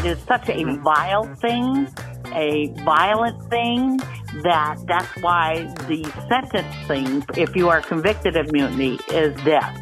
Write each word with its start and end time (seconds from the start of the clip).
it 0.00 0.06
is 0.06 0.18
such 0.20 0.48
a 0.48 0.64
vile 0.76 1.26
thing, 1.36 1.86
a 2.32 2.68
violent 2.84 3.38
thing, 3.50 3.98
that 4.42 4.78
that's 4.86 5.14
why 5.20 5.64
the 5.88 6.02
sentencing, 6.26 7.22
if 7.36 7.54
you 7.54 7.68
are 7.68 7.82
convicted 7.82 8.34
of 8.34 8.50
mutiny, 8.50 8.98
is 9.12 9.38
death. 9.42 9.76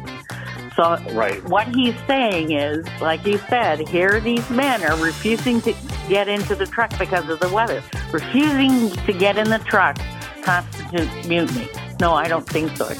So 0.75 0.97
right. 1.13 1.41
what 1.47 1.73
he's 1.73 1.95
saying 2.05 2.51
is, 2.51 2.85
like 2.99 3.25
you 3.25 3.37
said, 3.49 3.87
here 3.87 4.19
these 4.19 4.49
men 4.49 4.83
are 4.83 4.97
refusing 5.01 5.61
to 5.61 5.73
get 6.09 6.27
into 6.27 6.53
the 6.53 6.65
truck 6.65 6.97
because 6.99 7.29
of 7.29 7.39
the 7.39 7.49
weather. 7.49 7.81
Refusing 8.11 8.89
to 9.05 9.13
get 9.13 9.37
in 9.37 9.49
the 9.49 9.59
truck 9.59 9.97
constitutes 10.41 11.27
mutiny. 11.29 11.69
No, 12.01 12.13
I 12.13 12.27
don't 12.27 12.47
think 12.47 12.75
so. 12.75 12.91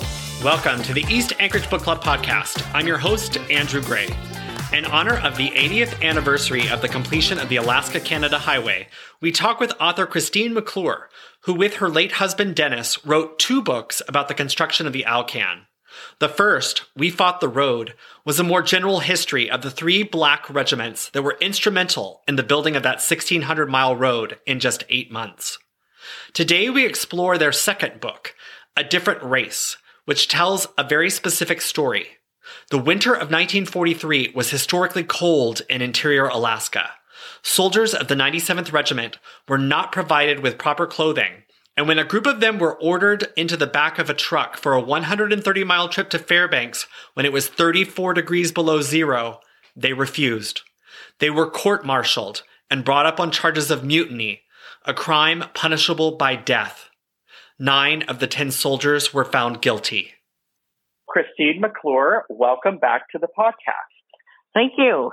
Welcome 0.41 0.81
to 0.83 0.93
the 0.93 1.05
East 1.09 1.33
Anchorage 1.39 1.69
Book 1.69 1.81
Club 1.81 2.01
podcast. 2.01 2.65
I'm 2.73 2.87
your 2.87 2.97
host, 2.97 3.37
Andrew 3.49 3.81
Gray. 3.81 4.07
In 4.71 4.85
honor 4.85 5.17
of 5.17 5.35
the 5.35 5.49
80th 5.49 5.99
anniversary 6.03 6.69
of 6.69 6.83
the 6.83 6.87
completion 6.87 7.39
of 7.39 7.49
the 7.49 7.55
Alaska 7.55 7.99
Canada 7.99 8.37
Highway, 8.37 8.87
we 9.19 9.31
talk 9.31 9.59
with 9.59 9.73
author 9.81 10.05
Christine 10.05 10.53
McClure, 10.53 11.09
who, 11.41 11.55
with 11.55 11.77
her 11.77 11.89
late 11.89 12.13
husband 12.13 12.55
Dennis, 12.55 13.03
wrote 13.03 13.39
two 13.39 13.63
books 13.63 14.03
about 14.07 14.27
the 14.27 14.35
construction 14.35 14.85
of 14.85 14.93
the 14.93 15.05
Alcan. 15.05 15.65
The 16.19 16.29
first, 16.29 16.83
We 16.95 17.09
Fought 17.09 17.41
the 17.41 17.47
Road, 17.47 17.95
was 18.25 18.39
a 18.39 18.43
more 18.43 18.61
general 18.61 18.99
history 18.99 19.49
of 19.49 19.63
the 19.63 19.71
three 19.71 20.03
black 20.03 20.47
regiments 20.51 21.09
that 21.09 21.23
were 21.23 21.37
instrumental 21.41 22.21
in 22.27 22.35
the 22.35 22.43
building 22.43 22.75
of 22.75 22.83
that 22.83 23.01
1600 23.01 23.67
mile 23.67 23.95
road 23.95 24.37
in 24.45 24.59
just 24.59 24.83
eight 24.87 25.11
months. 25.11 25.57
Today, 26.33 26.69
we 26.69 26.85
explore 26.85 27.39
their 27.39 27.51
second 27.51 27.99
book, 27.99 28.35
A 28.77 28.83
Different 28.83 29.23
Race, 29.23 29.77
which 30.05 30.27
tells 30.27 30.67
a 30.77 30.83
very 30.83 31.09
specific 31.09 31.59
story 31.59 32.18
the 32.69 32.77
winter 32.77 33.13
of 33.13 33.31
1943 33.31 34.33
was 34.35 34.49
historically 34.49 35.03
cold 35.03 35.61
in 35.69 35.81
interior 35.81 36.27
Alaska. 36.27 36.91
Soldiers 37.41 37.93
of 37.93 38.07
the 38.07 38.15
97th 38.15 38.73
Regiment 38.73 39.17
were 39.47 39.57
not 39.57 39.91
provided 39.91 40.39
with 40.39 40.57
proper 40.57 40.85
clothing, 40.85 41.43
and 41.77 41.87
when 41.87 41.99
a 41.99 42.03
group 42.03 42.25
of 42.25 42.41
them 42.41 42.59
were 42.59 42.77
ordered 42.81 43.27
into 43.37 43.55
the 43.55 43.67
back 43.67 43.99
of 43.99 44.09
a 44.09 44.13
truck 44.13 44.57
for 44.57 44.73
a 44.73 44.81
130 44.81 45.63
mile 45.63 45.87
trip 45.87 46.09
to 46.09 46.19
Fairbanks 46.19 46.87
when 47.13 47.25
it 47.25 47.31
was 47.31 47.47
34 47.47 48.13
degrees 48.13 48.51
below 48.51 48.81
zero, 48.81 49.39
they 49.75 49.93
refused. 49.93 50.61
They 51.19 51.29
were 51.29 51.49
court 51.49 51.85
martialed 51.85 52.43
and 52.69 52.85
brought 52.85 53.05
up 53.05 53.19
on 53.19 53.31
charges 53.31 53.71
of 53.71 53.83
mutiny, 53.83 54.41
a 54.85 54.93
crime 54.93 55.45
punishable 55.53 56.17
by 56.17 56.35
death. 56.35 56.89
Nine 57.57 58.03
of 58.03 58.19
the 58.19 58.27
ten 58.27 58.51
soldiers 58.51 59.13
were 59.13 59.25
found 59.25 59.61
guilty. 59.61 60.13
Christine 61.09 61.59
McClure, 61.59 62.25
welcome 62.29 62.77
back 62.77 63.09
to 63.13 63.17
the 63.17 63.27
podcast. 63.27 63.95
Thank 64.53 64.73
you. 64.77 65.11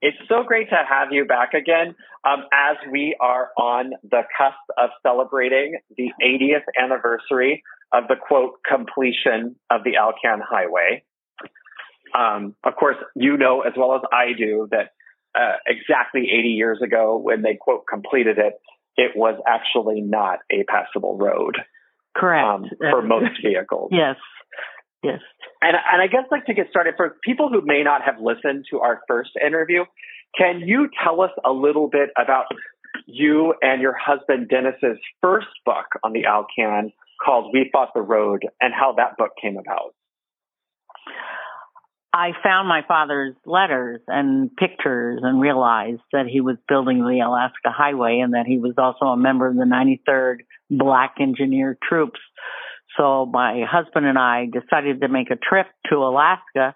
It's 0.00 0.16
so 0.28 0.44
great 0.46 0.70
to 0.70 0.76
have 0.76 1.08
you 1.10 1.24
back 1.24 1.52
again 1.52 1.96
um, 2.24 2.44
as 2.52 2.76
we 2.92 3.16
are 3.20 3.50
on 3.58 3.90
the 4.04 4.22
cusp 4.38 4.54
of 4.78 4.90
celebrating 5.02 5.78
the 5.96 6.12
80th 6.24 6.62
anniversary 6.80 7.64
of 7.92 8.04
the 8.06 8.14
quote 8.14 8.60
completion 8.66 9.56
of 9.68 9.82
the 9.82 9.96
Alcan 9.96 10.40
Highway. 10.48 11.02
Um, 12.16 12.54
of 12.64 12.76
course, 12.76 12.98
you 13.16 13.36
know 13.36 13.62
as 13.62 13.72
well 13.76 13.96
as 13.96 14.02
I 14.12 14.32
do 14.38 14.68
that 14.70 14.90
uh, 15.34 15.56
exactly 15.66 16.28
80 16.32 16.48
years 16.50 16.78
ago 16.82 17.18
when 17.18 17.42
they 17.42 17.58
quote 17.60 17.82
completed 17.88 18.38
it, 18.38 18.54
it 18.96 19.10
was 19.16 19.40
actually 19.46 20.00
not 20.00 20.38
a 20.52 20.62
passable 20.68 21.18
road. 21.18 21.56
Correct. 22.16 22.44
Um, 22.46 22.64
for 22.78 23.02
most 23.02 23.40
vehicles. 23.42 23.90
yes. 23.92 24.16
Yes. 25.02 25.20
And, 25.62 25.76
and 25.76 26.02
I 26.02 26.06
guess 26.06 26.24
like 26.30 26.46
to 26.46 26.54
get 26.54 26.68
started 26.70 26.94
for 26.96 27.16
people 27.24 27.48
who 27.48 27.62
may 27.64 27.82
not 27.82 28.02
have 28.02 28.16
listened 28.20 28.66
to 28.70 28.80
our 28.80 29.00
first 29.08 29.30
interview, 29.44 29.84
can 30.36 30.60
you 30.60 30.88
tell 31.02 31.22
us 31.22 31.30
a 31.44 31.52
little 31.52 31.88
bit 31.88 32.10
about 32.22 32.46
you 33.06 33.54
and 33.62 33.80
your 33.80 33.94
husband 33.96 34.48
Dennis's 34.48 34.98
first 35.22 35.48
book 35.64 35.86
on 36.04 36.12
the 36.12 36.24
Alcan 36.26 36.92
called 37.24 37.50
We 37.52 37.68
Fought 37.72 37.90
the 37.94 38.02
Road 38.02 38.42
and 38.60 38.74
how 38.74 38.94
that 38.96 39.16
book 39.16 39.30
came 39.40 39.56
about? 39.56 39.94
I 42.12 42.32
found 42.42 42.68
my 42.68 42.82
father's 42.86 43.36
letters 43.46 44.00
and 44.08 44.54
pictures 44.56 45.20
and 45.22 45.40
realized 45.40 46.02
that 46.12 46.26
he 46.26 46.40
was 46.40 46.56
building 46.68 46.98
the 46.98 47.20
Alaska 47.24 47.70
Highway 47.70 48.18
and 48.18 48.34
that 48.34 48.46
he 48.46 48.58
was 48.58 48.74
also 48.78 49.06
a 49.06 49.16
member 49.16 49.46
of 49.46 49.54
the 49.54 49.64
93rd 49.64 50.38
Black 50.70 51.14
Engineer 51.20 51.78
Troops. 51.88 52.18
So 52.96 53.26
my 53.26 53.64
husband 53.70 54.06
and 54.06 54.18
I 54.18 54.46
decided 54.46 55.02
to 55.02 55.08
make 55.08 55.30
a 55.30 55.36
trip 55.36 55.66
to 55.90 55.98
Alaska 55.98 56.74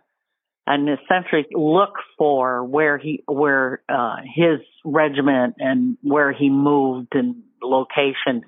and 0.69 0.89
essentially 0.89 1.47
look 1.53 1.95
for 2.16 2.65
where 2.65 2.97
he, 2.97 3.25
where, 3.27 3.83
uh, 3.89 4.16
his 4.22 4.61
regiment 4.84 5.56
and 5.59 5.99
where 6.01 6.33
he 6.33 6.49
moved 6.49 7.09
and 7.12 7.43
location. 7.61 8.43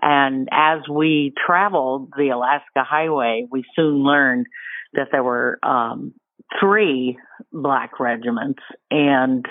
And 0.00 0.48
as 0.50 0.80
we 0.90 1.32
traveled 1.46 2.12
the 2.16 2.30
Alaska 2.30 2.82
Highway, 2.82 3.46
we 3.50 3.64
soon 3.76 4.02
learned 4.02 4.46
that 4.94 5.08
there 5.12 5.22
were 5.22 5.58
um, 5.62 6.14
three 6.60 7.18
black 7.52 8.00
regiments, 8.00 8.60
and 8.90 9.44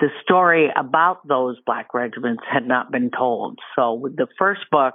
the 0.00 0.08
story 0.22 0.68
about 0.76 1.26
those 1.26 1.56
black 1.64 1.94
regiments 1.94 2.42
had 2.50 2.66
not 2.66 2.90
been 2.90 3.10
told. 3.16 3.58
So 3.76 4.08
the 4.16 4.26
first 4.38 4.62
book 4.70 4.94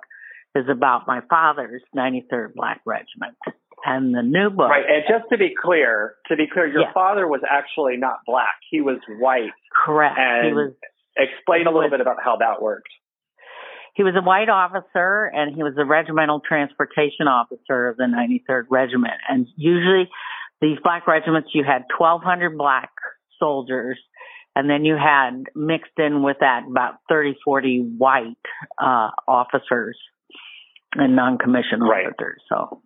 is 0.56 0.66
about 0.70 1.08
my 1.08 1.22
father's 1.30 1.82
93rd 1.96 2.56
Black 2.56 2.82
Regiment. 2.86 3.38
And 3.86 4.14
the 4.14 4.24
new 4.24 4.50
book. 4.50 4.70
Right. 4.70 4.84
And 4.84 5.04
just 5.08 5.30
to 5.32 5.38
be 5.38 5.54
clear, 5.56 6.16
to 6.28 6.36
be 6.36 6.46
clear, 6.52 6.68
your 6.68 6.92
father 6.94 7.28
was 7.28 7.42
actually 7.50 7.96
not 7.96 8.18
black. 8.26 8.56
He 8.70 8.82
was 8.82 8.98
white. 9.20 9.52
Correct. 9.86 10.18
And 10.18 10.48
he 10.48 10.54
was, 10.54 10.74
explain 11.16 11.68
a 11.68 11.70
little 11.70 11.84
was, 11.84 11.92
bit 11.92 12.02
about 12.02 12.18
how 12.24 12.38
that 12.38 12.62
worked. 12.62 12.90
He 13.98 14.04
was 14.04 14.14
a 14.16 14.22
white 14.22 14.48
officer 14.48 15.26
and 15.34 15.56
he 15.56 15.64
was 15.64 15.74
a 15.76 15.84
regimental 15.84 16.40
transportation 16.40 17.28
officer 17.28 17.88
of 17.88 17.98
the 17.98 18.04
93rd 18.04 18.66
Regiment. 18.70 19.16
And 19.28 19.48
usually 19.56 20.08
these 20.62 20.78
black 20.84 21.08
regiments, 21.08 21.50
you 21.54 21.64
had 21.64 21.86
1,200 21.98 22.56
black 22.56 22.92
soldiers 23.40 23.98
and 24.56 24.70
then 24.70 24.86
you 24.86 24.96
had 24.96 25.46
mixed 25.56 25.98
in 25.98 26.22
with 26.22 26.38
that 26.42 26.62
about 26.70 26.96
30, 27.10 27.38
40 27.44 27.96
white 27.98 28.38
uh, 28.80 29.10
officers 29.28 29.98
and 30.94 31.16
non-commissioned 31.16 31.82
right. 31.82 32.06
officers. 32.06 32.42
So. 32.50 32.84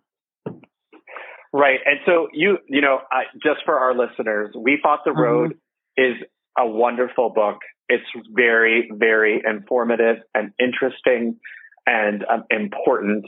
Right. 1.52 1.80
And 1.84 2.00
so 2.06 2.28
you, 2.32 2.56
you 2.68 2.80
know, 2.80 3.00
uh, 3.14 3.24
just 3.42 3.66
for 3.66 3.78
our 3.78 3.94
listeners, 3.94 4.54
We 4.58 4.80
Fought 4.82 5.00
the 5.04 5.12
Road 5.12 5.56
mm-hmm. 5.98 6.12
is 6.16 6.26
a 6.58 6.66
wonderful 6.66 7.28
book. 7.34 7.58
It's 7.92 8.26
very, 8.34 8.90
very 8.92 9.42
informative 9.44 10.16
and 10.34 10.52
interesting 10.58 11.38
and 11.86 12.24
um, 12.24 12.44
important. 12.50 13.26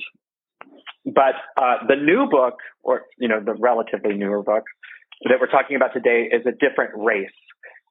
But 1.04 1.34
uh, 1.60 1.86
the 1.86 1.96
new 1.96 2.28
book, 2.30 2.54
or 2.82 3.02
you 3.18 3.28
know, 3.28 3.40
the 3.44 3.54
relatively 3.54 4.14
newer 4.14 4.42
book 4.42 4.64
that 5.24 5.36
we're 5.40 5.50
talking 5.50 5.76
about 5.76 5.92
today, 5.92 6.30
is 6.32 6.46
a 6.46 6.52
different 6.52 6.92
race. 6.96 7.28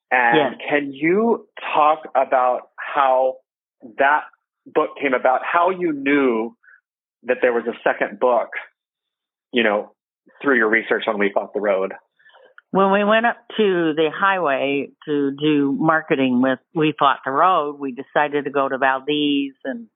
And 0.10 0.56
yes. 0.60 0.70
can 0.70 0.94
you 0.94 1.48
talk 1.74 2.00
about 2.16 2.70
how 2.78 3.36
that 3.98 4.22
book 4.66 4.92
came 5.02 5.14
about? 5.14 5.42
How 5.44 5.70
you 5.70 5.92
knew 5.94 6.56
that 7.24 7.38
there 7.42 7.54
was 7.54 7.64
a 7.68 7.78
second 7.84 8.20
book, 8.20 8.50
you 9.52 9.64
know, 9.64 9.94
through 10.42 10.58
your 10.58 10.70
research 10.70 11.04
on 11.08 11.20
We 11.20 11.32
Fought 11.34 11.54
the 11.54 11.62
Road? 11.62 11.94
When 12.74 12.92
we 12.92 13.04
went 13.04 13.28
up 13.28 13.38
to 13.58 13.94
the 13.96 14.10
highway 14.12 14.90
to 15.06 15.30
do 15.40 15.78
marketing 15.80 16.42
with 16.42 16.58
We 16.74 16.96
Fought 16.98 17.20
the 17.24 17.30
Road, 17.30 17.78
we 17.80 17.92
decided 17.92 18.46
to 18.46 18.50
go 18.50 18.68
to 18.68 18.80
Valdez 18.80 19.54
and 19.64 19.90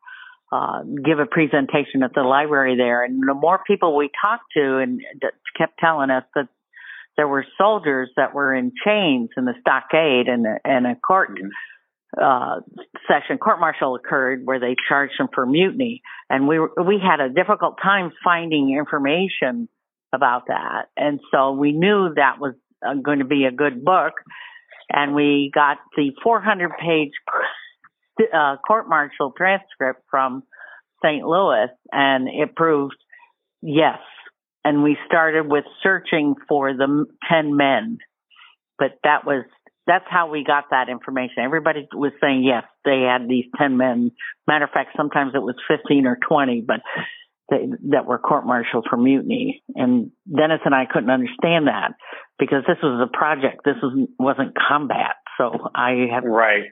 uh, 0.52 0.84
give 0.84 1.18
a 1.18 1.26
presentation 1.26 2.04
at 2.04 2.14
the 2.14 2.22
library 2.22 2.78
there. 2.78 3.04
And 3.04 3.20
the 3.28 3.34
more 3.34 3.60
people 3.66 3.98
we 3.98 4.12
talked 4.22 4.44
to 4.56 4.78
and 4.78 5.02
kept 5.58 5.80
telling 5.80 6.12
us 6.12 6.24
that 6.36 6.50
there 7.16 7.28
were 7.28 7.48
soldiers 7.58 8.12
that 8.16 8.36
were 8.36 8.54
in 8.54 8.72
chains 8.86 9.30
in 9.36 9.46
the 9.46 9.56
stockade 9.60 10.28
and, 10.28 10.46
and 10.64 10.86
a 10.86 10.94
court 10.96 11.32
mm-hmm. 11.32 12.24
uh, 12.24 12.60
session, 13.08 13.40
court 13.40 13.60
martial 13.60 13.96
occurred 13.96 14.42
where 14.46 14.60
they 14.60 14.76
charged 14.88 15.16
them 15.18 15.30
for 15.34 15.48
mutiny. 15.48 16.04
And 16.30 16.48
we, 16.48 16.60
were, 16.60 16.74
we 16.86 17.00
had 17.04 17.22
a 17.22 17.30
difficult 17.34 17.80
time 17.82 18.12
finding 18.24 18.78
information 18.78 19.68
about 20.14 20.44
that. 20.50 20.90
And 20.96 21.20
so 21.32 21.54
we 21.54 21.72
knew 21.72 22.14
that 22.16 22.40
was 22.40 22.54
uh, 22.86 22.94
going 22.96 23.20
to 23.20 23.26
be 23.26 23.46
a 23.46 23.52
good 23.52 23.84
book. 23.84 24.14
And 24.90 25.14
we 25.14 25.52
got 25.54 25.78
the 25.96 26.12
400 26.24 26.72
page 26.80 27.12
uh, 28.34 28.58
court 28.66 28.88
martial 28.88 29.34
transcript 29.36 30.02
from 30.10 30.44
St. 31.04 31.26
Louis 31.26 31.68
and 31.92 32.28
it 32.28 32.56
proved 32.56 32.96
yes. 33.62 34.00
And 34.64 34.84
we 34.84 34.98
started 35.06 35.50
with 35.50 35.66
searching 35.82 36.36
for 36.48 36.74
the 36.74 37.06
10 37.30 37.56
men, 37.56 38.00
but 38.78 39.00
that 39.04 39.26
was, 39.26 39.46
that's 39.86 40.06
how 40.10 40.30
we 40.30 40.44
got 40.44 40.66
that 40.72 40.90
information. 40.90 41.44
Everybody 41.44 41.88
was 41.94 42.12
saying 42.20 42.44
yes, 42.44 42.64
they 42.84 43.02
had 43.02 43.30
these 43.30 43.46
10 43.58 43.78
men. 43.78 44.12
Matter 44.46 44.66
of 44.66 44.72
fact, 44.72 44.92
sometimes 44.98 45.34
it 45.36 45.42
was 45.42 45.56
15 45.70 46.06
or 46.06 46.18
20, 46.28 46.62
but 46.62 46.82
that, 47.50 47.78
that 47.92 48.06
were 48.06 48.18
court-martialed 48.18 48.88
for 48.90 48.98
mutiny. 48.98 49.64
And 49.76 50.12
Dennis 50.28 50.60
and 50.66 50.76
I 50.76 50.86
couldn't 50.92 51.10
understand 51.10 51.68
that 51.68 51.94
because 52.40 52.64
this 52.68 52.78
was 52.84 53.08
a 53.08 53.18
project. 53.18 53.62
This 53.66 53.76
was, 53.82 54.08
wasn't 54.20 54.54
combat. 54.56 55.16
So 55.38 55.70
I 55.74 56.08
have. 56.12 56.24
Right. 56.24 56.66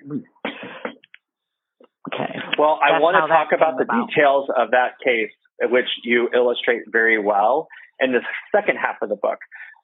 Okay. 2.14 2.36
Well, 2.58 2.80
I 2.84 3.00
want 3.00 3.16
to 3.16 3.28
talk 3.28 3.50
about 3.56 3.78
the 3.78 3.84
about. 3.84 4.10
details 4.10 4.50
of 4.56 4.72
that 4.72 5.00
case, 5.04 5.32
which 5.62 5.88
you 6.04 6.30
illustrate 6.34 6.84
very 6.92 7.20
well 7.20 7.68
in 8.00 8.12
the 8.12 8.20
second 8.56 8.78
half 8.78 8.98
of 9.02 9.10
the 9.10 9.16
book. 9.16 9.40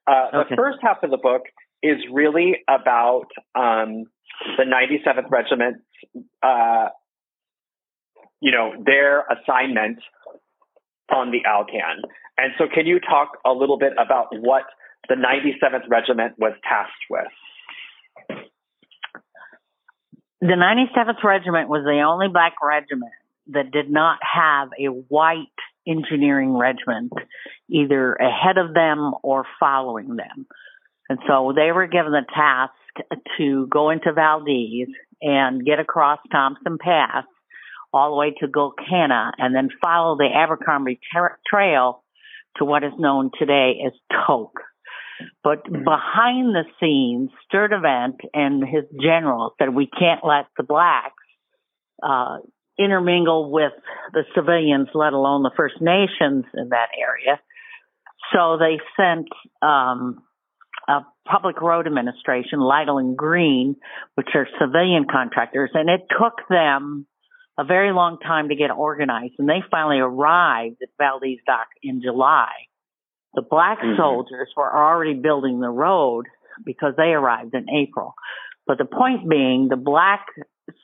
Uh, 0.07 0.41
Okay. 0.41 0.49
The 0.51 0.55
first 0.55 0.79
half 0.81 1.03
of 1.03 1.11
the 1.11 1.17
book 1.17 1.43
is 1.83 1.97
really 2.11 2.57
about 2.67 3.27
um, 3.55 4.05
the 4.57 4.63
97th 4.65 5.29
Regiment, 5.29 5.77
uh, 6.43 6.89
you 8.41 8.51
know, 8.51 8.73
their 8.83 9.21
assignment 9.21 9.99
on 11.13 11.31
the 11.31 11.44
Alcan. 11.46 12.02
And 12.38 12.54
so, 12.58 12.66
can 12.74 12.86
you 12.86 13.00
talk 13.00 13.38
a 13.46 13.52
little 13.52 13.78
bit 13.78 13.94
about 13.94 14.28
what 14.31 14.63
the 15.10 15.16
97th 15.16 15.90
Regiment 15.90 16.34
was 16.38 16.54
tasked 16.63 16.94
with? 17.10 17.28
The 20.42 20.48
97th 20.48 21.24
Regiment 21.24 21.69
was 21.69 21.84
the 21.84 22.02
only 22.02 22.28
black 22.28 22.54
regiment 22.63 23.12
that 23.48 23.72
did 23.72 23.92
not 23.92 24.18
have 24.22 24.69
a 24.80 24.88
white 24.88 25.48
engineering 25.88 26.58
regiment 26.58 27.12
either 27.69 28.13
ahead 28.13 28.58
of 28.58 28.74
them 28.74 29.13
or 29.24 29.46
following 29.60 30.16
them. 30.16 30.46
And 31.10 31.19
so 31.28 31.54
they 31.56 31.72
were 31.72 31.88
given 31.88 32.12
the 32.12 32.25
task 32.34 32.74
to 33.38 33.68
go 33.68 33.90
into 33.90 34.13
Valdez 34.13 34.88
and 35.22 35.66
get 35.66 35.80
across 35.80 36.19
Thompson 36.31 36.78
Pass 36.80 37.25
all 37.93 38.11
the 38.11 38.17
way 38.17 38.33
to 38.39 38.47
Gulkana 38.47 39.31
and 39.38 39.55
then 39.55 39.69
follow 39.81 40.15
the 40.17 40.27
Abercrombie 40.33 40.99
tra- 41.11 41.38
Trail 41.47 42.03
to 42.57 42.65
what 42.65 42.83
is 42.83 42.93
known 42.97 43.31
today 43.38 43.81
as 43.85 43.93
Tok. 44.11 44.53
But 45.43 45.63
behind 45.65 46.55
the 46.55 46.63
scenes, 46.79 47.29
Sturdevant 47.45 48.21
and 48.33 48.63
his 48.63 48.85
generals 49.01 49.53
said 49.59 49.73
we 49.73 49.88
can't 49.88 50.21
let 50.23 50.45
the 50.57 50.63
blacks 50.63 51.13
uh, 52.01 52.38
intermingle 52.79 53.51
with 53.51 53.73
the 54.13 54.23
civilians, 54.35 54.88
let 54.93 55.13
alone 55.13 55.43
the 55.43 55.51
First 55.55 55.75
Nations 55.79 56.45
in 56.53 56.69
that 56.69 56.89
area. 56.97 57.39
So 58.33 58.57
they 58.57 58.79
sent 58.97 59.27
um, 59.61 60.23
a 60.88 61.01
public 61.29 61.61
road 61.61 61.85
administration, 61.85 62.59
Lytle 62.59 62.97
and 62.97 63.15
Green, 63.15 63.75
which 64.15 64.29
are 64.33 64.47
civilian 64.59 65.05
contractors, 65.11 65.71
and 65.73 65.89
it 65.89 66.01
took 66.09 66.47
them 66.49 67.05
a 67.57 67.63
very 67.63 67.92
long 67.92 68.18
time 68.19 68.50
to 68.50 68.56
get 68.56 68.71
organized. 68.71 69.36
And 69.39 69.48
they 69.48 69.62
finally 69.69 70.00
arrived 70.00 70.77
at 70.81 70.89
Valdez 70.98 71.39
Dock 71.45 71.68
in 71.83 72.01
July. 72.01 72.51
The 73.33 73.42
black 73.42 73.80
Mhm. 73.80 73.98
soldiers 73.98 74.51
were 74.56 74.74
already 74.75 75.13
building 75.13 75.59
the 75.59 75.69
road 75.69 76.25
because 76.65 76.95
they 76.95 77.13
arrived 77.13 77.53
in 77.53 77.69
April. 77.69 78.13
But 78.68 78.77
the 78.77 78.86
point 78.86 79.27
being, 79.30 79.68
the 79.68 79.77
black 79.77 80.27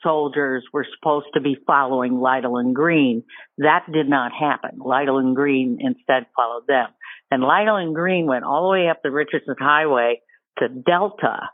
soldiers 0.02 0.66
were 0.72 0.84
supposed 0.96 1.28
to 1.34 1.40
be 1.40 1.54
following 1.66 2.20
Lytle 2.20 2.56
and 2.58 2.74
Green. 2.74 3.22
That 3.58 3.90
did 3.90 4.08
not 4.08 4.32
happen. 4.32 4.78
Lytle 4.78 5.18
and 5.18 5.34
Green 5.34 5.78
instead 5.80 6.26
followed 6.36 6.66
them. 6.66 6.90
And 7.30 7.42
Lytle 7.42 7.76
and 7.76 7.94
Green 7.94 8.26
went 8.26 8.44
all 8.44 8.64
the 8.64 8.72
way 8.72 8.88
up 8.88 9.02
the 9.02 9.10
Richardson 9.10 9.56
Highway 9.58 10.20
to 10.58 10.68
Delta 10.68 11.50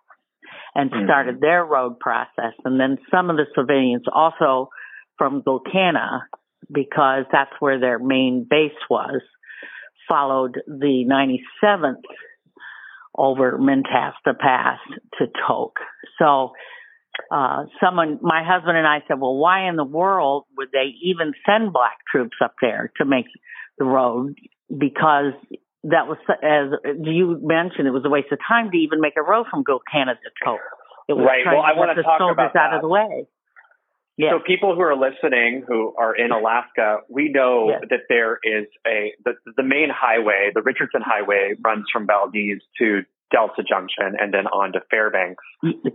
and 0.75 0.91
Mhm. 0.91 1.05
started 1.05 1.41
their 1.41 1.65
road 1.65 2.01
process. 2.01 2.55
And 2.65 2.81
then 2.81 2.99
some 3.11 3.31
of 3.31 3.37
the 3.37 3.47
civilians 3.55 4.07
also 4.13 4.71
from 5.19 5.43
Gulkana, 5.43 6.23
because 6.73 7.25
that's 7.31 7.53
where 7.61 7.79
their 7.79 7.99
main 7.99 8.47
base 8.49 8.73
was, 8.89 9.21
followed 10.09 10.61
the 10.67 11.05
97th 11.63 12.03
over 13.17 13.59
Mentasta 13.59 14.39
Pass 14.39 14.79
to 15.19 15.27
Tok. 15.47 15.75
So, 16.19 16.53
uh, 17.31 17.65
someone, 17.83 18.19
my 18.23 18.43
husband 18.45 18.77
and 18.77 18.87
I 18.87 18.99
said, 19.07 19.21
well, 19.21 19.37
why 19.37 19.69
in 19.69 19.77
the 19.77 19.85
world 19.85 20.47
would 20.57 20.69
they 20.73 20.91
even 21.03 21.33
send 21.47 21.73
black 21.73 21.99
troops 22.11 22.37
up 22.43 22.55
there 22.61 22.91
to 22.99 23.05
make 23.05 23.27
the 23.79 23.85
road? 23.85 24.35
Because 24.69 25.33
that 25.85 26.09
was, 26.09 26.19
as 26.43 26.73
you 27.03 27.39
mentioned, 27.43 27.87
it 27.87 27.93
was 27.93 28.03
a 28.05 28.11
waste 28.11 28.33
of 28.33 28.39
time 28.47 28.71
to 28.73 28.77
even 28.77 29.01
make 29.01 29.15
a 29.17 29.23
road 29.23 29.47
from 29.51 29.63
Gulkana 29.63 30.15
to 30.17 30.31
Tok. 30.45 30.59
It 31.09 31.13
was 31.13 31.27
Right. 31.27 31.45
Well, 31.45 31.61
I 31.61 31.75
get 31.75 31.97
the 31.97 32.03
talk 32.03 32.19
soldiers 32.19 32.35
about 32.35 32.57
out 32.57 32.71
that. 32.71 32.77
of 32.77 32.83
the 32.83 32.89
way. 32.89 33.27
Yeah. 34.17 34.31
So 34.31 34.39
people 34.47 34.75
who 34.75 34.81
are 34.83 34.95
listening 34.97 35.65
who 35.67 35.93
are 35.99 36.15
in 36.15 36.31
Alaska, 36.31 36.99
we 37.09 37.31
know 37.31 37.71
Yes. 37.71 37.83
that 37.91 38.01
there 38.09 38.39
is 38.45 38.67
a 38.87 39.13
the, 39.25 39.33
the 39.57 39.63
main 39.65 39.89
highway, 39.91 40.51
the 40.55 40.63
Richardson 40.63 41.03
Highway 41.05 41.55
runs 41.65 41.87
from 41.93 42.07
Valdez 42.07 42.61
to 42.79 43.03
Delta 43.33 43.63
Junction 43.69 44.15
and 44.21 44.33
then 44.33 44.47
on 44.47 44.73
to 44.73 44.81
Fairbanks. 44.91 45.43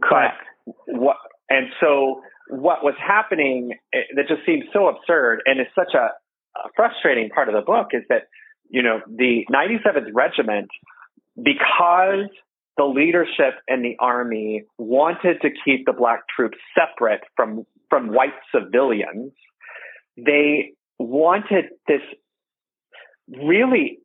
Correct. 0.03 0.43
What 0.85 1.15
and 1.49 1.67
so 1.79 2.21
what 2.49 2.83
was 2.83 2.95
happening 2.99 3.77
eh, 3.93 3.99
that 4.15 4.27
just 4.27 4.45
seems 4.45 4.65
so 4.73 4.87
absurd 4.89 5.41
and 5.45 5.61
is 5.61 5.67
such 5.73 5.93
a, 5.93 6.09
a 6.59 6.69
frustrating 6.75 7.29
part 7.29 7.47
of 7.47 7.55
the 7.55 7.61
book 7.61 7.89
is 7.93 8.03
that 8.09 8.23
you 8.69 8.83
know 8.83 8.99
the 9.07 9.45
97th 9.49 10.09
Regiment 10.13 10.69
because 11.41 12.27
the 12.77 12.83
leadership 12.85 13.55
in 13.67 13.81
the 13.81 13.95
army 13.99 14.63
wanted 14.77 15.41
to 15.41 15.49
keep 15.65 15.85
the 15.85 15.93
black 15.93 16.21
troops 16.35 16.57
separate 16.77 17.21
from 17.35 17.65
from 17.89 18.13
white 18.13 18.35
civilians. 18.53 19.31
They 20.17 20.73
wanted 20.97 21.65
this 21.87 22.01
really 23.27 23.99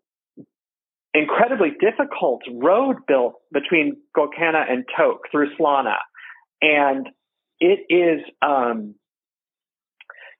incredibly 1.12 1.70
difficult 1.80 2.42
road 2.52 2.96
built 3.06 3.34
between 3.52 3.96
Gulkana 4.16 4.70
and 4.70 4.84
Tok 4.96 5.20
through 5.30 5.54
Slana. 5.56 5.96
And 6.60 7.08
it 7.60 7.80
is, 7.88 8.24
um, 8.42 8.94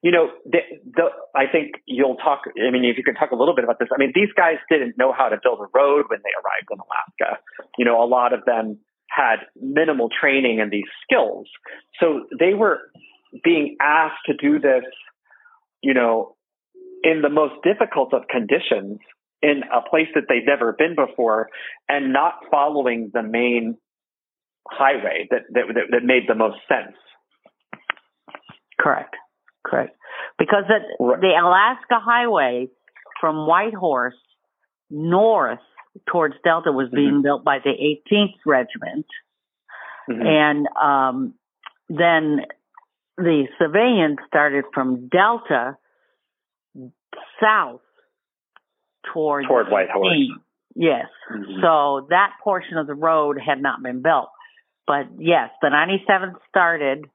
you 0.03 0.11
know, 0.11 0.29
the, 0.45 0.59
the, 0.93 1.03
I 1.33 1.45
think 1.51 1.71
you'll 1.85 2.17
talk, 2.17 2.41
I 2.47 2.71
mean, 2.71 2.85
if 2.85 2.97
you 2.97 3.03
could 3.03 3.17
talk 3.17 3.31
a 3.31 3.35
little 3.35 3.55
bit 3.55 3.63
about 3.63 3.79
this, 3.79 3.87
I 3.93 3.97
mean, 3.97 4.11
these 4.13 4.29
guys 4.35 4.57
didn't 4.69 4.97
know 4.97 5.13
how 5.17 5.29
to 5.29 5.37
build 5.41 5.59
a 5.59 5.67
road 5.73 6.05
when 6.09 6.19
they 6.23 6.33
arrived 6.35 6.67
in 6.71 6.77
Alaska. 6.77 7.41
You 7.77 7.85
know, 7.85 8.03
a 8.03 8.05
lot 8.05 8.33
of 8.33 8.43
them 8.45 8.79
had 9.09 9.37
minimal 9.59 10.09
training 10.09 10.59
in 10.59 10.69
these 10.69 10.89
skills. 11.03 11.47
So 11.99 12.25
they 12.37 12.53
were 12.53 12.81
being 13.43 13.75
asked 13.81 14.25
to 14.27 14.33
do 14.33 14.59
this, 14.59 14.83
you 15.81 15.93
know, 15.93 16.35
in 17.03 17.21
the 17.21 17.29
most 17.29 17.55
difficult 17.63 18.13
of 18.13 18.23
conditions 18.29 18.99
in 19.41 19.61
a 19.71 19.87
place 19.87 20.07
that 20.15 20.23
they'd 20.27 20.45
never 20.45 20.73
been 20.73 20.95
before 20.95 21.49
and 21.87 22.11
not 22.11 22.33
following 22.49 23.11
the 23.13 23.21
main 23.21 23.77
highway 24.67 25.27
that, 25.29 25.41
that, 25.51 25.63
that, 25.91 26.03
made 26.03 26.23
the 26.27 26.33
most 26.33 26.57
sense. 26.67 26.95
Correct. 28.79 29.15
Correct. 29.63 29.95
Because 30.39 30.63
the, 30.67 30.79
Right. 31.03 31.21
the 31.21 31.33
Alaska 31.39 31.99
Highway 32.03 32.67
from 33.21 33.47
Whitehorse 33.47 34.15
north 34.89 35.59
towards 36.07 36.35
Delta 36.43 36.71
was 36.71 36.89
being 36.93 37.21
built 37.21 37.43
by 37.43 37.59
the 37.63 37.69
18th 37.71 38.35
Regiment. 38.45 39.05
Mhm. 40.09 40.25
And 40.25 40.67
um, 40.81 41.33
then 41.89 42.45
the 43.17 43.47
civilians 43.61 44.17
started 44.27 44.65
from 44.73 45.07
Delta 45.07 45.77
south 47.41 47.81
towards 49.13 49.47
Toward 49.47 49.67
Whitehorse. 49.69 50.07
18. 50.13 50.39
Yes. 50.75 51.07
Mhm. 51.31 51.61
So 51.61 52.07
that 52.09 52.33
portion 52.43 52.77
of 52.77 52.87
the 52.87 52.95
road 52.95 53.39
had 53.39 53.61
not 53.61 53.81
been 53.81 54.01
built. 54.01 54.29
But 54.87 55.07
yes, 55.17 55.49
the 55.61 55.69
97th 55.69 56.35
started 56.49 57.05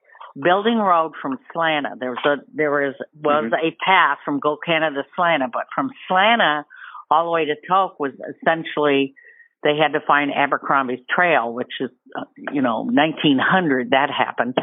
building 0.40 0.78
road 0.78 1.12
from 1.20 1.38
Slana. 1.52 1.96
There 1.98 2.10
was 2.10 2.24
a 2.24 2.36
there 2.54 2.70
was 2.70 2.94
was 3.14 3.52
a 3.52 3.76
path 3.84 4.18
from 4.24 4.40
Gulkana 4.40 4.94
to 4.94 5.04
Slana, 5.16 5.48
but 5.52 5.66
from 5.74 5.90
Slana 6.08 6.64
all 7.10 7.24
the 7.24 7.30
way 7.30 7.44
to 7.46 7.56
Tok 7.68 8.00
was 8.00 8.12
essentially 8.14 9.14
they 9.62 9.76
had 9.76 9.92
to 9.92 10.00
find 10.06 10.32
Abercrombie's 10.32 11.00
Trail, 11.14 11.52
which 11.52 11.72
is 11.80 11.90
uh, 12.16 12.24
you 12.52 12.62
know 12.62 12.84
1900 12.84 13.90
that 13.90 14.10
happened. 14.10 14.56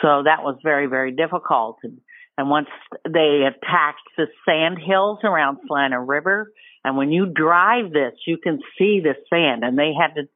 So 0.00 0.22
that 0.24 0.42
was 0.42 0.58
very 0.62 0.86
very 0.86 1.12
difficult. 1.12 1.78
And, 1.82 1.98
and 2.38 2.48
once 2.48 2.68
they 3.04 3.42
attacked 3.46 4.08
the 4.16 4.26
sand 4.46 4.78
hills 4.78 5.18
around 5.22 5.58
Slana 5.68 6.00
River, 6.00 6.52
and 6.84 6.96
when 6.96 7.12
you 7.12 7.26
drive 7.26 7.92
this, 7.92 8.14
you 8.26 8.38
can 8.38 8.60
see 8.78 9.00
the 9.00 9.14
sand, 9.30 9.64
and 9.64 9.78
they 9.78 9.92
had 9.92 10.14
to 10.14 10.28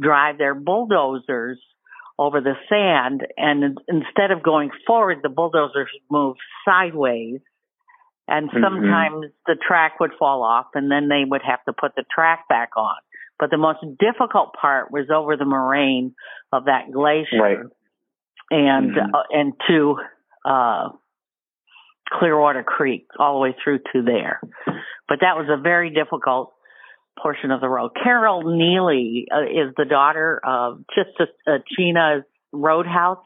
drive 0.00 0.38
their 0.38 0.54
bulldozers 0.54 1.58
over 2.18 2.40
the 2.40 2.54
sand. 2.68 3.26
And 3.36 3.78
instead 3.88 4.30
of 4.30 4.42
going 4.42 4.70
forward, 4.86 5.18
the 5.22 5.28
bulldozers 5.28 5.90
moved 6.10 6.40
sideways. 6.64 7.40
And 8.26 8.50
Mhm. 8.50 8.60
sometimes 8.62 9.32
the 9.46 9.54
track 9.54 10.00
would 10.00 10.12
fall 10.14 10.42
off, 10.42 10.66
and 10.74 10.90
then 10.90 11.08
they 11.08 11.24
would 11.24 11.42
have 11.42 11.64
to 11.64 11.72
put 11.72 11.94
the 11.94 12.04
track 12.14 12.46
back 12.48 12.76
on. 12.76 12.96
But 13.38 13.50
the 13.50 13.56
most 13.56 13.78
difficult 13.98 14.52
part 14.52 14.90
was 14.90 15.08
over 15.10 15.36
the 15.36 15.44
moraine 15.44 16.14
of 16.52 16.64
that 16.64 16.90
glacier 16.90 17.40
Right. 17.40 17.58
And 18.50 18.92
Mhm. 18.94 19.14
uh, 19.14 19.22
and 19.30 19.52
to 19.68 19.98
uh, 20.44 20.90
Clearwater 22.10 22.62
Creek 22.62 23.06
all 23.18 23.34
the 23.34 23.40
way 23.40 23.56
through 23.62 23.80
to 23.92 24.02
there. 24.02 24.40
but 25.08 25.20
that 25.20 25.36
was 25.36 25.48
a 25.48 25.56
very 25.56 25.90
difficult 25.90 26.52
portion 27.20 27.50
of 27.50 27.60
the 27.60 27.68
road. 27.68 27.90
Carol 28.02 28.42
Neely 28.44 29.26
uh, 29.34 29.42
is 29.42 29.74
the 29.76 29.84
daughter 29.84 30.40
of 30.44 30.84
just 30.94 31.10
uh, 31.20 31.58
China's 31.76 32.24
Roadhouse, 32.52 33.24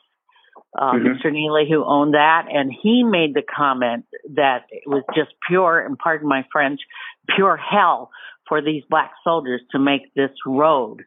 uh, 0.78 0.92
mm-hmm. 0.92 1.06
Mr. 1.08 1.30
Neely, 1.32 1.68
who 1.68 1.84
owned 1.84 2.14
that, 2.14 2.46
and 2.50 2.72
he 2.72 3.02
made 3.04 3.34
the 3.34 3.42
comment 3.42 4.06
that 4.34 4.64
it 4.70 4.84
was 4.86 5.02
just 5.14 5.30
pure, 5.48 5.78
and 5.78 5.98
pardon 5.98 6.28
my 6.28 6.44
French, 6.50 6.80
pure 7.36 7.56
hell 7.56 8.10
for 8.48 8.60
these 8.62 8.82
black 8.88 9.12
soldiers 9.22 9.60
to 9.72 9.78
make 9.78 10.12
this 10.14 10.30
road, 10.46 11.02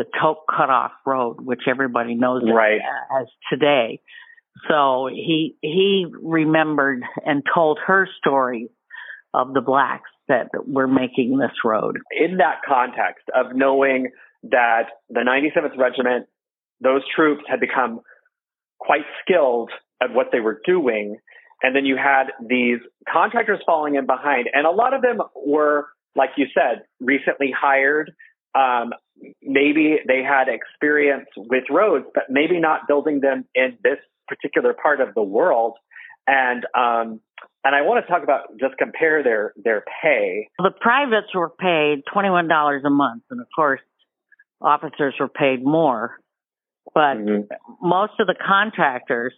the 0.00 0.06
Tok 0.18 0.46
Cutoff 0.48 0.92
Road, 1.04 1.42
which 1.42 1.60
everybody 1.68 2.14
knows 2.14 2.42
right. 2.50 2.80
as 3.20 3.26
today. 3.50 4.00
So 4.68 5.08
he 5.12 5.56
he 5.60 6.06
remembered 6.22 7.02
and 7.26 7.42
told 7.54 7.78
her 7.86 8.08
stories 8.18 8.70
of 9.34 9.52
the 9.52 9.60
blacks 9.60 10.08
that 10.28 10.48
were 10.66 10.88
making 10.88 11.36
this 11.36 11.52
road. 11.64 11.98
In 12.18 12.38
that 12.38 12.60
context 12.66 13.26
of 13.34 13.54
knowing 13.54 14.10
that 14.44 14.84
the 15.10 15.20
97th 15.20 15.76
Regiment, 15.76 16.26
those 16.80 17.02
troops 17.14 17.42
had 17.46 17.60
become 17.60 18.00
quite 18.78 19.04
skilled 19.22 19.70
at 20.02 20.14
what 20.14 20.28
they 20.32 20.40
were 20.40 20.62
doing. 20.64 21.16
And 21.62 21.76
then 21.76 21.84
you 21.84 21.96
had 21.96 22.32
these 22.48 22.78
contractors 23.12 23.60
falling 23.66 23.96
in 23.96 24.06
behind. 24.06 24.48
And 24.50 24.66
a 24.66 24.70
lot 24.70 24.94
of 24.94 25.02
them 25.02 25.18
were, 25.46 25.88
like 26.16 26.30
you 26.38 26.46
said, 26.54 26.84
recently 27.00 27.52
hired. 27.54 28.12
Um, 28.54 28.92
maybe 29.42 29.98
they 30.06 30.22
had 30.22 30.48
experience 30.48 31.28
with 31.36 31.64
roads, 31.70 32.06
but 32.14 32.24
maybe 32.28 32.58
not 32.58 32.88
building 32.88 33.20
them 33.20 33.44
in 33.54 33.78
this 33.82 33.98
particular 34.28 34.74
part 34.74 35.00
of 35.00 35.14
the 35.14 35.22
world. 35.22 35.74
And 36.26 36.64
um, 36.76 37.20
and 37.64 37.74
I 37.74 37.82
want 37.82 38.04
to 38.04 38.10
talk 38.10 38.22
about 38.22 38.58
just 38.58 38.76
compare 38.78 39.22
their 39.22 39.52
their 39.56 39.84
pay. 40.02 40.48
The 40.58 40.70
privates 40.80 41.34
were 41.34 41.50
paid 41.50 42.02
twenty 42.12 42.30
one 42.30 42.48
dollars 42.48 42.82
a 42.86 42.90
month, 42.90 43.24
and 43.30 43.40
of 43.40 43.46
course, 43.54 43.80
officers 44.60 45.14
were 45.18 45.28
paid 45.28 45.62
more. 45.62 46.18
But 46.94 47.18
mm-hmm. 47.18 47.86
most 47.86 48.14
of 48.18 48.26
the 48.26 48.34
contractors, 48.34 49.34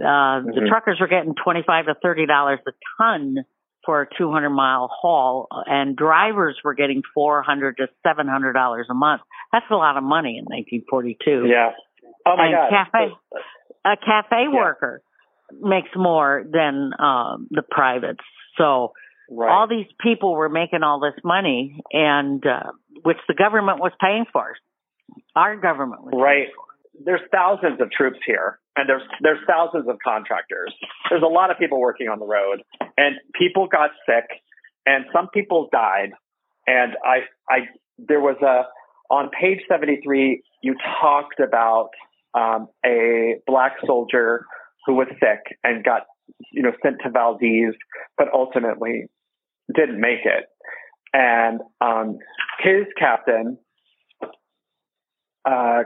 uh, 0.00 0.04
mm-hmm. 0.04 0.50
the 0.50 0.66
truckers 0.68 0.98
were 1.00 1.08
getting 1.08 1.34
twenty 1.42 1.62
five 1.66 1.86
to 1.86 1.94
thirty 2.02 2.26
dollars 2.26 2.60
a 2.66 2.72
ton 2.98 3.44
for 3.84 4.02
a 4.02 4.06
two 4.18 4.30
hundred 4.30 4.50
mile 4.50 4.88
haul, 4.90 5.48
and 5.66 5.96
drivers 5.96 6.56
were 6.64 6.74
getting 6.74 7.02
four 7.14 7.42
hundred 7.42 7.76
to 7.78 7.88
seven 8.06 8.28
hundred 8.28 8.52
dollars 8.52 8.86
a 8.90 8.94
month. 8.94 9.22
That's 9.52 9.66
a 9.70 9.74
lot 9.74 9.96
of 9.96 10.02
money 10.02 10.38
in 10.38 10.46
nineteen 10.48 10.84
forty 10.88 11.16
two. 11.24 11.46
Yeah. 11.48 11.70
Oh 12.26 12.36
my 12.36 12.46
and 12.46 12.54
God. 12.54 12.70
Cafe, 12.70 13.14
a 13.84 13.96
cafe 13.96 14.44
yeah. 14.50 14.54
worker 14.54 15.02
makes 15.60 15.90
more 15.94 16.44
than 16.50 16.90
um, 16.98 17.48
the 17.50 17.62
privates. 17.62 18.24
So 18.56 18.92
right. 19.30 19.50
all 19.50 19.68
these 19.68 19.86
people 20.00 20.34
were 20.34 20.48
making 20.48 20.82
all 20.82 21.00
this 21.00 21.18
money, 21.22 21.80
and 21.92 22.44
uh, 22.46 22.72
which 23.02 23.18
the 23.28 23.34
government 23.34 23.80
was 23.80 23.92
paying 24.00 24.24
for. 24.32 24.54
Our 25.36 25.56
government 25.56 26.04
was 26.04 26.14
right. 26.16 26.48
There's 27.04 27.20
thousands 27.30 27.80
of 27.80 27.90
troops 27.90 28.20
here, 28.24 28.58
and 28.76 28.88
there's 28.88 29.02
there's 29.20 29.38
thousands 29.46 29.88
of 29.88 29.96
contractors. 30.04 30.74
There's 31.10 31.22
a 31.22 31.26
lot 31.26 31.50
of 31.50 31.58
people 31.58 31.80
working 31.80 32.08
on 32.08 32.18
the 32.18 32.26
road, 32.26 32.62
and 32.96 33.16
people 33.38 33.66
got 33.66 33.90
sick, 34.06 34.24
and 34.86 35.04
some 35.12 35.28
people 35.32 35.68
died. 35.72 36.10
And 36.66 36.92
I 37.04 37.20
I 37.48 37.58
there 37.98 38.20
was 38.20 38.36
a 38.42 38.62
on 39.12 39.30
page 39.38 39.60
73 39.68 40.42
you 40.64 40.74
talked 41.00 41.40
about 41.40 41.90
um, 42.34 42.68
a 42.84 43.36
black 43.46 43.74
soldier 43.86 44.46
who 44.86 44.94
was 44.94 45.08
sick 45.20 45.58
and 45.62 45.84
got, 45.84 46.02
you 46.50 46.62
know, 46.62 46.72
sent 46.82 46.96
to 47.04 47.10
Valdez, 47.10 47.74
but 48.16 48.28
ultimately 48.32 49.04
didn't 49.74 50.00
make 50.00 50.24
it. 50.24 50.46
And 51.12 51.60
um, 51.82 52.16
his 52.60 52.86
captain, 52.98 53.58
uh, 55.44 55.82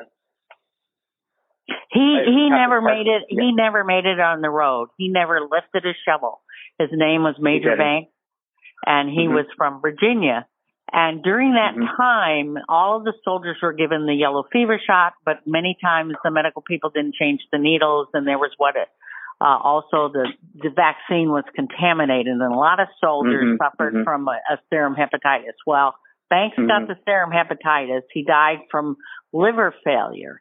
he 1.90 2.18
he 2.26 2.50
never 2.50 2.80
made 2.80 3.06
it. 3.06 3.24
Yeah. 3.28 3.42
He 3.42 3.52
never 3.52 3.84
made 3.84 4.06
it 4.06 4.20
on 4.20 4.40
the 4.40 4.50
road. 4.50 4.88
He 4.96 5.08
never 5.08 5.40
lifted 5.40 5.84
a 5.88 5.94
shovel. 6.04 6.40
His 6.78 6.90
name 6.92 7.22
was 7.22 7.34
Major 7.38 7.76
Banks, 7.76 8.12
and 8.86 9.08
he 9.08 9.26
mm-hmm. 9.26 9.34
was 9.34 9.46
from 9.56 9.80
Virginia. 9.80 10.46
And 10.90 11.22
during 11.22 11.52
that 11.52 11.74
mm-hmm. 11.76 12.00
time, 12.00 12.64
all 12.68 12.96
of 12.96 13.04
the 13.04 13.12
soldiers 13.22 13.56
were 13.62 13.74
given 13.74 14.06
the 14.06 14.14
yellow 14.14 14.44
fever 14.50 14.80
shot, 14.84 15.12
but 15.24 15.46
many 15.46 15.76
times 15.82 16.14
the 16.24 16.30
medical 16.30 16.62
people 16.62 16.90
didn't 16.90 17.14
change 17.14 17.40
the 17.52 17.58
needles, 17.58 18.08
and 18.14 18.26
there 18.26 18.38
was 18.38 18.52
what 18.56 18.74
it, 18.76 18.88
uh, 19.40 19.58
also 19.62 20.10
the 20.12 20.28
the 20.54 20.70
vaccine 20.70 21.28
was 21.28 21.44
contaminated, 21.54 22.32
and 22.32 22.42
a 22.42 22.56
lot 22.56 22.80
of 22.80 22.88
soldiers 23.00 23.44
mm-hmm. 23.44 23.62
suffered 23.62 23.94
mm-hmm. 23.94 24.04
from 24.04 24.26
a, 24.28 24.40
a, 24.50 24.58
serum 24.70 24.96
hepatitis. 24.96 25.58
Well, 25.66 25.94
Banks 26.30 26.56
got 26.56 26.66
mm-hmm. 26.66 26.92
the 26.92 26.98
serum 27.04 27.30
hepatitis. 27.30 28.02
He 28.12 28.24
died 28.24 28.58
from 28.70 28.96
liver 29.32 29.74
failure, 29.84 30.40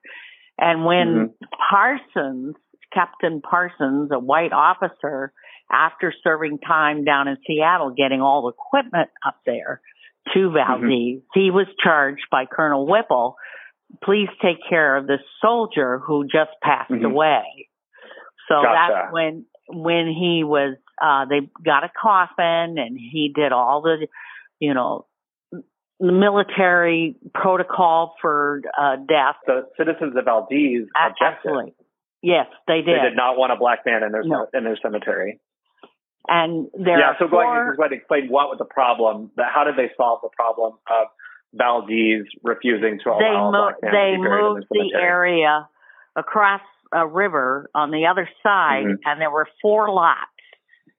and 0.58 0.86
when 0.86 1.08
mm-hmm. 1.08 1.46
Parsons, 1.70 2.56
Captain 2.94 3.42
Parsons, 3.42 4.10
a 4.12 4.20
white 4.20 4.54
officer, 4.54 5.34
after 5.72 6.14
serving 6.24 6.60
time 6.60 7.04
down 7.04 7.28
in 7.28 7.38
Seattle, 7.46 7.94
getting 7.96 8.22
all 8.22 8.44
the 8.44 8.50
equipment 8.50 9.10
up 9.26 9.36
there 9.46 9.82
to 10.34 10.52
Valdez. 10.52 10.90
Mm-hmm. 10.90 11.40
He 11.40 11.52
was 11.52 11.68
charged 11.84 12.26
by 12.32 12.46
Colonel 12.46 12.88
Whipple, 12.88 13.36
please 14.04 14.30
take 14.42 14.58
care 14.68 14.98
of 14.98 15.08
this 15.08 15.22
soldier 15.42 16.00
who 16.00 16.26
just 16.26 16.52
passed 16.62 16.92
mm-hmm. 16.92 17.06
away. 17.06 17.70
So 18.50 18.56
gotcha. 18.62 18.94
that's 18.94 19.14
when 19.14 19.46
when 19.70 20.08
he 20.08 20.44
was 20.44 20.78
uh 21.02 21.26
they 21.26 21.50
got 21.64 21.84
a 21.84 21.92
coffin 22.02 22.78
and 22.78 22.98
he 22.98 23.32
did 23.34 23.52
all 23.52 23.82
the 23.82 24.08
you 24.60 24.74
know 24.74 25.06
military 26.00 27.16
protocol 27.34 28.16
for 28.22 28.62
uh 28.80 28.98
death. 28.98 29.36
The 29.46 29.68
citizens 29.78 30.16
of 30.16 30.26
Valdez. 30.26 30.88
Absolutely. 30.96 31.74
Yes, 32.22 32.48
they 32.68 32.78
did. 32.78 32.88
They 32.88 33.10
did 33.10 33.16
not 33.16 33.38
want 33.38 33.52
a 33.52 33.56
black 33.56 33.80
man 33.86 34.04
in 34.04 34.12
their 34.12 34.24
no. 34.24 34.48
in 34.54 34.64
their 34.64 34.78
cemetery. 34.82 35.40
And 36.28 36.68
there 36.74 37.00
yeah, 37.00 37.14
so 37.18 37.30
four, 37.30 37.44
go 37.44 37.52
ahead, 37.52 37.78
go 37.78 37.84
ahead 37.84 37.92
and 37.94 38.02
explain 38.02 38.28
what 38.28 38.50
was 38.50 38.58
the 38.60 38.66
problem. 38.66 39.32
How 39.38 39.64
did 39.64 39.76
they 39.78 39.92
solve 39.96 40.20
the 40.22 40.30
problem 40.36 40.74
of 40.90 41.08
Valdez 41.54 42.26
refusing 42.44 43.00
to 43.04 43.10
allow 43.12 43.20
they 43.20 43.88
mo- 43.88 43.92
They 43.92 44.18
moved 44.18 44.66
the, 44.70 44.92
the 44.92 45.00
area 45.00 45.70
across 46.16 46.62
a 46.92 47.08
river 47.08 47.70
on 47.74 47.92
the 47.92 48.08
other 48.08 48.28
side, 48.44 48.86
mm-hmm. 48.86 49.02
and 49.06 49.22
there 49.22 49.32
were 49.32 49.48
four 49.62 49.94
lots. 49.94 50.20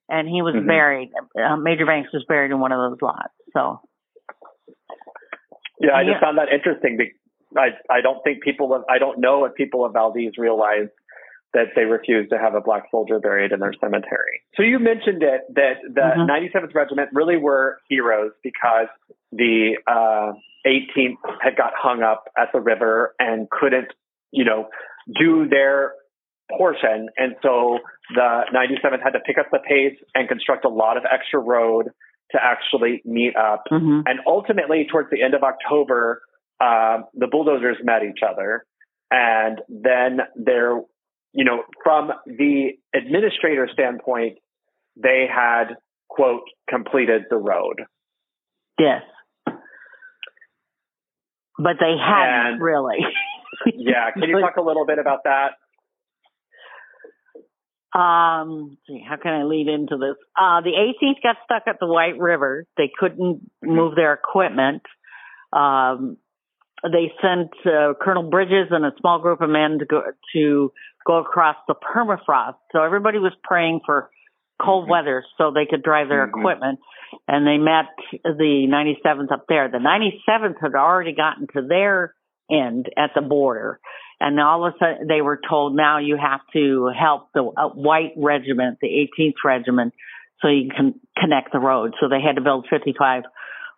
And 0.08 0.26
he 0.26 0.40
was 0.40 0.54
mm-hmm. 0.54 0.66
buried. 0.66 1.10
Uh, 1.38 1.56
Major 1.56 1.84
Banks 1.84 2.10
was 2.14 2.24
buried 2.26 2.50
in 2.50 2.58
one 2.60 2.72
of 2.72 2.90
those 2.90 3.02
lots. 3.02 3.34
So. 3.52 3.80
Yeah, 5.80 5.94
I 5.94 6.04
just 6.04 6.20
found 6.20 6.38
that 6.38 6.48
interesting. 6.52 6.98
I 7.56 7.68
I 7.90 8.00
don't 8.00 8.22
think 8.24 8.42
people 8.42 8.74
of 8.74 8.84
I 8.88 8.98
don't 8.98 9.20
know 9.20 9.44
if 9.44 9.54
people 9.54 9.84
of 9.84 9.92
Valdez 9.92 10.32
realize 10.36 10.88
that 11.54 11.68
they 11.74 11.84
refused 11.84 12.30
to 12.30 12.38
have 12.38 12.54
a 12.54 12.60
black 12.60 12.84
soldier 12.90 13.18
buried 13.18 13.52
in 13.52 13.60
their 13.60 13.72
cemetery. 13.80 14.42
So 14.54 14.62
you 14.62 14.78
mentioned 14.78 15.22
it 15.22 15.42
that 15.54 15.80
the 15.82 16.00
mm-hmm. 16.00 16.58
97th 16.58 16.74
Regiment 16.74 17.08
really 17.12 17.38
were 17.38 17.78
heroes 17.88 18.32
because 18.42 18.88
the 19.32 19.76
uh, 19.86 20.32
18th 20.66 21.16
had 21.40 21.56
got 21.56 21.72
hung 21.74 22.02
up 22.02 22.24
at 22.36 22.48
the 22.52 22.60
river 22.60 23.14
and 23.18 23.48
couldn't, 23.48 23.88
you 24.30 24.44
know, 24.44 24.68
do 25.18 25.48
their 25.48 25.94
portion. 26.56 27.08
And 27.16 27.36
so 27.42 27.78
the 28.14 28.42
97th 28.54 29.02
had 29.02 29.10
to 29.10 29.20
pick 29.20 29.38
up 29.38 29.46
the 29.50 29.58
pace 29.58 29.98
and 30.14 30.28
construct 30.28 30.64
a 30.64 30.68
lot 30.68 30.96
of 30.96 31.04
extra 31.10 31.40
road 31.40 31.90
to 32.32 32.38
actually 32.42 33.02
meet 33.04 33.36
up. 33.36 33.64
Mm-hmm. 33.70 34.00
And 34.06 34.20
ultimately, 34.26 34.86
towards 34.90 35.10
the 35.10 35.22
end 35.22 35.34
of 35.34 35.42
October, 35.42 36.22
uh, 36.60 36.98
the 37.14 37.26
bulldozers 37.26 37.76
met 37.82 38.02
each 38.02 38.20
other. 38.22 38.64
And 39.10 39.60
then 39.68 40.20
there 40.36 40.80
you 41.32 41.44
know, 41.44 41.62
from 41.84 42.10
the 42.26 42.70
administrator 42.94 43.68
standpoint, 43.72 44.38
they 44.96 45.26
had, 45.32 45.76
quote, 46.08 46.42
completed 46.68 47.22
the 47.30 47.36
road. 47.36 47.82
Yes. 48.78 49.02
But 51.60 51.76
they 51.80 51.96
hadn't 51.98 52.52
and, 52.54 52.62
really. 52.62 52.98
yeah. 53.66 54.10
Can 54.12 54.28
you 54.28 54.40
talk 54.40 54.56
a 54.56 54.62
little 54.62 54.86
bit 54.86 54.98
about 54.98 55.24
that? 55.24 55.52
Um, 57.94 58.76
see 58.86 59.02
how 59.06 59.16
can 59.16 59.32
I 59.32 59.44
lead 59.44 59.68
into 59.68 59.96
this? 59.96 60.16
Uh, 60.36 60.60
the 60.60 60.72
18th 60.72 61.22
got 61.22 61.36
stuck 61.44 61.62
at 61.66 61.80
the 61.80 61.86
White 61.86 62.18
River. 62.18 62.66
They 62.76 62.90
couldn't 62.94 63.36
mm-hmm. 63.36 63.70
move 63.70 63.94
their 63.94 64.12
equipment. 64.12 64.82
Um, 65.52 66.18
they 66.82 67.10
sent 67.22 67.50
uh, 67.66 67.94
Colonel 68.00 68.30
Bridges 68.30 68.68
and 68.70 68.84
a 68.84 68.92
small 69.00 69.20
group 69.20 69.40
of 69.40 69.50
men 69.50 69.78
to 69.78 69.86
go 69.86 70.02
to 70.34 70.72
go 71.06 71.16
across 71.18 71.56
the 71.66 71.74
permafrost. 71.74 72.56
So 72.72 72.82
everybody 72.82 73.18
was 73.18 73.32
praying 73.42 73.80
for 73.86 74.10
cold 74.62 74.84
mm-hmm. 74.84 74.92
weather 74.92 75.24
so 75.38 75.50
they 75.50 75.66
could 75.68 75.82
drive 75.82 76.08
their 76.08 76.26
mm-hmm. 76.26 76.40
equipment. 76.40 76.78
And 77.26 77.46
they 77.46 77.56
met 77.56 77.86
the 78.22 78.66
97th 78.68 79.32
up 79.32 79.46
there. 79.48 79.70
The 79.70 79.78
97th 79.78 80.60
had 80.60 80.74
already 80.74 81.14
gotten 81.14 81.46
to 81.54 81.66
their 81.66 82.14
end 82.50 82.86
at 82.96 83.10
the 83.14 83.22
border. 83.22 83.80
And 84.20 84.40
all 84.40 84.66
of 84.66 84.74
a 84.74 84.78
sudden 84.78 85.06
they 85.06 85.20
were 85.20 85.40
told 85.48 85.76
now 85.76 85.98
you 85.98 86.16
have 86.16 86.40
to 86.52 86.90
help 86.98 87.28
the 87.34 87.42
uh, 87.42 87.68
white 87.68 88.12
regiment, 88.16 88.78
the 88.80 88.88
18th 89.18 89.44
regiment, 89.44 89.94
so 90.40 90.48
you 90.48 90.70
can 90.74 90.94
connect 91.16 91.52
the 91.52 91.58
road. 91.58 91.94
So 92.00 92.08
they 92.08 92.20
had 92.20 92.36
to 92.36 92.42
build 92.42 92.66
55 92.70 93.24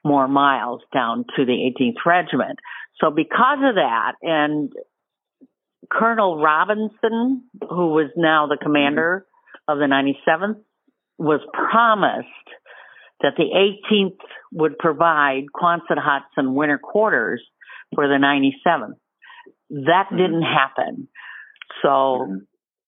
more 0.04 0.28
miles 0.28 0.80
down 0.92 1.24
to 1.36 1.44
the 1.44 1.52
18th 1.52 2.04
Regiment. 2.06 2.58
So 3.00 3.10
because 3.10 3.58
of 3.62 3.74
that, 3.76 4.12
and 4.22 4.72
Colonel 5.90 6.40
Robinson, 6.40 7.44
who 7.68 7.88
was 7.88 8.10
now 8.16 8.46
the 8.46 8.58
commander 8.60 9.26
of 9.66 9.78
the 9.78 9.84
97th, 9.84 10.60
was 11.18 11.40
promised 11.52 12.28
that 13.20 13.34
the 13.36 13.44
18th 13.44 14.18
would 14.52 14.78
provide 14.78 15.44
Quonset 15.54 15.98
huts 15.98 16.32
and 16.36 16.54
winter 16.54 16.78
quarters 16.78 17.42
for 17.94 18.08
the 18.08 18.14
97th. 18.14 18.96
That 19.70 20.06
mm-hmm. 20.08 20.16
didn't 20.16 20.42
happen. 20.42 21.08
So 21.82 21.88
mm-hmm. 21.88 22.36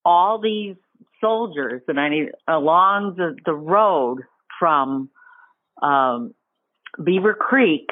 all 0.04 0.40
these 0.40 0.76
soldiers, 1.20 1.82
and 1.88 1.98
I 1.98 2.08
90, 2.08 2.30
along 2.48 3.14
the, 3.16 3.36
the 3.46 3.54
road 3.54 4.18
from 4.58 5.10
um, 5.80 6.34
Beaver 7.02 7.34
Creek 7.34 7.88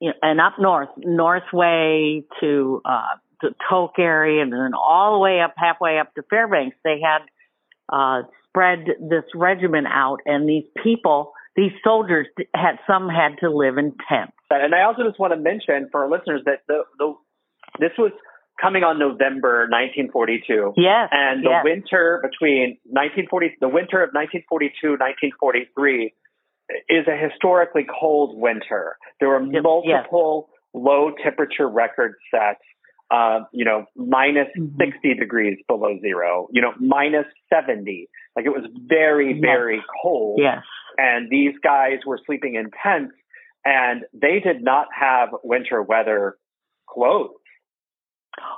you 0.00 0.08
know, 0.08 0.14
and 0.20 0.40
up 0.40 0.54
north, 0.58 0.88
Northway 0.98 2.24
to 2.40 2.82
uh, 2.84 3.16
the 3.40 3.54
Tok 3.68 3.92
area, 3.98 4.42
and 4.42 4.52
then 4.52 4.72
all 4.74 5.14
the 5.14 5.18
way 5.18 5.40
up, 5.40 5.54
halfway 5.56 5.98
up 5.98 6.14
to 6.14 6.22
Fairbanks, 6.28 6.76
they 6.84 7.00
had 7.02 7.22
uh, 7.92 8.22
spread 8.48 8.86
this 9.00 9.24
regiment 9.34 9.86
out, 9.88 10.18
and 10.26 10.48
these 10.48 10.64
people, 10.82 11.32
these 11.56 11.72
soldiers, 11.84 12.26
had 12.54 12.76
some 12.86 13.08
had 13.08 13.38
to 13.40 13.50
live 13.50 13.78
in 13.78 13.94
tents. 14.08 14.32
And 14.50 14.74
I 14.74 14.82
also 14.82 15.04
just 15.06 15.18
want 15.18 15.32
to 15.32 15.38
mention 15.38 15.88
for 15.90 16.04
our 16.04 16.10
listeners 16.10 16.42
that 16.46 16.60
the, 16.68 16.82
the 16.98 17.14
this 17.78 17.92
was 17.98 18.12
coming 18.60 18.84
on 18.84 18.98
November 18.98 19.66
1942. 19.70 20.74
Yes. 20.76 21.08
And 21.10 21.44
the 21.44 21.50
yes. 21.50 21.64
winter 21.64 22.20
between 22.22 22.78
1940, 22.84 23.56
the 23.60 23.68
winter 23.68 24.02
of 24.02 24.10
1942, 24.12 25.00
1943 25.00 26.14
is 26.88 27.06
a 27.08 27.16
historically 27.16 27.86
cold 27.88 28.38
winter. 28.38 28.96
There 29.20 29.28
were 29.28 29.40
multiple 29.40 30.50
yes. 30.50 30.60
low 30.74 31.12
temperature 31.22 31.68
records 31.68 32.16
set 32.30 32.58
uh, 33.12 33.40
you 33.52 33.64
know, 33.64 33.84
minus 33.94 34.48
mm-hmm. 34.58 34.74
60 34.80 35.14
degrees 35.14 35.58
below 35.68 35.98
zero, 36.00 36.48
you 36.50 36.62
know, 36.62 36.72
minus 36.80 37.26
70. 37.52 38.08
Like 38.34 38.46
it 38.46 38.48
was 38.48 38.64
very, 38.88 39.38
very 39.38 39.76
yes. 39.76 39.84
cold. 40.02 40.40
Yes. 40.42 40.62
And 40.96 41.28
these 41.30 41.52
guys 41.62 41.98
were 42.06 42.18
sleeping 42.24 42.54
in 42.54 42.70
tents 42.82 43.12
and 43.64 44.04
they 44.14 44.40
did 44.40 44.62
not 44.62 44.86
have 44.98 45.28
winter 45.44 45.82
weather 45.82 46.36
clothes. 46.88 47.36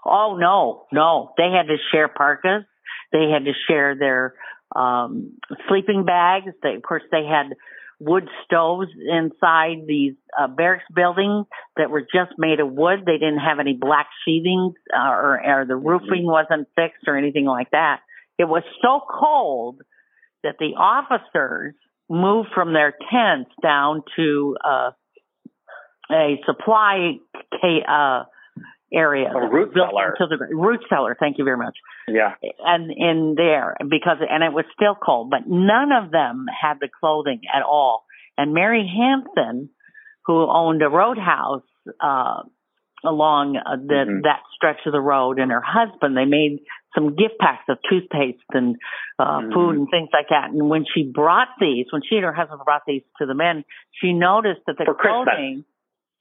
Oh, 0.04 0.36
no, 0.38 0.86
no. 0.92 1.32
They 1.36 1.50
had 1.50 1.66
to 1.66 1.76
share 1.92 2.08
parkas. 2.08 2.64
They 3.12 3.30
had 3.32 3.44
to 3.44 3.52
share 3.68 3.96
their 3.96 4.34
um, 4.74 5.32
sleeping 5.68 6.04
bags. 6.04 6.52
They, 6.62 6.74
of 6.74 6.82
course, 6.82 7.02
they 7.10 7.24
had 7.24 7.54
wood 8.00 8.28
stoves 8.44 8.88
inside 9.08 9.86
these 9.86 10.14
uh, 10.38 10.48
barracks 10.48 10.84
buildings 10.94 11.46
that 11.76 11.90
were 11.90 12.02
just 12.02 12.32
made 12.38 12.60
of 12.60 12.72
wood. 12.72 13.00
They 13.06 13.18
didn't 13.18 13.38
have 13.38 13.60
any 13.60 13.76
black 13.80 14.08
sheathings 14.24 14.74
uh, 14.92 15.10
or, 15.10 15.40
or 15.44 15.64
the 15.66 15.76
roofing 15.76 16.24
wasn't 16.26 16.68
fixed 16.74 17.06
or 17.06 17.16
anything 17.16 17.46
like 17.46 17.70
that. 17.70 18.00
It 18.38 18.44
was 18.44 18.62
so 18.82 19.00
cold 19.08 19.80
that 20.42 20.56
the 20.58 20.74
officers 20.76 21.74
moved 22.10 22.48
from 22.54 22.72
their 22.72 22.92
tents 23.10 23.50
down 23.62 24.02
to 24.16 24.56
uh, 24.62 24.90
a 26.10 26.40
supply 26.44 27.14
ca- 27.60 27.86
uh, 27.88 28.24
area. 28.94 29.28
A 29.28 29.48
root 29.48 29.72
cellar. 29.74 30.14
To 30.18 30.26
the 30.26 30.54
root 30.54 30.80
cellar. 30.88 31.16
Thank 31.18 31.38
you 31.38 31.44
very 31.44 31.56
much. 31.56 31.76
Yeah. 32.08 32.34
And 32.64 32.90
in 32.90 33.34
there 33.36 33.76
because 33.80 34.18
and 34.28 34.42
it 34.44 34.52
was 34.52 34.64
still 34.74 34.94
cold, 34.94 35.30
but 35.30 35.40
none 35.46 35.90
of 35.92 36.10
them 36.10 36.46
had 36.48 36.74
the 36.80 36.88
clothing 37.00 37.40
at 37.54 37.62
all. 37.62 38.04
And 38.36 38.52
Mary 38.54 38.84
Hanson, 38.86 39.70
who 40.26 40.48
owned 40.50 40.82
a 40.82 40.88
roadhouse 40.88 41.62
uh, 42.00 42.42
along 43.04 43.56
uh, 43.56 43.76
the, 43.76 43.94
mm-hmm. 43.94 44.20
that 44.22 44.40
stretch 44.56 44.80
of 44.86 44.92
the 44.92 45.00
road, 45.00 45.38
and 45.38 45.52
her 45.52 45.62
husband, 45.64 46.16
they 46.16 46.24
made 46.24 46.60
some 46.94 47.10
gift 47.10 47.38
packs 47.38 47.64
of 47.68 47.78
toothpaste 47.88 48.42
and 48.50 48.76
uh, 49.18 49.24
mm-hmm. 49.24 49.52
food 49.52 49.76
and 49.76 49.88
things 49.90 50.08
like 50.12 50.26
that. 50.30 50.50
And 50.50 50.68
when 50.68 50.84
she 50.92 51.04
brought 51.04 51.48
these, 51.60 51.86
when 51.90 52.02
she 52.08 52.16
and 52.16 52.24
her 52.24 52.32
husband 52.32 52.60
brought 52.64 52.82
these 52.86 53.02
to 53.18 53.26
the 53.26 53.34
men, 53.34 53.64
she 54.00 54.12
noticed 54.12 54.60
that 54.66 54.78
the 54.78 54.84
For 54.84 54.94
clothing. 54.94 55.64
Christmas. 55.64 55.64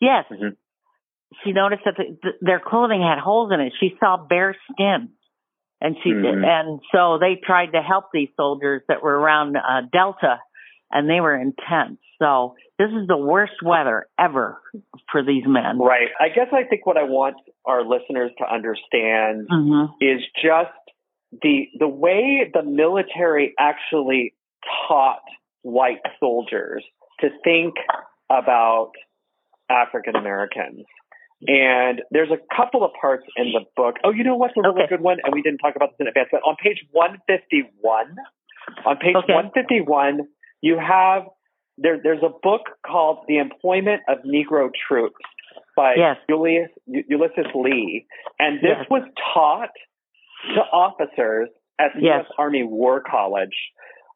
Yes. 0.01 0.25
Mm-hmm 0.29 0.59
she 1.43 1.51
noticed 1.51 1.83
that 1.85 1.95
the, 1.97 2.17
the, 2.21 2.29
their 2.41 2.59
clothing 2.59 3.01
had 3.01 3.19
holes 3.19 3.51
in 3.53 3.59
it. 3.59 3.73
She 3.79 3.95
saw 3.99 4.17
bare 4.17 4.55
skin. 4.71 5.09
And 5.81 5.97
she 6.01 6.11
mm-hmm. 6.11 6.43
and 6.45 6.79
so 6.93 7.17
they 7.19 7.39
tried 7.45 7.73
to 7.73 7.81
help 7.81 8.05
these 8.13 8.29
soldiers 8.37 8.81
that 8.87 9.03
were 9.03 9.19
around 9.19 9.57
uh, 9.57 9.81
Delta, 9.91 10.39
and 10.89 11.09
they 11.09 11.19
were 11.19 11.35
in 11.35 11.53
tents. 11.67 12.01
So 12.19 12.55
this 12.79 12.87
is 12.87 13.05
the 13.07 13.17
worst 13.17 13.61
weather 13.61 14.07
ever 14.17 14.61
for 15.11 15.23
these 15.23 15.43
men. 15.45 15.79
Right. 15.79 16.07
I 16.21 16.29
guess 16.29 16.47
I 16.53 16.63
think 16.63 16.85
what 16.85 16.95
I 16.95 17.03
want 17.03 17.35
our 17.65 17.83
listeners 17.83 18.31
to 18.37 18.45
understand 18.45 19.49
mm-hmm. 19.51 19.93
is 19.99 20.21
just 20.41 20.71
the 21.41 21.67
the 21.77 21.87
way 21.87 22.49
the 22.53 22.63
military 22.63 23.53
actually 23.59 24.35
taught 24.87 25.23
white 25.63 26.01
soldiers 26.19 26.85
to 27.19 27.29
think 27.43 27.73
about 28.29 28.91
African 29.69 30.15
Americans. 30.15 30.85
And 31.47 32.01
there's 32.11 32.29
a 32.31 32.39
couple 32.55 32.83
of 32.83 32.91
parts 32.99 33.23
in 33.35 33.51
the 33.51 33.65
book. 33.75 33.95
Oh, 34.03 34.11
you 34.11 34.23
know 34.23 34.35
what's 34.35 34.53
a 34.57 34.61
really 34.61 34.83
okay. 34.83 34.95
good 34.95 35.01
one? 35.01 35.17
And 35.23 35.33
we 35.33 35.41
didn't 35.41 35.59
talk 35.59 35.75
about 35.75 35.89
this 35.91 35.97
in 35.99 36.07
advance, 36.07 36.29
but 36.31 36.41
on 36.41 36.55
page 36.61 36.79
151, 36.91 38.15
on 38.85 38.97
page 38.97 39.15
okay. 39.15 39.33
151, 39.33 40.27
you 40.61 40.79
have 40.79 41.23
there, 41.77 41.99
there's 42.01 42.23
a 42.23 42.29
book 42.29 42.61
called 42.85 43.25
The 43.27 43.37
Employment 43.37 44.01
of 44.07 44.19
Negro 44.19 44.69
Troops 44.87 45.15
by 45.75 45.95
yes. 45.97 46.17
Julius, 46.29 46.69
Ulysses 46.87 47.47
Lee. 47.55 48.05
And 48.39 48.57
this 48.57 48.77
yes. 48.79 48.87
was 48.89 49.03
taught 49.33 49.69
to 50.55 50.61
officers 50.61 51.49
at 51.79 51.91
the 51.95 52.01
yes. 52.01 52.13
U.S. 52.19 52.25
Army 52.37 52.63
War 52.63 53.01
College. 53.01 53.55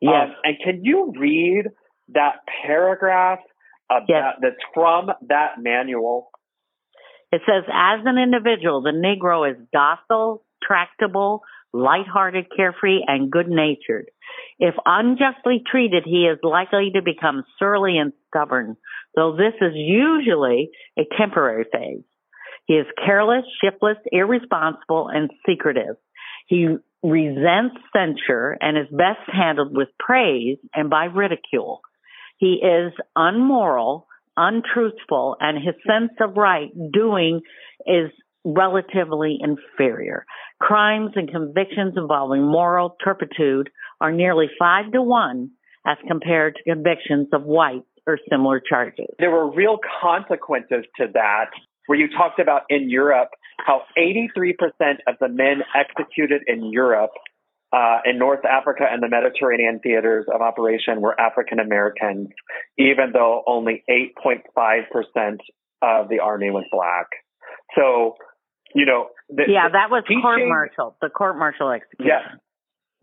Yes. 0.01 0.13
Um, 0.13 0.35
and 0.43 0.57
can 0.63 0.85
you 0.85 1.13
read 1.19 1.65
that 2.09 2.35
paragraph 2.65 3.39
about, 3.89 4.35
that's 4.41 4.55
from 4.73 5.09
that 5.27 5.53
manual? 5.59 6.29
It 7.31 7.41
says, 7.45 7.63
as 7.71 7.99
an 8.05 8.17
individual, 8.17 8.81
the 8.81 8.91
Negro 8.91 9.49
is 9.49 9.57
docile, 9.73 10.43
tractable, 10.63 11.43
light-hearted, 11.73 12.45
carefree, 12.55 13.01
and 13.05 13.29
good-natured. 13.29 14.09
If 14.59 14.75
unjustly 14.85 15.61
treated, 15.69 16.03
he 16.05 16.25
is 16.25 16.39
likely 16.41 16.91
to 16.95 17.01
become 17.03 17.43
surly 17.59 17.97
and 17.97 18.13
stubborn, 18.27 18.77
though 19.15 19.35
this 19.35 19.53
is 19.61 19.73
usually 19.75 20.69
a 20.97 21.03
temporary 21.17 21.65
phase. 21.71 22.03
He 22.65 22.73
is 22.73 22.87
careless, 23.05 23.45
shiftless, 23.63 23.97
irresponsible, 24.11 25.09
and 25.09 25.29
secretive. 25.47 25.95
He 26.47 26.77
resents 27.03 27.77
censure 27.95 28.57
and 28.59 28.77
is 28.77 28.87
best 28.91 29.19
handled 29.31 29.75
with 29.75 29.89
praise 29.99 30.57
and 30.73 30.89
by 30.89 31.05
ridicule. 31.05 31.81
He 32.37 32.61
is 32.63 32.93
unmoral, 33.15 34.07
untruthful 34.37 35.35
and 35.39 35.57
his 35.57 35.75
sense 35.85 36.11
of 36.21 36.37
right 36.37 36.69
doing 36.93 37.41
is 37.85 38.11
relatively 38.45 39.37
inferior. 39.41 40.25
Crimes 40.61 41.11
and 41.15 41.29
convictions 41.29 41.95
involving 41.97 42.43
moral 42.43 42.95
turpitude 43.03 43.69
are 43.99 44.11
nearly 44.11 44.47
five 44.57 44.91
to 44.93 45.01
one 45.01 45.51
as 45.85 45.97
compared 46.07 46.55
to 46.55 46.75
convictions 46.75 47.27
of 47.33 47.43
white 47.43 47.83
or 48.05 48.17
similar 48.29 48.61
charges. 48.61 49.07
There 49.19 49.31
were 49.31 49.51
real 49.51 49.79
consequences 50.01 50.85
to 50.97 51.07
that, 51.13 51.49
where 51.87 51.99
you 51.99 52.07
talked 52.09 52.39
about 52.39 52.63
in 52.69 52.89
Europe 52.89 53.29
how 53.65 53.81
83% 53.97 54.53
of 55.07 55.15
the 55.19 55.27
men 55.29 55.63
executed 55.75 56.43
in 56.47 56.71
Europe 56.71 57.11
uh, 57.77 57.99
in 58.05 58.17
North 58.17 58.43
Africa 58.43 58.85
and 58.89 59.03
the 59.03 59.09
Mediterranean 59.09 59.79
theaters 59.83 60.25
of 60.33 60.41
operation 60.41 60.99
were 60.99 61.19
African 61.19 61.59
Americans, 61.59 62.29
even 62.77 63.11
though 63.13 63.43
only 63.45 63.83
8.5% 63.87 65.37
of 65.83 66.09
the 66.09 66.19
army 66.19 66.49
was 66.49 66.65
black. 66.71 67.05
So, 67.75 68.15
you 68.73 68.85
know, 68.85 69.09
the, 69.29 69.43
yeah, 69.47 69.69
that 69.69 69.91
was 69.91 70.03
court 70.21 70.39
martial, 70.47 70.95
the 71.01 71.09
court 71.09 71.37
martial 71.37 71.69
execution. 71.69 72.07
Yes, 72.07 72.39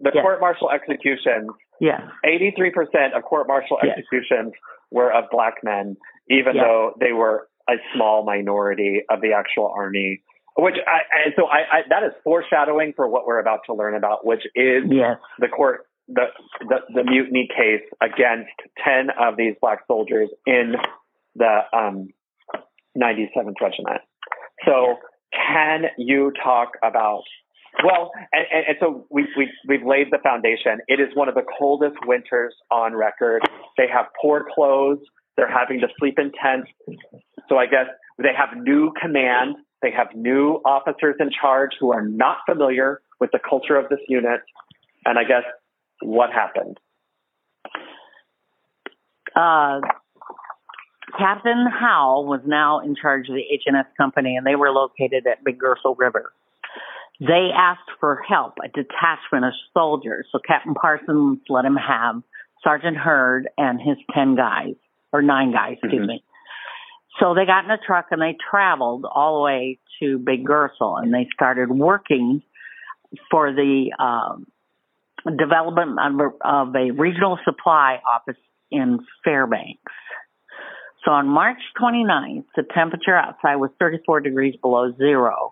the 0.01 0.11
yes. 0.13 0.23
court 0.23 0.41
martial 0.41 0.71
executions. 0.71 1.51
Yes, 1.81 2.01
83% 2.27 3.17
of 3.17 3.23
court 3.23 3.47
martial 3.47 3.79
yes. 3.83 3.99
executions 3.99 4.55
were 4.91 5.13
of 5.13 5.25
black 5.31 5.55
men, 5.63 5.97
even 6.29 6.57
yes. 6.57 6.65
though 6.65 6.93
they 6.99 7.13
were 7.13 7.49
a 7.69 7.75
small 7.95 8.25
minority 8.25 9.03
of 9.09 9.21
the 9.21 9.35
actual 9.35 9.73
army. 9.77 10.23
Which 10.57 10.77
I, 10.87 11.27
and 11.27 11.35
so 11.37 11.47
I, 11.47 11.79
I, 11.79 11.81
that 11.89 12.05
is 12.05 12.13
foreshadowing 12.23 12.93
for 12.95 13.09
what 13.09 13.27
we're 13.27 13.41
about 13.41 13.61
to 13.67 13.75
learn 13.75 13.97
about, 13.97 14.25
which 14.25 14.43
is 14.55 14.85
yes. 14.89 15.17
the 15.39 15.49
court, 15.49 15.87
the, 16.07 16.27
the, 16.61 16.77
the 16.95 17.05
mutiny 17.05 17.49
case 17.49 17.83
against 18.01 18.53
10 18.85 19.09
of 19.21 19.37
these 19.37 19.55
black 19.61 19.81
soldiers 19.89 20.29
in 20.47 20.75
the, 21.35 21.59
um, 21.73 22.09
97th 22.97 23.61
regiment. 23.61 24.01
So 24.65 24.97
can 25.33 25.87
you 25.99 26.33
talk 26.43 26.73
about 26.83 27.25
Well, 27.83 28.13
and, 28.33 28.47
and, 28.53 28.65
and 28.69 28.77
so 28.81 29.07
we, 29.11 29.27
we, 29.37 29.51
we've 29.69 29.85
laid 29.85 30.09
the 30.11 30.19
foundation. 30.23 30.79
It 30.87 31.01
is 31.01 31.09
one 31.15 31.29
of 31.29 31.35
the 31.35 31.45
coldest 31.59 31.97
winters 32.07 32.55
on 32.71 32.95
record. 32.95 33.43
They 33.77 33.89
have 33.93 34.07
poor 34.21 34.47
clothes. 34.55 35.01
They're 35.37 35.51
having 35.51 35.81
to 35.81 35.89
sleep 35.99 36.19
in 36.19 36.31
tents. 36.41 36.71
So 37.49 37.59
I 37.59 37.67
guess 37.67 37.87
they 38.19 38.31
have 38.37 38.57
new 38.57 38.93
command. 39.01 39.57
They 39.85 39.91
have 39.91 40.17
new 40.17 40.63
officers 40.65 41.17
in 41.21 41.29
charge 41.39 41.73
who 41.79 41.93
are 41.93 42.01
not 42.01 42.39
familiar 42.49 43.03
with 43.21 43.29
the 43.33 43.39
culture 43.39 43.77
of 43.77 43.91
this 43.91 43.99
unit. 44.09 44.41
And 45.05 45.19
I 45.19 45.25
guess 45.25 45.43
what 46.01 46.31
happened? 46.33 46.81
Uh, 49.37 49.83
Captain 51.19 51.67
Howell 51.69 52.25
was 52.25 52.41
now 52.47 52.81
in 52.81 52.97
charge 52.97 53.29
of 53.29 53.35
the 53.35 53.43
H&S 53.43 53.85
company 53.99 54.37
and 54.37 54.47
they 54.47 54.57
were 54.57 54.71
located 54.71 55.27
at 55.27 55.45
Big 55.45 55.59
Gerstle 55.61 55.99
River. 55.99 56.33
They 57.21 57.51
asked 57.55 57.91
for 58.01 58.23
help, 58.27 58.55
a 58.65 58.69
detachment 58.69 59.45
of 59.45 59.53
soldiers. 59.75 60.27
So 60.33 60.39
Captain 60.39 60.73
Parsons 60.73 61.41
let 61.51 61.67
him 61.67 61.77
have 61.77 62.23
Sergeant 62.63 62.97
Hurd 62.97 63.51
and 63.59 63.79
his 63.79 63.99
10 64.15 64.35
guys, 64.35 64.77
or 65.13 65.21
nine 65.21 65.53
guys, 65.53 65.77
excuse 65.83 66.01
mm-hmm. 66.01 66.07
me. 66.07 66.25
So 67.21 67.35
they 67.35 67.47
got 67.47 67.65
in 67.65 67.71
a 67.71 67.79
truck 67.79 68.07
and 68.11 68.21
they 68.21 68.37
traveled 68.51 69.05
all 69.05 69.39
the 69.39 69.43
way 69.45 69.79
to 70.01 70.19
Big 70.19 70.45
Gerstle 70.45 71.01
and 71.03 71.13
they 71.15 71.29
started 71.33 71.71
working 71.71 72.43
for 73.31 73.53
the 73.53 73.93
um, 73.99 74.47
development 75.39 75.99
of 76.45 76.75
a 76.75 76.91
regional 76.91 77.39
supply 77.45 78.01
office 78.13 78.41
in 78.71 78.99
Fairbanks. 79.25 79.93
So 81.05 81.13
on 81.13 81.29
March 81.29 81.59
29th, 81.81 82.47
the 82.57 82.65
temperature 82.75 83.15
outside 83.15 83.57
was 83.57 83.71
34 83.79 84.21
degrees 84.21 84.55
below 84.61 84.93
zero. 84.97 85.51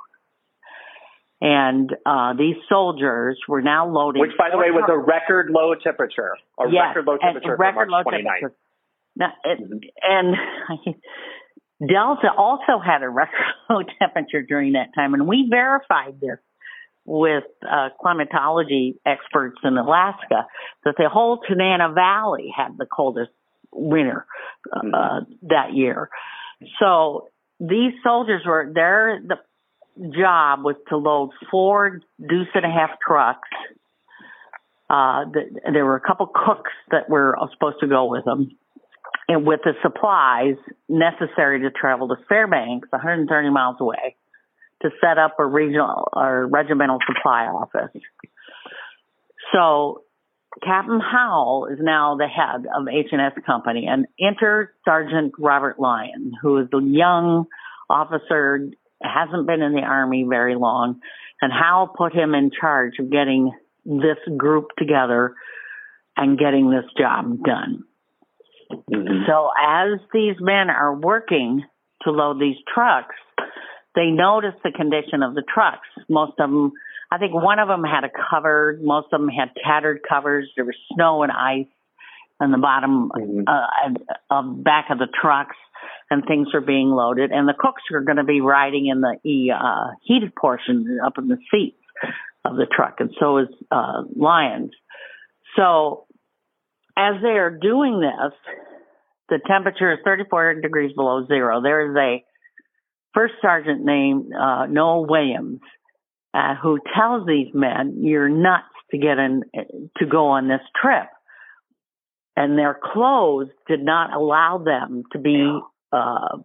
And 1.41 1.91
uh, 2.07 2.35
these 2.39 2.57
soldiers 2.69 3.39
were 3.49 3.61
now 3.61 3.89
loading. 3.89 4.21
Which, 4.21 4.31
by 4.39 4.49
the 4.51 4.57
way, 4.57 4.71
was 4.71 4.89
a 4.89 4.97
record 4.97 5.51
low 5.51 5.75
temperature. 5.75 6.37
A 6.59 6.71
yes, 6.71 6.95
record 6.95 7.07
low 7.07 7.17
temperature 7.19 7.57
record 7.57 7.91
March 7.91 8.07
low 8.07 8.13
29th. 8.13 8.23
Temperature. 8.23 8.57
Now, 9.17 9.33
it, 9.45 9.61
mm-hmm. 9.61 9.79
And 10.03 10.95
Delta 11.89 12.29
also 12.37 12.79
had 12.85 13.03
a 13.03 13.09
record 13.09 13.35
low 13.71 13.81
temperature 13.99 14.43
during 14.43 14.73
that 14.73 14.95
time, 14.95 15.15
and 15.15 15.27
we 15.27 15.49
verified 15.51 16.21
this 16.21 16.39
with 17.05 17.45
uh, 17.69 17.89
climatology 18.01 19.01
experts 19.05 19.57
in 19.65 19.77
Alaska 19.77 20.47
that 20.85 20.95
the 20.97 21.09
whole 21.09 21.41
Tanana 21.49 21.93
Valley 21.93 22.53
had 22.57 22.77
the 22.79 22.87
coldest 22.87 23.33
winter 23.73 24.25
uh, 24.73 24.81
mm-hmm. 24.83 25.47
that 25.49 25.75
year. 25.75 26.09
So 26.79 27.29
these 27.59 27.93
soldiers 28.05 28.43
were 28.47 28.71
their 28.73 29.21
the 29.21 29.37
job 30.17 30.61
was 30.63 30.77
to 30.89 30.97
load 30.97 31.31
four 31.51 32.01
deuce 32.19 32.49
and 32.55 32.65
a 32.65 32.71
half 32.71 32.91
trucks. 33.07 33.49
Uh, 34.89 35.25
the, 35.33 35.61
there 35.73 35.85
were 35.85 35.97
a 35.97 36.01
couple 36.01 36.27
cooks 36.27 36.71
that 36.91 37.09
were 37.09 37.37
supposed 37.53 37.77
to 37.81 37.87
go 37.87 38.07
with 38.07 38.25
them, 38.25 38.51
and 39.29 39.47
with 39.47 39.61
the 39.65 39.73
supplies 39.83 40.57
necessary 40.89 41.61
to 41.61 41.71
travel 41.71 42.09
to 42.09 42.17
Fairbanks, 42.29 42.89
130 42.91 43.51
miles 43.51 43.77
away, 43.81 44.17
to 44.83 44.91
set 45.01 45.19
up 45.19 45.37
a 45.39 45.47
regional 45.47 46.09
or 46.13 46.47
regimental 46.47 46.99
supply 47.07 47.45
office. 47.45 47.91
So 49.53 50.03
Captain 50.63 51.01
Howell 51.01 51.69
is 51.73 51.79
now 51.81 52.17
the 52.17 52.27
head 52.27 52.67
of 52.75 52.89
H&S 52.89 53.33
Company 53.47 53.87
and 53.89 54.07
enter 54.21 54.75
Sergeant 54.85 55.33
Robert 55.39 55.79
Lyon, 55.79 56.33
who 56.43 56.59
is 56.59 56.69
a 56.75 56.83
young 56.83 57.47
officer, 57.89 58.69
hasn't 59.03 59.47
been 59.47 59.63
in 59.63 59.73
the 59.73 59.83
Army 59.83 60.27
very 60.29 60.55
long, 60.57 61.01
and 61.41 61.53
Howell 61.53 61.89
put 61.97 62.15
him 62.15 62.35
in 62.35 62.51
charge 62.59 62.95
of 62.99 63.11
getting 63.11 63.53
this 63.85 64.19
group 64.37 64.69
together 64.79 65.35
and 66.17 66.39
getting 66.39 66.71
this 66.71 66.85
job 66.99 67.43
done. 67.45 67.85
Mm-hmm. 68.73 69.25
So 69.27 69.51
as 69.59 70.01
these 70.13 70.37
men 70.41 70.71
are 70.71 70.95
working 70.95 71.65
to 72.03 72.11
load 72.11 72.41
these 72.41 72.57
trucks, 72.73 73.15
they 73.95 74.07
notice 74.07 74.55
the 74.65 74.73
condition 74.73 75.23
of 75.23 75.35
the 75.35 75.43
trucks. 75.43 75.89
Most 76.09 76.33
of 76.39 76.51
them 76.51 76.73
I 77.13 77.19
think 77.19 77.35
one 77.35 77.59
of 77.59 77.69
them 77.69 77.85
had 77.85 78.05
a 78.05 78.11
cover. 78.31 78.79
Most 78.81 79.09
of 79.13 79.21
them 79.21 79.29
had 79.29 79.51
tattered 79.63 80.01
covers. 80.09 80.51
There 80.57 80.65
was 80.65 80.75
snow 80.95 81.23
and 81.23 81.31
ice 81.31 81.67
on 82.41 82.53
the 82.53 82.59
bottom 82.59 83.11
mm-hmm. 83.15 83.43
uh, 83.47 84.15
of 84.31 84.65
back 84.65 84.87
of 84.91 84.99
the 84.99 85.09
trucks, 85.21 85.57
and 86.11 86.25
things 86.27 86.49
were 86.55 86.63
being 86.63 86.89
loaded. 86.89 87.31
And 87.31 87.47
the 87.47 87.55
cooks 87.57 87.83
are 87.93 88.01
going 88.01 88.17
to 88.17 88.25
be 88.25 88.41
riding 88.41 88.87
in 88.87 89.03
the 89.03 89.51
uh, 89.53 89.95
heated 90.03 90.35
portion 90.35 91.01
up 91.05 91.19
in 91.19 91.29
the 91.29 91.37
seats 91.51 91.77
of 92.47 92.57
the 92.57 92.67
truck, 92.75 92.97
and 92.99 93.11
so 93.21 93.39
is 93.39 93.49
uh, 93.71 94.05
Lyons. 94.17 94.73
So 95.55 96.07
as 96.97 97.15
they 97.23 97.39
are 97.39 97.51
doing 97.51 98.01
this, 98.01 98.33
the 99.29 99.39
temperature 99.47 99.93
is 99.93 99.99
34 100.05 100.61
degrees 100.61 100.93
below 100.95 101.27
zero. 101.27 101.63
There 101.63 101.91
is 101.91 101.97
a 101.97 102.25
first 103.15 103.35
sergeant 103.41 103.85
named 103.85 104.33
uh, 104.33 104.67
Noah 104.67 105.03
Williams 105.03 105.61
uh, 106.35 106.55
who 106.63 106.79
tells 106.95 107.27
these 107.27 107.49
men, 107.55 107.99
"You're 108.03 108.29
nuts 108.29 108.65
to 108.91 108.99
get 108.99 109.19
in 109.19 109.43
to 109.99 110.07
go 110.07 110.29
on 110.29 110.49
this 110.49 110.61
trip," 110.81 111.09
and 112.37 112.59
their 112.59 112.79
clothes 112.93 113.49
did 113.69 113.83
not 113.83 114.13
allow 114.13 114.59
them 114.59 115.05
to 115.13 115.19
be 115.19 115.61
uh, 115.93 116.39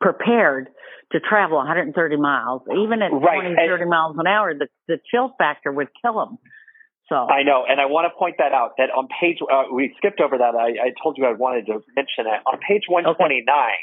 prepared 0.00 0.70
to 1.12 1.20
travel 1.20 1.56
130 1.58 2.16
miles, 2.16 2.62
even 2.70 3.02
at 3.02 3.12
right. 3.12 3.40
20, 3.40 3.56
30 3.68 3.84
miles 3.86 4.16
an 4.18 4.26
hour. 4.26 4.54
The 4.54 4.68
the 4.88 4.98
chill 5.10 5.34
factor 5.38 5.72
would 5.72 5.88
kill 6.02 6.14
them. 6.14 6.38
So 7.10 7.16
I 7.16 7.42
know, 7.42 7.66
and 7.68 7.80
I 7.80 7.86
want 7.86 8.06
to 8.06 8.16
point 8.16 8.36
that 8.38 8.52
out. 8.52 8.78
That 8.78 8.90
on 8.90 9.08
page 9.20 9.38
uh, 9.42 9.64
we 9.74 9.92
skipped 9.98 10.20
over 10.20 10.38
that. 10.38 10.54
I, 10.54 10.78
I, 10.78 10.90
told 11.02 11.18
you 11.18 11.26
I 11.26 11.32
wanted 11.32 11.66
to 11.66 11.82
mention 11.96 12.30
it 12.30 12.40
on 12.46 12.58
page 12.66 12.84
129. 12.86 13.42
Okay. 13.42 13.74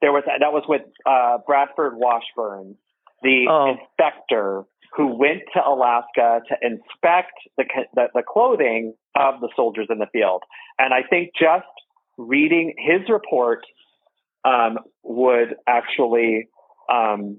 There 0.00 0.10
was 0.10 0.24
that 0.26 0.52
was 0.52 0.64
with 0.66 0.82
uh, 1.04 1.38
Bradford 1.46 1.94
Washburn 1.96 2.76
the 3.22 3.46
oh. 3.48 3.74
inspector 3.76 4.64
who 4.94 5.16
went 5.16 5.40
to 5.54 5.60
Alaska 5.66 6.40
to 6.48 6.56
inspect 6.60 7.32
the, 7.56 7.64
the, 7.94 8.08
the 8.14 8.22
clothing 8.26 8.94
of 9.16 9.40
the 9.40 9.48
soldiers 9.56 9.86
in 9.88 9.98
the 9.98 10.06
field. 10.12 10.42
And 10.78 10.92
I 10.92 11.00
think 11.08 11.30
just 11.38 11.64
reading 12.18 12.74
his 12.76 13.08
report 13.08 13.64
um, 14.44 14.78
would 15.02 15.54
actually 15.66 16.48
um, 16.92 17.38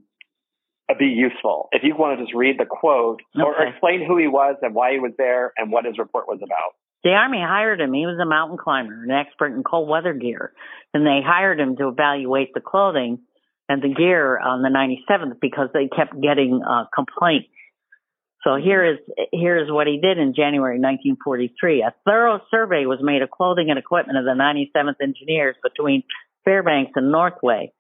be 0.98 1.06
useful. 1.06 1.70
If 1.72 1.84
you 1.84 1.96
want 1.96 2.18
to 2.18 2.24
just 2.24 2.36
read 2.36 2.58
the 2.60 2.66
quote 2.66 3.22
okay. 3.36 3.44
or 3.44 3.68
explain 3.68 4.06
who 4.06 4.18
he 4.18 4.28
was 4.28 4.56
and 4.62 4.74
why 4.74 4.94
he 4.94 5.00
was 5.00 5.12
there 5.18 5.54
and 5.58 5.72
what 5.72 5.86
his 5.86 5.98
report 5.98 6.28
was 6.28 6.40
about. 6.44 6.76
The 7.04 7.12
Army 7.12 7.42
hired 7.42 7.82
him. 7.82 7.94
He 7.94 8.06
was 8.06 8.18
a 8.22 8.26
mountain 8.26 8.58
climber, 8.58 9.04
an 9.04 9.12
expert 9.12 9.54
in 9.54 9.64
cold 9.64 9.90
weather 9.90 10.14
gear. 10.14 10.54
And 10.94 11.06
they 11.06 11.20
hired 11.26 11.60
him 11.60 11.76
to 11.78 11.90
evaluate 11.90 12.54
the 12.54 12.62
clothing 12.62 13.20
and 13.68 13.82
the 13.82 13.94
gear 13.94 14.38
on 14.38 14.62
the 14.62 14.70
97th 14.70 15.40
because 15.42 15.70
they 15.74 15.88
kept 15.88 16.20
getting 16.22 16.62
uh, 16.64 16.86
complaints. 16.94 17.50
So 18.44 18.56
here 18.56 18.84
is 18.84 19.00
here 19.32 19.58
is 19.58 19.72
what 19.72 19.88
he 19.88 20.00
did 20.02 20.18
in 20.18 20.34
January 20.36 20.76
1943. 20.76 21.82
A 21.82 21.94
thorough 22.06 22.42
survey 22.52 22.86
was 22.86 23.00
made 23.02 23.22
of 23.22 23.32
clothing 23.32 23.70
and 23.70 23.80
equipment 23.80 24.18
of 24.18 24.26
the 24.26 24.36
97th 24.36 25.00
Engineers 25.02 25.56
between 25.64 26.04
Fairbanks 26.44 26.92
and 26.96 27.10
Northway. 27.10 27.72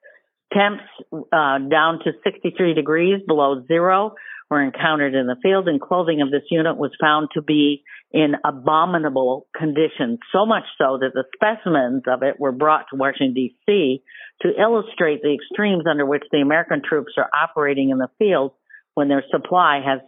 Temps 0.54 0.84
uh, 1.12 1.58
down 1.70 2.00
to 2.04 2.12
63 2.24 2.74
degrees 2.74 3.22
below 3.26 3.64
zero 3.68 4.14
were 4.50 4.62
encountered 4.62 5.16
in 5.16 5.26
the 5.26 5.36
field, 5.42 5.68
and 5.68 5.82
clothing 5.82 6.22
of 6.22 6.30
this 6.30 6.44
unit 6.52 6.78
was 6.78 6.92
found 7.02 7.30
to 7.34 7.42
be 7.42 7.84
in 8.12 8.36
abominable 8.46 9.48
condition, 9.58 10.20
so 10.32 10.46
much 10.46 10.64
so 10.78 11.00
that 11.02 11.14
the 11.14 11.24
specimens 11.34 12.04
of 12.08 12.22
it 12.22 12.40
were 12.40 12.52
brought 12.52 12.86
to 12.92 12.96
Washington, 12.96 13.34
D.C. 13.34 14.04
to 14.42 14.50
illustrate 14.62 15.24
the 15.24 15.34
extremes 15.34 15.86
under 15.90 16.06
which 16.06 16.24
the 16.32 16.42
American 16.42 16.82
troops 16.88 17.14
are 17.18 17.30
operating 17.34 17.90
in 17.90 17.98
the 17.98 18.10
field 18.20 18.52
when 18.94 19.08
their 19.08 19.24
supply 19.32 19.82
has 19.84 20.02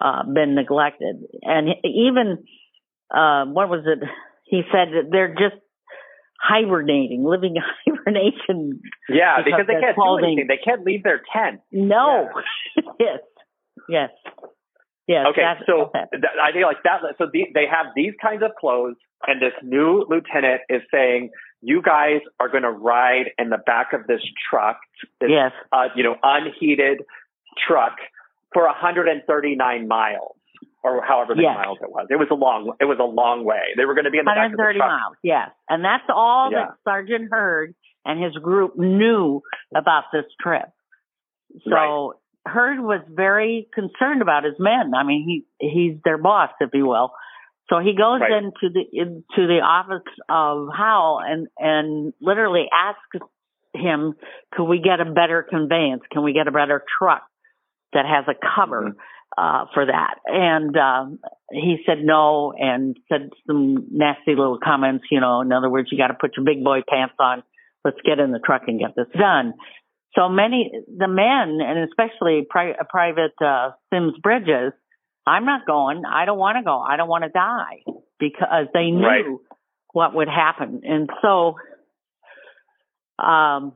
uh, 0.00 0.22
been 0.32 0.54
neglected. 0.54 1.16
And 1.42 1.68
even, 1.84 2.44
uh, 3.10 3.44
what 3.44 3.68
was 3.68 3.84
it? 3.84 3.98
He 4.44 4.62
said 4.72 4.88
that 4.94 5.10
they're 5.10 5.34
just 5.34 5.60
hibernating, 6.40 7.24
living 7.24 7.56
hibernation. 7.86 8.80
Yeah, 9.08 9.42
because, 9.44 9.60
because 9.60 9.66
they 9.66 9.80
can't 9.80 9.96
do 9.96 10.24
anything. 10.24 10.46
They 10.48 10.60
can't 10.62 10.84
leave 10.84 11.02
their 11.02 11.20
tent. 11.32 11.60
No. 11.70 12.28
Yeah. 12.76 12.82
yes. 13.00 13.20
Yes. 13.88 14.10
Yes. 15.06 15.26
Okay. 15.30 15.42
So 15.66 15.90
th- 15.92 16.22
I 16.40 16.52
think 16.52 16.64
like 16.64 16.82
that. 16.84 17.00
So 17.18 17.26
the, 17.32 17.46
they 17.52 17.66
have 17.66 17.86
these 17.96 18.12
kinds 18.22 18.42
of 18.44 18.52
clothes, 18.58 18.94
and 19.26 19.42
this 19.42 19.52
new 19.62 20.06
lieutenant 20.08 20.62
is 20.68 20.82
saying, 20.92 21.30
"You 21.60 21.82
guys 21.82 22.20
are 22.38 22.48
going 22.48 22.62
to 22.62 22.70
ride 22.70 23.32
in 23.36 23.50
the 23.50 23.58
back 23.58 23.92
of 23.92 24.06
this 24.06 24.20
truck, 24.48 24.78
this, 25.20 25.30
yes, 25.30 25.50
uh, 25.72 25.88
you 25.96 26.04
know, 26.04 26.14
unheated 26.22 27.02
truck 27.66 27.96
for 28.52 28.66
139 28.66 29.88
miles." 29.88 30.36
Or 30.82 31.02
however 31.04 31.34
many 31.34 31.46
yes. 31.46 31.56
miles 31.56 31.78
it 31.82 31.90
was. 31.90 32.06
It 32.08 32.16
was 32.16 32.28
a 32.30 32.34
long. 32.34 32.72
It 32.80 32.86
was 32.86 32.96
a 32.98 33.04
long 33.04 33.44
way. 33.44 33.76
They 33.76 33.84
were 33.84 33.92
going 33.94 34.06
to 34.06 34.10
be 34.10 34.18
in 34.18 34.24
the 34.24 34.32
130 34.32 34.56
back 34.56 34.68
of 34.68 34.74
the 34.74 34.78
truck. 34.78 34.88
miles. 34.88 35.16
Yes, 35.22 35.50
and 35.68 35.84
that's 35.84 36.08
all 36.08 36.48
yeah. 36.50 36.72
that 36.72 36.74
Sergeant 36.84 37.28
Hurd 37.30 37.74
and 38.06 38.22
his 38.22 38.32
group 38.42 38.78
knew 38.78 39.42
about 39.76 40.04
this 40.10 40.24
trip. 40.40 40.72
So 41.64 41.70
right 41.70 42.16
Hurd 42.46 42.80
was 42.80 43.02
very 43.08 43.68
concerned 43.74 44.22
about 44.22 44.44
his 44.44 44.54
men. 44.58 44.92
I 44.94 45.04
mean, 45.04 45.44
he 45.58 45.68
he's 45.68 46.00
their 46.04 46.18
boss, 46.18 46.50
if 46.60 46.70
you 46.72 46.86
will. 46.86 47.12
So 47.68 47.78
he 47.78 47.94
goes 47.94 48.20
Right. 48.20 48.32
into 48.32 48.70
the 48.70 48.84
into 48.92 49.46
the 49.46 49.60
office 49.60 50.08
of 50.28 50.68
Howell 50.74 51.20
and 51.20 51.48
and 51.58 52.12
literally 52.20 52.68
asks 52.72 53.28
him, 53.74 54.14
"Could 54.52 54.64
we 54.64 54.80
get 54.80 55.00
a 55.00 55.04
better 55.04 55.42
conveyance? 55.42 56.02
Can 56.10 56.22
we 56.22 56.32
get 56.32 56.48
a 56.48 56.50
better 56.50 56.82
truck 56.98 57.26
that 57.92 58.06
has 58.06 58.26
a 58.26 58.34
cover 58.34 58.82
mm-hmm. 58.82 58.98
Uh, 59.36 59.66
for 59.74 59.86
that?" 59.86 60.16
And 60.26 60.76
um, 60.76 61.18
he 61.50 61.78
said 61.86 61.98
no, 62.02 62.52
and 62.56 62.96
said 63.10 63.30
some 63.46 63.86
nasty 63.90 64.34
little 64.36 64.58
comments. 64.62 65.04
You 65.10 65.20
know, 65.20 65.40
in 65.40 65.52
other 65.52 65.70
words, 65.70 65.88
you 65.90 65.98
got 65.98 66.08
to 66.08 66.16
put 66.20 66.36
your 66.36 66.44
big 66.44 66.62
boy 66.64 66.80
pants 66.88 67.14
on. 67.18 67.42
Let's 67.84 67.98
get 68.04 68.18
in 68.18 68.30
the 68.32 68.40
truck 68.40 68.62
and 68.66 68.78
get 68.78 68.94
this 68.96 69.06
done. 69.18 69.54
So 70.16 70.28
many 70.28 70.70
the 70.98 71.08
men, 71.08 71.60
and 71.64 71.88
especially 71.88 72.46
pri- 72.48 72.76
Private 72.88 73.32
uh, 73.44 73.70
Sims 73.92 74.14
Bridges, 74.22 74.72
I'm 75.26 75.44
not 75.46 75.66
going. 75.66 76.02
I 76.04 76.24
don't 76.24 76.38
want 76.38 76.58
to 76.58 76.64
go. 76.64 76.78
I 76.80 76.96
don't 76.96 77.08
want 77.08 77.24
to 77.24 77.30
die 77.30 77.82
because 78.18 78.66
they 78.74 78.90
knew 78.90 79.06
Right. 79.06 79.24
what 79.92 80.14
would 80.14 80.28
happen. 80.28 80.82
And 80.84 81.08
so, 81.22 81.54
um, 83.18 83.74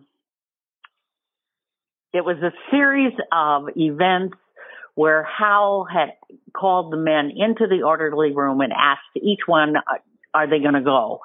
it 2.13 2.25
was 2.25 2.37
a 2.43 2.53
series 2.71 3.13
of 3.33 3.69
events 3.77 4.37
where 4.95 5.25
Howell 5.25 5.87
had 5.93 6.11
called 6.57 6.93
the 6.93 6.97
men 6.97 7.31
into 7.35 7.67
the 7.69 7.85
orderly 7.85 8.33
room 8.35 8.61
and 8.61 8.73
asked 8.73 9.03
each 9.17 9.41
one, 9.47 9.77
uh, 9.77 9.99
are 10.33 10.49
they 10.49 10.61
going 10.61 10.75
to 10.75 10.83
go? 10.83 11.21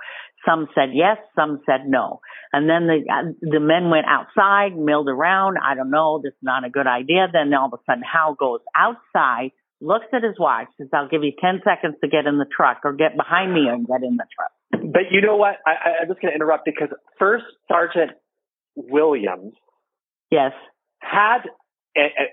Some 0.48 0.68
said 0.74 0.90
yes, 0.94 1.18
some 1.36 1.62
said 1.66 1.82
no. 1.88 2.22
And 2.54 2.70
then 2.70 2.88
the 2.88 3.04
uh, 3.12 3.34
the 3.42 3.60
men 3.60 3.90
went 3.90 4.06
outside, 4.08 4.78
milled 4.78 5.10
around. 5.10 5.58
I 5.64 5.76
don't 5.76 5.92
know, 5.92 6.22
this 6.24 6.32
is 6.32 6.44
not 6.44 6.64
a 6.64 6.70
good 6.70 6.88
idea. 6.88 7.28
Then 7.32 7.54
all 7.54 7.68
of 7.68 7.74
a 7.74 7.84
sudden, 7.86 8.04
Howell 8.04 8.36
goes 8.36 8.62
outside, 8.74 9.52
looks 9.82 10.06
at 10.14 10.24
his 10.24 10.40
watch, 10.40 10.68
says, 10.78 10.88
"I'll 10.94 11.10
give 11.10 11.24
you 11.24 11.34
ten 11.42 11.62
seconds 11.66 11.96
to 12.02 12.10
get 12.10 12.26
in 12.26 12.38
the 12.38 12.46
truck, 12.50 12.82
or 12.86 12.94
get 12.94 13.18
behind 13.18 13.54
me 13.54 13.68
and 13.68 13.86
get 13.86 14.02
in 14.02 14.16
the 14.16 14.26
truck." 14.34 14.52
But 14.72 15.12
you 15.12 15.20
know 15.20 15.36
what? 15.36 15.58
I, 15.68 15.72
I, 15.72 15.90
I'm 16.02 16.08
just 16.08 16.22
going 16.22 16.32
to 16.32 16.36
interrupt 16.36 16.64
because 16.64 16.90
First 17.20 17.44
Sergeant 17.68 18.12
Williams 18.76 19.54
Yes, 20.32 20.52
had, 21.00 21.40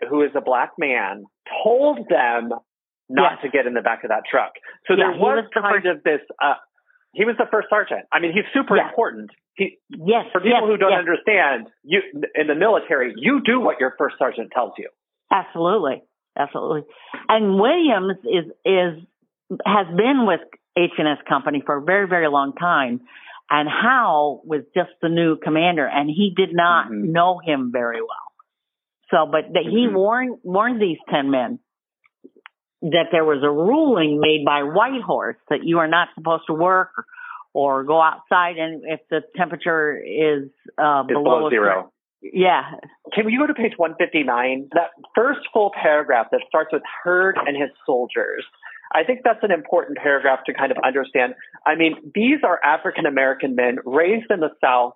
who 0.08 0.22
is 0.22 0.30
a 0.36 0.40
black 0.40 0.72
man, 0.78 1.24
told 1.64 2.08
them 2.08 2.50
not 3.08 3.32
Yes. 3.34 3.42
to 3.42 3.48
get 3.50 3.66
in 3.66 3.74
the 3.74 3.82
back 3.82 4.02
of 4.04 4.10
that 4.10 4.22
truck. 4.30 4.52
So 4.86 4.94
Yeah, 4.94 5.10
there 5.12 5.20
was, 5.20 5.44
was 5.44 5.50
the 5.54 5.60
kind 5.60 5.86
of 5.86 6.02
this. 6.02 6.20
Uh, 6.42 6.54
he 7.12 7.24
was 7.24 7.36
the 7.38 7.46
first 7.50 7.68
sergeant. 7.70 8.04
I 8.12 8.20
mean, 8.20 8.32
he's 8.32 8.44
super 8.52 8.76
important. 8.76 9.30
He, 9.54 9.78
yes. 9.88 10.26
for 10.32 10.40
people 10.40 10.60
yes, 10.60 10.68
who 10.68 10.76
don't 10.76 10.92
understand, 10.92 11.68
you 11.82 12.00
in 12.34 12.46
the 12.48 12.54
military, 12.54 13.14
you 13.16 13.40
do 13.44 13.60
what 13.60 13.80
your 13.80 13.94
first 13.96 14.16
sergeant 14.18 14.50
tells 14.52 14.72
you. 14.76 14.88
Absolutely, 15.32 16.02
absolutely. 16.38 16.82
And 17.28 17.58
Williams 17.58 18.18
is 18.24 18.52
is 18.64 19.02
has 19.64 19.86
been 19.96 20.26
with 20.26 20.40
H 20.76 20.90
and 20.98 21.08
S 21.08 21.18
Company 21.28 21.62
for 21.64 21.76
a 21.78 21.82
very 21.82 22.06
very 22.06 22.28
long 22.28 22.52
time, 22.54 23.00
and 23.48 23.68
Howell 23.68 24.42
was 24.44 24.62
just 24.74 24.90
the 25.00 25.08
new 25.08 25.36
commander, 25.38 25.86
and 25.86 26.10
he 26.10 26.34
did 26.36 26.50
not 26.54 26.88
Mhm. 26.88 27.12
know 27.12 27.38
him 27.38 27.70
very 27.72 28.00
well. 28.02 28.25
So, 29.10 29.26
but 29.30 29.52
that 29.52 29.62
he 29.64 29.86
Mhm. 29.86 29.94
warned 29.94 30.38
warned 30.42 30.80
these 30.82 30.98
ten 31.08 31.30
men 31.30 31.58
that 32.82 33.06
there 33.12 33.24
was 33.24 33.42
a 33.42 33.50
ruling 33.50 34.20
made 34.20 34.44
by 34.44 34.62
Whitehorse 34.62 35.36
that 35.48 35.64
you 35.64 35.78
are 35.78 35.88
not 35.88 36.08
supposed 36.14 36.44
to 36.48 36.54
work 36.54 36.90
or, 37.54 37.80
or 37.80 37.84
go 37.84 38.00
outside, 38.00 38.58
and 38.58 38.82
if 38.84 39.00
the 39.10 39.22
temperature 39.36 39.96
is 39.96 40.50
uh, 40.78 41.02
below 41.04 41.22
below 41.40 41.50
zero. 41.50 41.92
yeah, 42.20 42.62
Can 43.12 43.24
we 43.26 43.36
go 43.38 43.46
to 43.46 43.54
page 43.54 43.72
159? 43.78 44.68
That 44.74 44.90
first 45.14 45.40
full 45.52 45.70
paragraph 45.72 46.26
that 46.32 46.40
starts 46.48 46.72
with 46.72 46.82
Hurd 47.02 47.38
and 47.46 47.56
his 47.56 47.70
soldiers. 47.86 48.44
I 48.94 49.04
think 49.04 49.20
that's 49.24 49.42
an 49.42 49.50
important 49.52 49.98
paragraph 49.98 50.40
to 50.46 50.54
kind 50.54 50.70
of 50.70 50.78
understand. 50.84 51.34
I 51.66 51.74
mean, 51.76 51.96
these 52.14 52.38
are 52.44 52.60
African 52.62 53.06
American 53.06 53.54
men 53.54 53.78
raised 53.84 54.30
in 54.30 54.40
the 54.40 54.50
South 54.62 54.94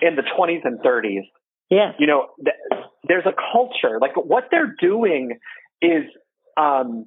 in 0.00 0.16
the 0.16 0.22
20s 0.22 0.62
and 0.64 0.80
30s. 0.80 1.22
yes, 1.70 1.94
You 1.98 2.06
know, 2.06 2.28
th- 2.42 2.56
there's 3.06 3.26
a 3.26 3.34
culture. 3.52 3.98
Like 4.00 4.16
what 4.16 4.44
they're 4.50 4.74
doing 4.80 5.38
is, 5.80 6.04
um, 6.56 7.06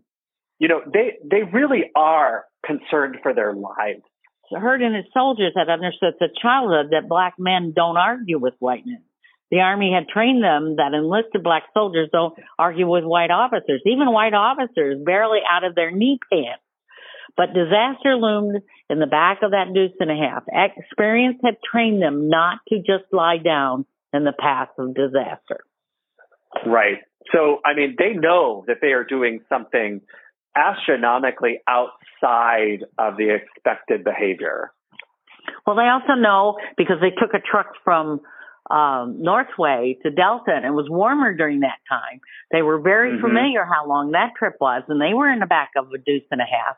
you 0.60 0.68
know, 0.68 0.82
they 0.86 1.18
they 1.30 1.44
really 1.44 1.92
are 1.96 2.46
concerned 2.66 3.18
for 3.24 3.34
their 3.34 3.54
lives. 3.54 4.04
Hurd 4.52 4.82
and 4.82 4.96
his 4.96 5.06
soldiers 5.14 5.54
had 5.56 5.70
understood 5.70 6.16
since 6.20 6.34
childhood 6.42 6.88
that 6.92 7.08
black 7.08 7.36
men 7.40 7.72
don't 7.74 7.96
argue 7.96 8.38
with 8.38 8.54
white 8.60 8.86
men. 8.86 9.02
The 9.50 9.60
army 9.60 9.94
had 9.94 10.08
trained 10.08 10.44
them 10.44 10.78
that 10.78 10.94
enlisted 10.94 11.44
black 11.44 11.64
soldiers 11.74 12.10
don't 12.12 12.34
argue 12.58 12.88
with 12.88 13.04
white 13.04 13.32
officers, 13.32 13.82
even 13.86 14.12
white 14.12 14.34
officers 14.34 15.02
barely 15.06 15.40
out 15.50 15.64
of 15.64 15.76
their 15.76 15.92
knee 15.92 16.20
pants. 16.32 16.64
But 17.38 17.54
disaster 17.54 18.16
loomed 18.16 18.62
in 18.90 19.00
the 19.00 19.08
back 19.08 19.40
of 19.42 19.52
that 19.52 19.74
deuce 19.74 19.96
and 20.00 20.12
a 20.12 20.16
half. 20.16 20.44
Experience 20.52 21.40
had 21.44 21.58
trained 21.70 22.02
them 22.02 22.30
not 22.30 22.60
to 22.70 22.78
just 22.78 23.12
lie 23.12 23.38
down 23.38 23.86
in 24.14 24.24
the 24.24 24.34
path 24.38 24.70
of 24.78 24.94
disaster. 24.96 25.64
Right. 26.66 27.00
So, 27.34 27.60
I 27.66 27.74
mean, 27.76 27.96
they 27.98 28.14
know 28.14 28.64
that 28.68 28.78
they 28.82 28.94
are 28.94 29.04
doing 29.04 29.42
something 29.48 30.02
astronomically 30.56 31.60
outside 31.68 32.84
of 32.98 33.18
the 33.18 33.36
expected 33.36 34.04
behavior. 34.04 34.72
Well, 35.66 35.76
they 35.76 35.88
also 35.88 36.20
know 36.20 36.58
because 36.78 36.98
they 37.02 37.12
took 37.12 37.34
a 37.34 37.40
truck 37.40 37.74
from 37.84 38.22
um, 38.70 39.22
Northway 39.22 39.98
to 40.04 40.12
Delta, 40.12 40.52
and 40.56 40.66
it 40.66 40.72
was 40.72 40.88
warmer 40.90 41.34
during 41.34 41.62
that 41.62 41.80
time. 41.90 42.22
They 42.52 42.62
were 42.62 42.80
very 42.80 43.14
Mhm. 43.14 43.22
familiar 43.22 43.66
how 43.66 43.86
long 43.86 44.12
that 44.12 44.34
trip 44.38 44.56
was, 44.62 44.84
and 44.88 45.02
they 45.02 45.14
were 45.14 45.30
in 45.30 45.40
the 45.40 45.46
back 45.46 45.72
of 45.76 45.92
a 45.92 45.98
deuce 45.98 46.24
and 46.32 46.40
a 46.40 46.46
half, 46.46 46.78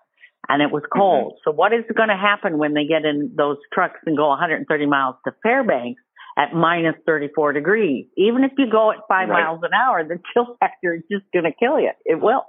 and 0.49 0.61
it 0.61 0.71
was 0.71 0.83
cold. 0.91 1.39
So, 1.43 1.51
what 1.51 1.73
is 1.73 1.85
going 1.93 2.09
to 2.09 2.15
happen 2.15 2.57
when 2.57 2.73
they 2.73 2.85
get 2.85 3.05
in 3.05 3.35
those 3.35 3.57
trucks 3.71 3.99
and 4.05 4.17
go 4.17 4.29
130 4.29 4.85
miles 4.85 5.15
to 5.25 5.33
Fairbanks 5.43 6.01
at 6.37 6.53
minus 6.53 6.95
34 7.05 7.53
degrees? 7.53 8.05
Even 8.17 8.43
if 8.43 8.51
you 8.57 8.65
go 8.71 8.91
at 8.91 8.97
five 9.07 9.29
Right. 9.29 9.43
miles 9.43 9.59
an 9.63 9.71
hour, 9.73 10.03
the 10.03 10.19
chill 10.33 10.55
factor 10.59 10.93
is 10.95 11.03
just 11.11 11.25
going 11.31 11.45
to 11.45 11.51
kill 11.51 11.79
you. 11.79 11.91
It 12.05 12.21
will. 12.21 12.45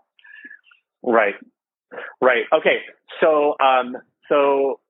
Right. 1.02 1.34
Right. 2.20 2.44
Okay. 2.52 2.78
So, 3.20 3.54
um, 3.64 3.96
so 4.28 4.80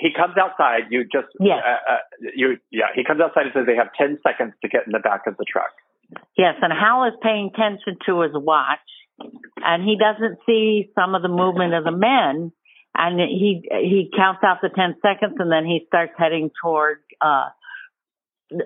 he 0.00 0.10
comes 0.16 0.34
outside. 0.36 0.90
You 0.90 1.04
just, 1.04 1.28
Yes. 1.38 1.62
uh, 1.64 1.92
uh, 1.92 1.96
you, 2.34 2.56
yeah, 2.70 2.86
he 2.94 3.04
comes 3.04 3.20
outside 3.20 3.44
and 3.46 3.52
says 3.54 3.66
they 3.66 3.76
have 3.76 3.92
10 3.98 4.18
seconds 4.26 4.54
to 4.62 4.68
get 4.68 4.86
in 4.86 4.92
the 4.92 4.98
back 4.98 5.26
of 5.26 5.36
the 5.36 5.44
truck. 5.44 5.70
Yes, 6.36 6.56
and 6.60 6.72
Howell 6.72 7.08
is 7.08 7.14
paying 7.22 7.50
attention 7.54 7.96
to 8.06 8.22
his 8.22 8.32
watch, 8.34 8.80
and 9.62 9.84
he 9.84 9.96
doesn't 9.96 10.38
see 10.44 10.90
some 10.98 11.14
of 11.14 11.22
the 11.22 11.28
movement 11.28 11.72
of 11.72 11.84
the 11.84 11.92
men, 11.92 12.50
and 12.96 13.20
he 13.20 13.62
he 13.70 14.10
counts 14.16 14.40
out 14.42 14.58
the 14.60 14.70
ten 14.70 14.96
seconds, 15.02 15.36
and 15.38 15.52
then 15.52 15.64
he 15.64 15.84
starts 15.86 16.12
heading 16.18 16.50
toward 16.64 16.98
uh, 17.20 17.50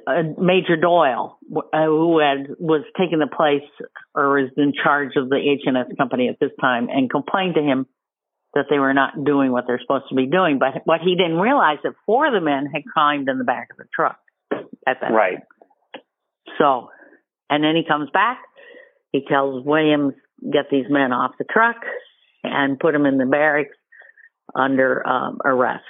uh, 0.07 0.23
Major 0.39 0.77
Doyle, 0.77 1.39
uh, 1.55 1.85
who 1.85 2.19
had 2.19 2.57
was 2.59 2.85
taking 2.99 3.19
the 3.19 3.27
place 3.27 3.69
or 4.15 4.39
is 4.39 4.51
in 4.57 4.73
charge 4.73 5.13
of 5.17 5.29
the 5.29 5.37
H 5.37 5.63
and 5.67 5.77
S 5.77 5.87
company 5.97 6.29
at 6.29 6.39
this 6.41 6.53
time, 6.61 6.89
and 6.91 7.11
complained 7.11 7.55
to 7.57 7.63
him 7.63 7.87
that 8.55 8.67
they 8.71 8.79
were 8.79 8.95
not 8.95 9.25
doing 9.25 9.53
what 9.53 9.65
they're 9.67 9.81
supposed 9.81 10.07
to 10.09 10.15
be 10.15 10.27
doing. 10.27 10.59
But 10.59 10.83
what 10.85 11.01
he 11.01 11.17
didn't 11.17 11.39
realize 11.39 11.79
that 11.83 11.95
four 12.07 12.27
of 12.27 12.33
the 12.33 12.41
men 12.41 12.67
had 12.73 12.83
climbed 12.93 13.29
in 13.29 13.39
the 13.39 13.45
back 13.45 13.69
of 13.73 13.77
the 13.77 13.85
truck 13.95 14.19
at 14.53 15.01
that 15.01 15.01
time. 15.01 15.13
Right. 15.13 15.39
so, 16.59 16.89
and 17.51 17.63
then 17.63 17.77
he 17.77 17.83
comes 17.87 18.11
back. 18.13 18.39
He 19.13 19.25
tells 19.29 19.65
Williams, 19.65 20.15
get 20.43 20.67
these 20.71 20.87
men 20.89 21.13
off 21.13 21.33
the 21.39 21.45
truck 21.45 21.77
and 22.43 22.79
put 22.79 22.93
them 22.93 23.07
in 23.07 23.19
the 23.19 23.27
barracks 23.27 23.77
under 24.55 25.07
um, 25.07 25.39
arrest. 25.45 25.83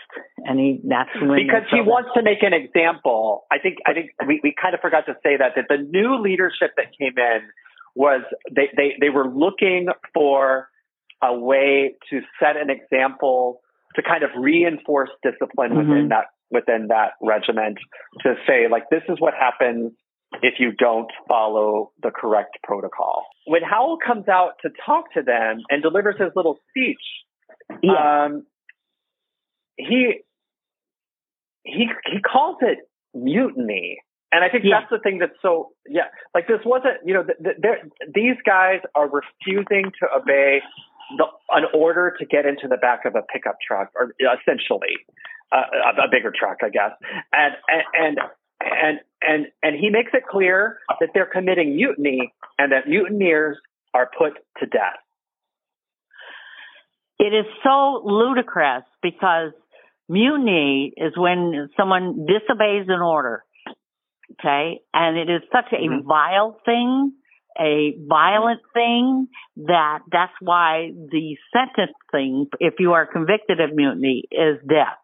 And 0.45 0.59
he, 0.59 0.81
that's 0.89 1.11
when. 1.21 1.47
because 1.47 1.63
he 1.71 1.81
wants 1.81 2.11
to 2.17 2.23
make 2.23 2.43
an 2.43 2.53
example. 2.53 3.45
I 3.53 3.59
think 3.59 3.79
I 3.87 3.93
think 3.93 4.11
we, 4.27 4.41
we 4.43 4.55
kind 4.61 4.75
of 4.75 4.81
forgot 4.81 5.07
to 5.07 5.15
say 5.23 5.37
that 5.39 5.53
that 5.57 5.67
the 5.69 5.79
new 5.79 6.21
leadership 6.21 6.73
that 6.77 6.87
came 6.99 7.15
in 7.17 7.41
was 7.95 8.23
they, 8.51 8.69
they, 8.77 8.95
they 9.01 9.11
were 9.11 9.29
looking 9.29 9.89
for 10.13 10.69
a 11.23 11.33
way 11.33 11.95
to 12.11 12.21
set 12.41 12.57
an 12.57 12.69
example 12.71 13.61
to 13.97 14.03
kind 14.03 14.25
of 14.25 14.31
reinforce 14.39 15.11
discipline 15.23 15.77
within 15.77 16.07
Mhm. 16.07 16.09
that 16.11 16.27
within 16.51 16.89
that 16.89 17.13
regiment 17.23 17.79
to 18.23 18.35
say 18.47 18.69
like 18.71 18.85
this 18.91 19.03
is 19.09 19.21
what 19.21 19.35
happens 19.35 19.93
if 20.43 20.55
you 20.59 20.73
don't 20.73 21.11
follow 21.29 21.93
the 22.03 22.11
correct 22.11 22.59
protocol. 22.65 23.25
When 23.47 23.63
Howell 23.63 23.99
comes 24.05 24.29
out 24.29 24.55
to 24.63 24.71
talk 24.85 25.13
to 25.15 25.23
them 25.23 25.59
and 25.71 25.81
delivers 25.83 26.17
his 26.19 26.33
little 26.35 26.59
speech, 26.71 27.01
Yeah. 27.83 28.25
um, 28.25 28.45
he 29.89 30.21
he 31.65 31.89
he 32.07 32.21
calls 32.21 32.57
it 32.61 32.79
mutiny, 33.15 33.99
and 34.33 34.45
I 34.45 34.49
think 34.49 34.65
Yeah. 34.65 34.81
that's 34.81 34.91
the 34.91 34.99
thing 34.99 35.19
that's 35.19 35.37
so 35.43 35.73
yeah. 35.89 36.09
Like 36.35 36.47
this 36.49 36.61
wasn't 36.65 36.99
you 37.05 37.15
know 37.15 37.25
th- 37.25 37.57
th- 37.63 37.93
these 38.15 38.37
guys 38.45 38.81
are 38.95 39.09
refusing 39.09 39.93
to 40.01 40.07
obey 40.17 40.61
the, 41.19 41.25
an 41.51 41.65
order 41.75 42.15
to 42.19 42.25
get 42.27 42.47
into 42.47 42.69
the 42.69 42.77
back 42.77 43.05
of 43.05 43.15
a 43.15 43.23
pickup 43.33 43.57
truck, 43.67 43.91
or 43.95 44.15
essentially 44.21 44.97
uh, 45.53 45.63
a, 45.99 46.05
a 46.05 46.09
bigger 46.11 46.33
truck, 46.37 46.59
I 46.63 46.69
guess, 46.71 46.93
and 47.33 47.55
and. 47.69 48.19
and 48.19 48.19
and 48.61 49.01
and 49.21 49.47
and 49.63 49.77
he 49.77 49.91
makes 49.91 50.13
it 50.15 50.23
clear 50.27 50.79
that 51.01 51.11
they're 51.13 51.27
committing 51.31 51.75
mutiny 51.77 52.33
and 52.59 52.73
that 52.73 52.89
mutineers 52.89 53.59
are 53.93 54.09
put 54.17 54.33
to 54.61 54.67
death. 54.67 54.97
It 57.19 57.35
is 57.35 57.45
so 57.63 58.01
ludicrous 58.05 58.85
because 59.03 59.53
mutiny 60.09 60.93
is 60.97 61.13
when 61.17 61.71
someone 61.77 62.27
disobeys 62.27 62.87
an 62.89 63.01
order. 63.01 63.45
Okay. 64.33 64.81
And 64.93 65.17
it 65.17 65.31
is 65.31 65.43
such 65.53 65.73
a 65.73 65.77
mm-hmm. 65.77 66.07
vile 66.07 66.61
thing, 66.65 67.13
a 67.59 67.95
violent 68.07 68.61
thing 68.73 69.29
that 69.57 70.01
that's 70.11 70.33
why 70.41 70.91
the 70.93 71.37
sentencing, 71.53 72.49
if 72.59 72.75
you 72.79 72.93
are 72.93 73.07
convicted 73.07 73.61
of 73.61 73.75
mutiny, 73.75 74.25
is 74.31 74.59
death. 74.69 74.99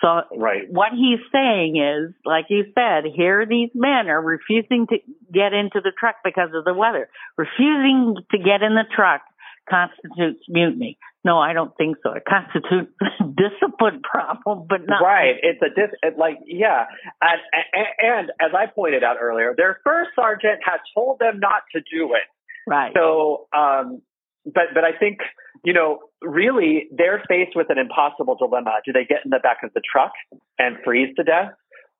So 0.00 0.20
right. 0.36 0.62
what 0.68 0.90
he's 0.92 1.20
saying 1.32 1.76
is, 1.76 2.14
like 2.26 2.46
you 2.50 2.64
said, 2.74 3.04
here 3.14 3.46
these 3.48 3.70
men 3.74 4.08
are 4.08 4.20
refusing 4.20 4.86
to 4.90 4.98
get 5.32 5.52
into 5.52 5.80
the 5.82 5.92
truck 5.98 6.16
because 6.24 6.50
of 6.54 6.64
the 6.64 6.74
weather. 6.74 7.08
Refusing 7.38 8.16
to 8.30 8.38
get 8.38 8.62
in 8.62 8.74
the 8.74 8.84
truck 8.94 9.22
constitutes 9.70 10.44
mutiny. 10.48 10.98
No, 11.24 11.38
I 11.38 11.54
don't 11.54 11.74
think 11.76 11.96
so. 12.02 12.12
It 12.12 12.24
constitutes 12.28 12.92
discipline 13.18 14.02
problem, 14.02 14.66
but 14.68 14.86
not 14.86 15.02
right. 15.02 15.36
It's 15.42 15.60
a 15.62 15.68
dis. 15.74 15.90
It 16.02 16.18
like 16.18 16.36
yeah, 16.46 16.84
and, 17.22 17.40
and, 17.72 17.86
and 17.98 18.32
as 18.40 18.54
I 18.54 18.66
pointed 18.66 19.02
out 19.02 19.16
earlier, 19.20 19.54
their 19.56 19.80
first 19.84 20.10
sergeant 20.14 20.60
had 20.62 20.78
told 20.94 21.18
them 21.18 21.40
not 21.40 21.62
to 21.72 21.80
do 21.80 22.12
it. 22.12 22.28
Right. 22.66 22.92
So, 22.94 23.48
um, 23.56 24.02
but 24.44 24.74
but 24.74 24.84
I 24.84 24.92
think 24.98 25.20
you 25.64 25.72
know 25.72 26.00
really 26.20 26.88
they're 26.92 27.22
faced 27.26 27.56
with 27.56 27.68
an 27.70 27.78
impossible 27.78 28.36
dilemma. 28.36 28.80
Do 28.84 28.92
they 28.92 29.04
get 29.04 29.24
in 29.24 29.30
the 29.30 29.40
back 29.42 29.62
of 29.64 29.72
the 29.72 29.80
truck 29.80 30.12
and 30.58 30.76
freeze 30.84 31.14
to 31.16 31.24
death, 31.24 31.52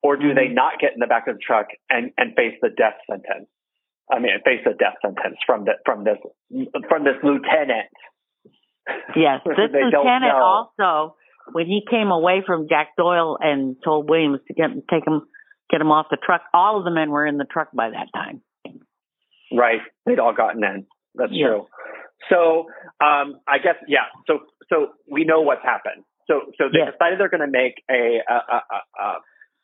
or 0.02 0.16
do 0.16 0.34
they 0.34 0.52
mm-hmm. 0.52 0.54
not 0.54 0.80
get 0.80 0.92
in 0.92 1.00
the 1.00 1.06
back 1.06 1.28
of 1.28 1.36
the 1.36 1.42
truck 1.44 1.68
and 1.88 2.12
and 2.18 2.36
face 2.36 2.58
the 2.60 2.68
death 2.68 3.00
sentence? 3.08 3.48
I 4.12 4.18
mean, 4.18 4.32
face 4.44 4.60
a 4.66 4.76
death 4.76 5.00
sentence 5.00 5.38
from 5.46 5.64
the 5.64 5.80
from 5.86 6.04
this 6.04 6.18
from 6.88 7.04
this 7.04 7.16
lieutenant. 7.22 7.88
Yes, 9.16 9.40
this 9.44 9.70
lieutenant 9.72 10.34
also, 10.34 11.16
when 11.52 11.66
he 11.66 11.82
came 11.88 12.10
away 12.10 12.42
from 12.46 12.68
Jack 12.68 12.96
Doyle 12.96 13.38
and 13.40 13.76
told 13.84 14.08
Williams 14.08 14.40
to 14.48 14.54
get 14.54 14.70
take 14.90 15.06
him 15.06 15.22
get 15.70 15.80
him 15.80 15.90
off 15.90 16.06
the 16.10 16.18
truck, 16.24 16.42
all 16.52 16.78
of 16.78 16.84
the 16.84 16.90
men 16.90 17.10
were 17.10 17.26
in 17.26 17.38
the 17.38 17.46
truck 17.50 17.68
by 17.72 17.90
that 17.90 18.08
time. 18.12 18.42
Right, 19.52 19.80
they'd 20.04 20.18
all 20.18 20.34
gotten 20.34 20.64
in. 20.64 20.86
That's 21.14 21.32
yes. 21.32 21.48
true. 21.48 21.66
So 22.30 22.66
um, 23.04 23.40
I 23.46 23.58
guess 23.62 23.76
yeah. 23.88 24.10
So 24.26 24.40
so 24.68 24.88
we 25.10 25.24
know 25.24 25.42
what's 25.42 25.62
happened. 25.62 26.04
So 26.26 26.52
so 26.58 26.64
they 26.72 26.78
yes. 26.78 26.92
decided 26.92 27.20
they're 27.20 27.28
going 27.28 27.46
to 27.46 27.50
make 27.50 27.82
a, 27.90 28.20
a, 28.28 28.34
a, 28.34 28.60
a 29.00 29.18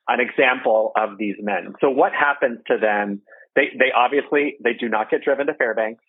an 0.09 0.21
example 0.21 0.93
of 0.97 1.19
these 1.19 1.37
men. 1.41 1.75
So 1.81 1.91
what 1.91 2.13
happens 2.13 2.61
to 2.69 2.77
them? 2.79 3.23
They 3.57 3.73
they 3.79 3.91
obviously 3.95 4.57
they 4.63 4.75
do 4.79 4.89
not 4.89 5.11
get 5.11 5.23
driven 5.23 5.47
to 5.47 5.55
Fairbanks. 5.55 6.05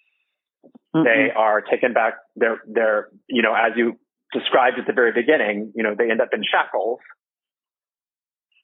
Mm-hmm. 0.95 1.05
They 1.05 1.31
are 1.35 1.61
taken 1.61 1.93
back. 1.93 2.15
They're 2.35 2.61
they're 2.67 3.09
you 3.27 3.41
know 3.41 3.53
as 3.53 3.73
you 3.75 3.97
described 4.33 4.77
at 4.79 4.87
the 4.87 4.93
very 4.93 5.11
beginning. 5.13 5.71
You 5.75 5.83
know 5.83 5.95
they 5.97 6.09
end 6.11 6.21
up 6.21 6.29
in 6.33 6.43
shackles. 6.43 6.99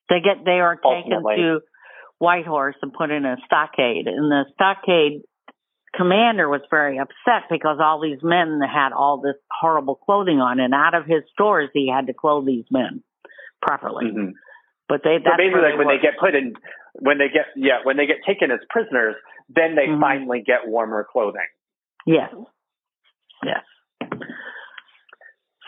They 0.10 0.20
get 0.24 0.44
they 0.46 0.60
are 0.60 0.76
taken 0.76 1.13
ultimately. 1.13 1.36
to 1.38 1.60
Whitehorse 2.20 2.76
and 2.82 2.92
put 2.92 3.12
in 3.12 3.26
a 3.26 3.38
stockade, 3.46 4.08
and 4.08 4.32
the 4.32 4.46
stockade 4.54 5.22
commander 5.96 6.50
was 6.50 6.62
very 6.70 7.00
upset 7.00 7.50
because 7.50 7.78
all 7.82 8.02
these 8.02 8.20
men 8.22 8.60
had 8.62 8.92
all 8.92 9.22
this 9.22 9.36
horrible 9.52 9.96
clothing 9.96 10.40
on, 10.40 10.60
and 10.60 10.74
out 10.74 10.96
of 10.96 11.06
his 11.06 11.24
stores 11.34 11.70
he 11.74 11.90
had 11.94 12.08
to 12.08 12.13
clothe 12.13 12.46
these 12.46 12.66
men 12.72 13.04
properly. 13.62 14.06
Mm-hmm. 14.06 14.32
But 14.90 15.02
they 15.04 15.18
so 15.24 15.32
basically 15.38 15.62
like 15.62 15.78
when 15.78 15.88
they 15.88 16.02
get 16.02 16.20
put 16.20 16.36
in 16.36 16.54
when 16.94 17.18
they 17.18 17.28
get 17.28 17.48
yeah 17.56 17.80
when 17.84 17.98
they 17.98 18.06
get 18.06 18.18
taken 18.26 18.52
as 18.52 18.60
prisoners, 18.70 19.16
then 19.50 19.76
they 19.76 19.88
mm-hmm. 19.88 20.02
finally 20.02 20.44
get 20.46 20.68
warmer 20.68 21.06
clothing. 21.10 21.48
Yes. 22.08 22.34
Yes. 23.43 23.63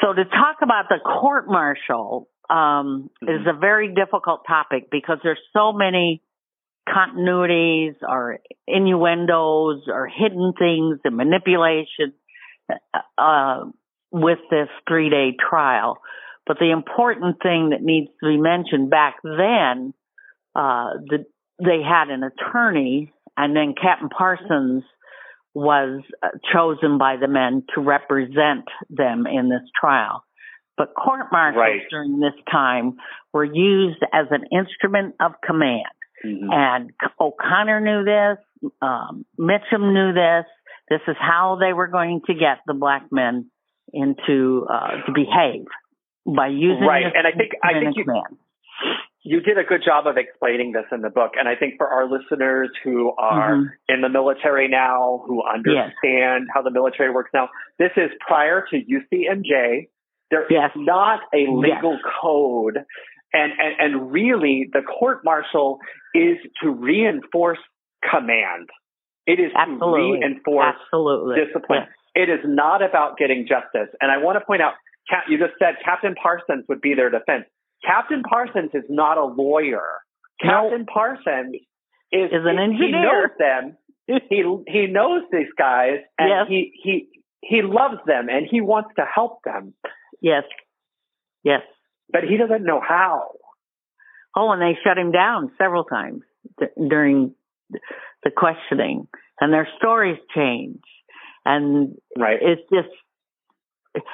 So 0.01 0.13
to 0.13 0.23
talk 0.23 0.57
about 0.63 0.85
the 0.89 0.97
court 1.03 1.47
martial 1.47 2.29
um, 2.49 3.09
mm-hmm. 3.21 3.29
is 3.29 3.45
a 3.45 3.59
very 3.59 3.93
difficult 3.93 4.41
topic 4.47 4.87
because 4.89 5.17
there's 5.21 5.41
so 5.53 5.73
many 5.73 6.23
continuities 6.87 7.95
or 8.01 8.39
innuendos 8.65 9.83
or 9.87 10.07
hidden 10.07 10.53
things 10.57 10.99
and 11.03 11.17
manipulation 11.17 12.13
uh, 13.17 13.65
with 14.11 14.39
this 14.49 14.69
three 14.87 15.09
day 15.09 15.35
trial. 15.49 15.97
But 16.47 16.57
the 16.59 16.71
important 16.71 17.41
thing 17.43 17.71
that 17.71 17.83
needs 17.83 18.07
to 18.23 18.29
be 18.29 18.37
mentioned 18.37 18.89
back 18.89 19.17
then, 19.23 19.93
uh, 20.55 20.97
the, 21.09 21.25
they 21.61 21.81
had 21.83 22.09
an 22.09 22.23
attorney 22.23 23.11
and 23.35 23.55
then 23.55 23.75
Captain 23.79 24.09
Parsons 24.09 24.83
was 25.53 26.01
uh, 26.23 26.27
chosen 26.53 26.97
by 26.97 27.15
the 27.19 27.27
men 27.27 27.63
to 27.75 27.81
represent 27.81 28.65
them 28.89 29.25
in 29.25 29.49
this 29.49 29.67
trial. 29.79 30.23
But 30.77 30.93
court 30.95 31.27
martials 31.31 31.61
right. 31.61 31.81
during 31.89 32.19
this 32.19 32.33
time 32.49 32.97
were 33.33 33.43
used 33.43 33.99
as 34.13 34.27
an 34.31 34.45
instrument 34.51 35.15
of 35.19 35.33
command. 35.45 35.83
Mm-hmm. 36.25 36.49
And 36.51 36.91
O'Connor 37.19 37.81
knew 37.81 38.05
this. 38.05 38.71
Um, 38.81 39.25
Mitchum 39.37 39.93
knew 39.93 40.13
this. 40.13 40.45
This 40.89 41.01
is 41.07 41.15
how 41.19 41.57
they 41.59 41.73
were 41.73 41.87
going 41.87 42.21
to 42.27 42.33
get 42.33 42.59
the 42.65 42.73
black 42.73 43.07
men 43.11 43.51
into 43.93 44.65
uh, 44.71 45.05
to 45.05 45.11
behave 45.13 45.65
by 46.25 46.47
using 46.47 46.85
right. 46.85 47.05
And 47.05 47.27
I 47.27 47.31
think 47.31 47.51
I 47.63 47.73
think 47.79 47.95
you, 47.97 48.05
you 49.23 49.41
did 49.41 49.57
a 49.57 49.63
good 49.63 49.81
job 49.83 50.07
of 50.07 50.17
explaining 50.17 50.71
this 50.71 50.85
in 50.91 51.01
the 51.01 51.09
book. 51.09 51.31
And 51.37 51.47
I 51.47 51.55
think 51.55 51.75
for 51.77 51.87
our 51.87 52.09
listeners 52.09 52.69
who 52.83 53.13
are 53.17 53.55
mm-hmm. 53.55 53.93
in 53.93 54.01
the 54.01 54.09
military 54.09 54.67
now, 54.67 55.23
who 55.27 55.43
understand 55.43 55.93
yes. 56.03 56.41
how 56.53 56.61
the 56.61 56.71
military 56.71 57.11
works 57.11 57.31
now, 57.33 57.49
this 57.77 57.91
is 57.97 58.09
prior 58.25 58.65
to 58.71 58.77
UCMJ. 58.77 59.89
There 60.31 60.45
yes. 60.49 60.71
is 60.75 60.81
not 60.85 61.21
a 61.33 61.51
legal 61.51 61.93
yes. 61.93 62.13
code 62.21 62.77
and, 63.33 63.51
and, 63.51 63.93
and 63.93 64.11
really, 64.11 64.69
the 64.71 64.81
court 64.81 65.23
martial 65.23 65.79
is 66.15 66.37
to 66.63 66.71
reinforce 66.71 67.59
command. 68.09 68.69
It 69.27 69.39
is 69.39 69.51
Absolutely. 69.55 70.19
to 70.19 70.25
reinforce 70.25 70.75
Absolutely. 70.85 71.35
discipline. 71.45 71.85
It 72.15 72.29
is 72.29 72.39
not 72.43 72.81
about 72.81 73.17
getting 73.17 73.47
justice. 73.47 73.93
And 74.01 74.11
I 74.11 74.17
want 74.17 74.39
to 74.39 74.45
point 74.45 74.61
out, 74.61 74.73
you 75.27 75.37
just 75.37 75.53
said 75.59 75.75
Captain 75.83 76.15
Parsons 76.15 76.65
would 76.67 76.81
be 76.81 76.95
their 76.95 77.09
defense. 77.09 77.45
Captain 77.85 78.23
Parsons 78.23 78.71
is 78.73 78.83
not 78.89 79.17
a 79.17 79.25
lawyer. 79.25 80.01
Captain 80.41 80.85
no. 80.87 80.93
Parsons 80.93 81.55
is, 82.11 82.29
is 82.31 82.45
an 82.45 82.59
engineer. 82.59 82.87
He 82.87 82.91
knows 82.91 83.29
them. 83.37 83.77
he 84.29 84.71
he 84.71 84.87
knows 84.87 85.23
these 85.31 85.51
guys, 85.57 85.99
and 86.17 86.29
yes. 86.29 86.45
he 86.47 86.71
he 86.83 87.07
he 87.41 87.61
loves 87.61 87.97
them, 88.05 88.27
and 88.29 88.47
he 88.49 88.61
wants 88.61 88.89
to 88.97 89.05
help 89.13 89.39
them. 89.43 89.73
Yes. 90.21 90.43
Yes 91.43 91.61
but 92.11 92.23
he 92.23 92.37
doesn't 92.37 92.63
know 92.63 92.81
how. 92.85 93.31
Oh, 94.35 94.51
and 94.51 94.61
they 94.61 94.77
shut 94.83 94.97
him 94.97 95.11
down 95.11 95.51
several 95.57 95.83
times 95.83 96.21
th- 96.59 96.71
during 96.89 97.33
the 97.71 98.31
questioning, 98.35 99.07
and 99.39 99.53
their 99.53 99.67
stories 99.77 100.17
change, 100.35 100.81
and 101.45 101.95
right. 102.17 102.39
it's 102.41 102.61
just 102.73 104.05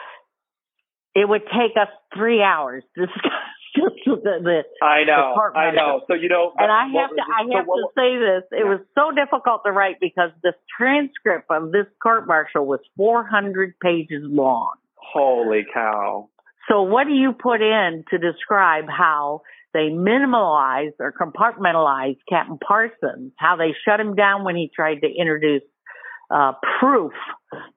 it 1.13 1.27
would 1.27 1.43
take 1.43 1.77
us 1.79 1.89
three 2.15 2.41
hours 2.41 2.83
to 2.95 3.05
discuss 3.05 3.31
the, 4.05 4.39
the 4.41 4.85
I 4.85 5.03
know, 5.03 5.35
I 5.55 5.71
know. 5.71 6.01
So 6.07 6.13
you 6.13 6.29
know, 6.29 6.53
and 6.57 6.71
I 6.71 6.87
have 6.99 7.09
to, 7.09 7.21
I 7.21 7.57
have 7.57 7.65
so 7.65 7.75
to 7.75 7.87
say 7.95 8.17
this. 8.17 8.43
It 8.51 8.63
yeah. 8.63 8.69
was 8.69 8.79
so 8.95 9.11
difficult 9.11 9.61
to 9.65 9.71
write 9.71 9.97
because 9.99 10.31
the 10.43 10.53
transcript 10.77 11.47
of 11.49 11.71
this 11.71 11.87
court 12.01 12.27
martial 12.27 12.65
was 12.65 12.79
400 12.97 13.75
pages 13.79 14.23
long. 14.23 14.75
Holy 14.95 15.65
cow! 15.73 16.29
So 16.69 16.81
what 16.83 17.05
do 17.05 17.13
you 17.13 17.33
put 17.33 17.61
in 17.61 18.03
to 18.09 18.17
describe 18.17 18.85
how 18.89 19.41
they 19.73 19.89
minimalized 19.91 20.95
or 20.99 21.13
compartmentalized 21.13 22.19
Captain 22.29 22.57
Parsons, 22.57 23.33
how 23.37 23.57
they 23.57 23.75
shut 23.85 23.99
him 23.99 24.15
down 24.15 24.43
when 24.45 24.55
he 24.55 24.71
tried 24.73 25.01
to 25.01 25.07
introduce 25.07 25.63
uh, 26.33 26.53
proof, 26.79 27.11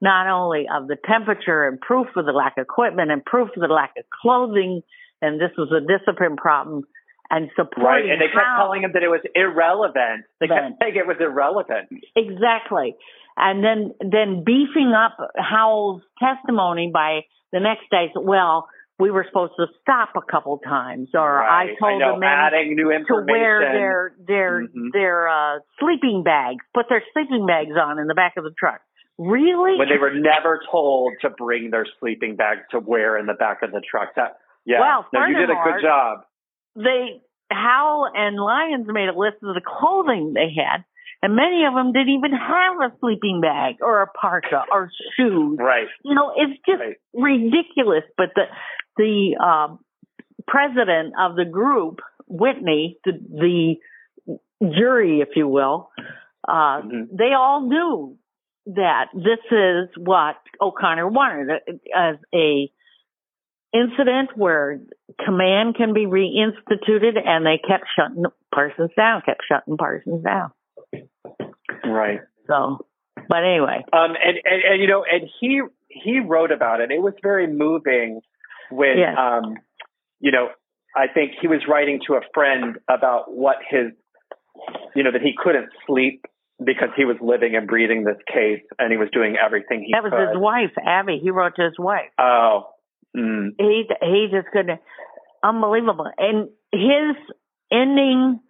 not 0.01 0.29
only 0.29 0.67
of 0.73 0.87
the 0.87 0.97
temperature 1.07 1.67
and 1.67 1.81
proof 1.81 2.07
of 2.17 2.25
the 2.25 2.33
lack 2.33 2.57
of 2.57 2.63
equipment 2.63 3.11
and 3.11 3.25
proof 3.25 3.49
of 3.57 3.61
the 3.61 3.73
lack 3.73 3.93
of 3.99 4.05
clothing, 4.23 4.83
and 5.21 5.41
this 5.41 5.51
was 5.57 5.73
a 5.73 5.81
discipline 5.81 6.37
problem, 6.37 6.85
and 7.31 7.51
supporting 7.57 7.85
right, 7.85 8.11
and 8.11 8.21
they 8.21 8.33
kept 8.33 8.57
telling 8.57 8.83
him 8.83 8.93
that 8.95 9.03
it 9.03 9.09
was 9.09 9.23
irrelevant. 9.35 10.25
They 10.41 10.49
kept 10.49 10.81
saying 10.81 10.97
it 10.97 11.07
was 11.07 11.19
irrelevant. 11.21 11.89
Exactly, 12.17 12.97
and 13.37 13.63
then 13.63 13.95
then 14.01 14.45
beefing 14.45 14.93
up 14.97 15.17
Howell's 15.37 16.03
testimony 16.19 16.91
by 16.93 17.21
the 17.53 17.61
next 17.61 17.91
day. 17.91 18.11
Well, 18.15 18.69
we 18.99 19.11
were 19.11 19.25
supposed 19.29 19.53
to 19.57 19.67
stop 19.81 20.11
a 20.17 20.23
couple 20.31 20.59
times, 20.59 21.09
or 21.15 21.37
right. 21.37 21.71
I 21.71 21.79
told 21.79 22.03
I 22.03 22.07
know, 22.07 22.15
the 22.15 22.21
men 22.21 23.05
to 23.07 23.25
wear 23.27 23.61
their 23.61 24.15
their 24.27 24.63
mm-hmm. 24.67 24.89
their 24.93 25.29
uh, 25.29 25.59
sleeping 25.79 26.23
bags, 26.25 26.65
put 26.75 26.87
their 26.89 27.03
sleeping 27.13 27.47
bags 27.47 27.77
on 27.81 27.99
in 27.99 28.09
the 28.09 28.15
back 28.15 28.35
of 28.37 28.45
the 28.45 28.53
truck. 28.59 28.81
Really? 29.19 29.79
When 29.79 29.89
they 29.89 29.99
were 29.99 30.15
never 30.15 30.61
told 30.71 31.13
to 31.23 31.31
bring 31.31 31.71
their 31.71 31.87
sleeping 31.99 32.37
bags 32.37 32.63
to 32.71 32.81
wear 32.81 33.19
in 33.19 33.27
the 33.27 33.35
back 33.35 33.63
of 33.63 33.71
the 33.71 33.83
truck. 33.89 34.15
That 34.17 34.39
yeah, 34.69 34.81
well, 34.81 35.07
no, 35.13 35.25
you 35.27 35.37
did 35.37 35.51
a 35.51 35.55
good 35.65 35.81
job. 35.83 36.19
They 36.77 37.21
Howell 37.51 38.11
and 38.15 38.37
Lyons 38.37 38.87
made 38.89 39.09
a 39.09 39.19
list 39.19 39.37
of 39.43 39.55
the 39.55 39.63
clothing 39.65 40.35
they 40.35 40.53
had, 40.55 40.85
and 41.23 41.35
many 41.35 41.65
of 41.65 41.73
them 41.75 41.93
didn't 41.93 42.11
even 42.11 42.33
have 42.33 42.77
a 42.93 42.95
sleeping 43.01 43.41
bag 43.41 43.77
or 43.81 44.03
a 44.03 44.07
parka 44.07 44.65
or 44.71 44.91
shoes. 45.17 45.57
Right. 45.59 45.89
You 46.05 46.15
know, 46.15 46.33
it's 46.37 46.61
just 46.69 46.81
Right. 46.81 46.97
ridiculous. 47.15 48.05
But 48.17 48.31
the 48.37 48.45
the 48.99 49.37
um, 49.43 49.79
president 50.47 51.15
of 51.19 51.37
the 51.37 51.45
group, 51.45 52.01
Whitney, 52.27 52.99
the, 53.05 53.13
the 53.13 54.37
jury, 54.61 55.21
if 55.21 55.31
you 55.37 55.49
will, 55.49 55.91
uh, 56.47 56.83
Mhm. 56.83 57.09
they 57.13 57.33
all 57.33 57.63
knew 57.63 58.17
that 58.67 59.07
this 59.15 59.39
is 59.51 59.89
what 59.97 60.37
O'Connor 60.61 61.09
wanted 61.09 61.51
uh, 61.51 61.73
as 61.95 62.17
a 62.35 62.71
incident 63.73 64.31
where 64.37 64.81
command 65.25 65.77
can 65.77 65.93
be 65.93 66.07
reinstituted, 66.07 67.17
and 67.25 67.45
they 67.45 67.59
kept 67.59 67.85
shutting 67.99 68.25
Parsons 68.55 68.91
down, 68.97 69.23
kept 69.25 69.43
shutting 69.51 69.77
Parsons 69.77 70.25
down. 70.25 70.53
Right. 71.85 72.21
So, 72.47 72.87
but 73.29 73.45
anyway, 73.45 73.85
Um, 73.93 74.13
and, 74.25 74.39
and, 74.45 74.63
and, 74.73 74.81
you 74.83 74.89
know, 74.89 75.05
and 75.11 75.29
he, 75.41 75.61
he 75.89 76.21
wrote 76.21 76.51
about 76.53 76.81
it. 76.81 76.91
It 76.91 77.01
was 77.03 77.15
very 77.23 77.47
moving 77.47 78.21
when, 78.71 78.99
Yes. 78.99 79.17
um, 79.19 79.57
you 80.21 80.33
know, 80.33 80.49
I 80.97 81.07
think 81.13 81.33
he 81.41 81.47
was 81.49 81.61
writing 81.69 82.01
to 82.07 82.15
a 82.15 82.21
friend 82.35 82.77
about 82.89 83.31
what 83.35 83.57
his, 83.69 83.93
you 84.95 85.03
know, 85.05 85.13
that 85.13 85.23
he 85.23 85.35
couldn't 85.37 85.69
sleep 85.87 86.25
because 86.65 86.89
he 86.97 87.05
was 87.05 87.17
living 87.21 87.55
and 87.55 87.69
breathing 87.69 88.03
this 88.05 88.17
case 88.33 88.63
and 88.79 88.91
he 88.91 88.97
was 88.99 89.09
doing 89.13 89.37
everything 89.37 89.85
he 89.85 89.93
that 89.93 90.03
was 90.03 90.11
could. 90.13 90.29
his 90.31 90.39
wife, 90.39 90.73
Abby. 90.85 91.21
He 91.23 91.31
wrote 91.31 91.55
to 91.57 91.63
his 91.65 91.79
wife. 91.79 92.11
Oh, 92.19 92.71
mm, 93.17 93.49
he 93.59 93.85
he 94.03 94.29
just 94.31 94.49
couldn't 94.53 94.81
unbelievable 95.43 96.11
and 96.19 96.49
his 96.73 97.17
ending 97.73 98.41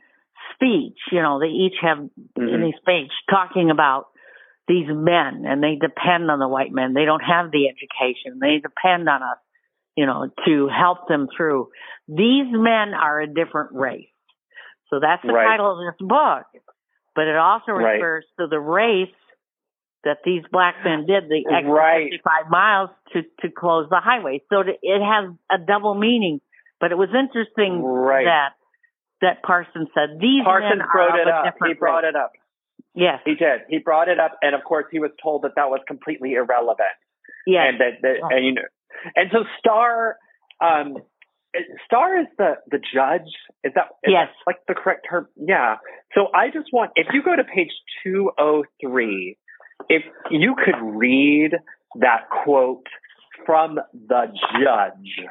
speech 0.55 0.99
you 1.13 1.23
know 1.23 1.39
they 1.41 1.49
each 1.49 1.77
have 1.81 1.99
Mhm. 1.99 2.55
ending 2.55 2.73
speech 2.81 3.13
talking 3.31 3.71
about 3.71 4.07
these 4.67 4.89
men 4.89 5.45
and 5.47 5.63
they 5.63 5.77
depend 5.77 6.31
on 6.31 6.39
the 6.39 6.49
white 6.49 6.73
men 6.73 6.95
they 6.95 7.05
don't 7.05 7.23
have 7.23 7.51
the 7.51 7.69
education 7.69 8.39
they 8.41 8.59
depend 8.59 9.09
on 9.09 9.23
us 9.23 9.39
you 9.97 10.07
know 10.07 10.31
to 10.47 10.69
help 10.69 11.09
them 11.09 11.29
through 11.37 11.69
these 12.09 12.47
men 12.51 12.95
are 12.95 13.21
a 13.21 13.27
different 13.27 13.71
race 13.73 14.09
so 14.91 15.01
that's 15.01 15.23
the 15.23 15.33
Right. 15.33 15.47
title 15.47 15.73
of 15.73 15.79
this 15.95 16.07
book 16.07 16.47
but 17.15 17.27
it 17.27 17.37
also 17.37 17.73
Right. 17.73 17.95
refers 17.95 18.25
to 18.39 18.47
the 18.47 18.61
race 18.61 19.15
that 20.05 20.19
these 20.25 20.43
black 20.53 20.77
men 20.85 21.07
did 21.07 21.29
the 21.29 21.45
extra 21.53 21.71
Right. 21.73 22.11
55 22.11 22.51
miles 22.51 22.91
to 23.13 23.23
to 23.41 23.51
close 23.51 23.89
the 23.91 24.01
highway. 24.01 24.43
So 24.51 24.61
it 24.61 24.79
it 24.83 25.03
has 25.03 25.31
a 25.51 25.59
double 25.59 25.95
meaning. 25.95 26.41
But 26.81 26.93
it 26.93 26.99
was 26.99 27.09
interesting 27.13 27.83
Right. 27.83 28.25
that 28.27 28.53
that 29.21 29.43
Parsons 29.43 29.89
said 29.95 30.19
these 30.21 30.45
Parsons 30.45 30.79
men 30.79 30.87
brought 30.93 31.19
it 31.19 31.27
up. 31.29 31.55
He 31.67 31.75
brought 31.75 32.05
it 32.05 32.15
up. 32.17 32.33
Yes, 32.95 33.21
He 33.25 33.35
did. 33.35 33.63
He 33.69 33.79
brought 33.79 34.09
it 34.09 34.19
up, 34.19 34.39
and 34.43 34.55
of 34.55 34.65
course, 34.65 34.87
he 34.91 34.99
was 34.99 35.11
told 35.23 35.43
that 35.43 35.55
that 35.57 35.69
was 35.71 35.81
completely 35.87 36.35
irrelevant. 36.35 36.97
yes, 37.47 37.67
and 37.71 37.81
that, 37.81 38.03
that 38.03 38.17
and 38.35 38.45
you 38.47 38.53
know, 38.55 38.63
and 39.15 39.31
so 39.33 39.45
Star, 39.59 40.17
um, 40.61 40.97
Star 41.87 42.21
is 42.21 42.27
the 42.39 42.55
the 42.71 42.79
judge. 42.79 43.29
Is 43.65 43.73
that 43.75 43.89
is 44.05 44.13
Yes. 44.13 44.29
that, 44.29 44.47
like 44.47 44.57
the 44.69 44.75
correct 44.75 45.07
term? 45.11 45.29
Yeah. 45.37 45.77
So 46.15 46.29
I 46.35 46.49
just 46.51 46.73
want 46.73 46.93
if 46.97 47.09
you 47.13 47.23
go 47.23 47.35
to 47.37 47.45
page 47.45 47.71
two 48.05 48.31
oh 48.39 48.65
three, 48.81 49.37
if 49.89 50.03
you 50.31 50.55
could 50.57 50.79
read 50.81 51.53
that 52.01 52.29
quote 52.45 52.87
from 53.47 53.77
the 53.93 54.27
judge. 54.63 55.29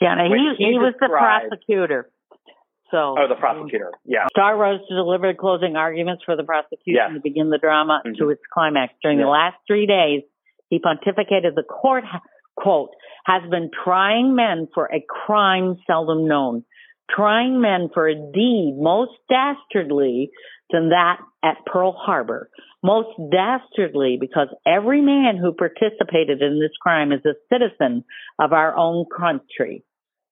yeah. 0.00 0.14
Now 0.14 0.24
he 0.26 0.54
he 0.58 0.64
he 0.72 0.78
was 0.78 0.94
the 1.00 1.08
prosecutor. 1.08 2.10
So 2.90 3.16
Oh, 3.18 3.26
the 3.28 3.34
prosecutor. 3.34 3.92
Yeah. 4.04 4.26
Star 4.30 4.56
rose 4.56 4.80
to 4.88 4.94
deliver 4.94 5.32
the 5.32 5.38
closing 5.38 5.76
arguments 5.76 6.22
for 6.24 6.36
the 6.36 6.44
prosecution 6.44 6.94
Yes. 6.94 7.12
to 7.14 7.20
begin 7.20 7.50
the 7.50 7.58
drama 7.58 8.02
Mhm. 8.04 8.16
to 8.18 8.30
its 8.30 8.42
climax. 8.52 8.94
During 9.02 9.18
the 9.18 9.26
last 9.26 9.56
three 9.66 9.86
days, 9.86 10.22
he 10.70 10.78
pontificated 10.78 11.54
the 11.54 11.62
court, 11.64 12.04
quote, 12.56 12.90
has 13.26 13.42
been 13.50 13.70
trying 13.84 14.34
men 14.34 14.68
for 14.74 14.86
a 14.92 15.00
crime 15.08 15.76
seldom 15.86 16.26
known, 16.28 16.64
trying 17.10 17.60
men 17.60 17.88
for 17.92 18.08
a 18.08 18.14
deed 18.14 18.76
most 18.78 19.12
dastardly 19.28 20.30
than 20.70 20.90
that 20.90 21.18
at 21.42 21.56
Pearl 21.66 21.92
Harbor. 21.92 22.48
Most 22.82 23.08
dastardly 23.32 24.16
because 24.20 24.48
every 24.66 25.00
man 25.00 25.36
who 25.36 25.52
participated 25.52 26.42
in 26.42 26.58
this 26.60 26.72
crime 26.80 27.12
is 27.12 27.20
a 27.24 27.34
citizen 27.52 28.04
of 28.38 28.52
our 28.52 28.76
own 28.76 29.06
country. 29.16 29.84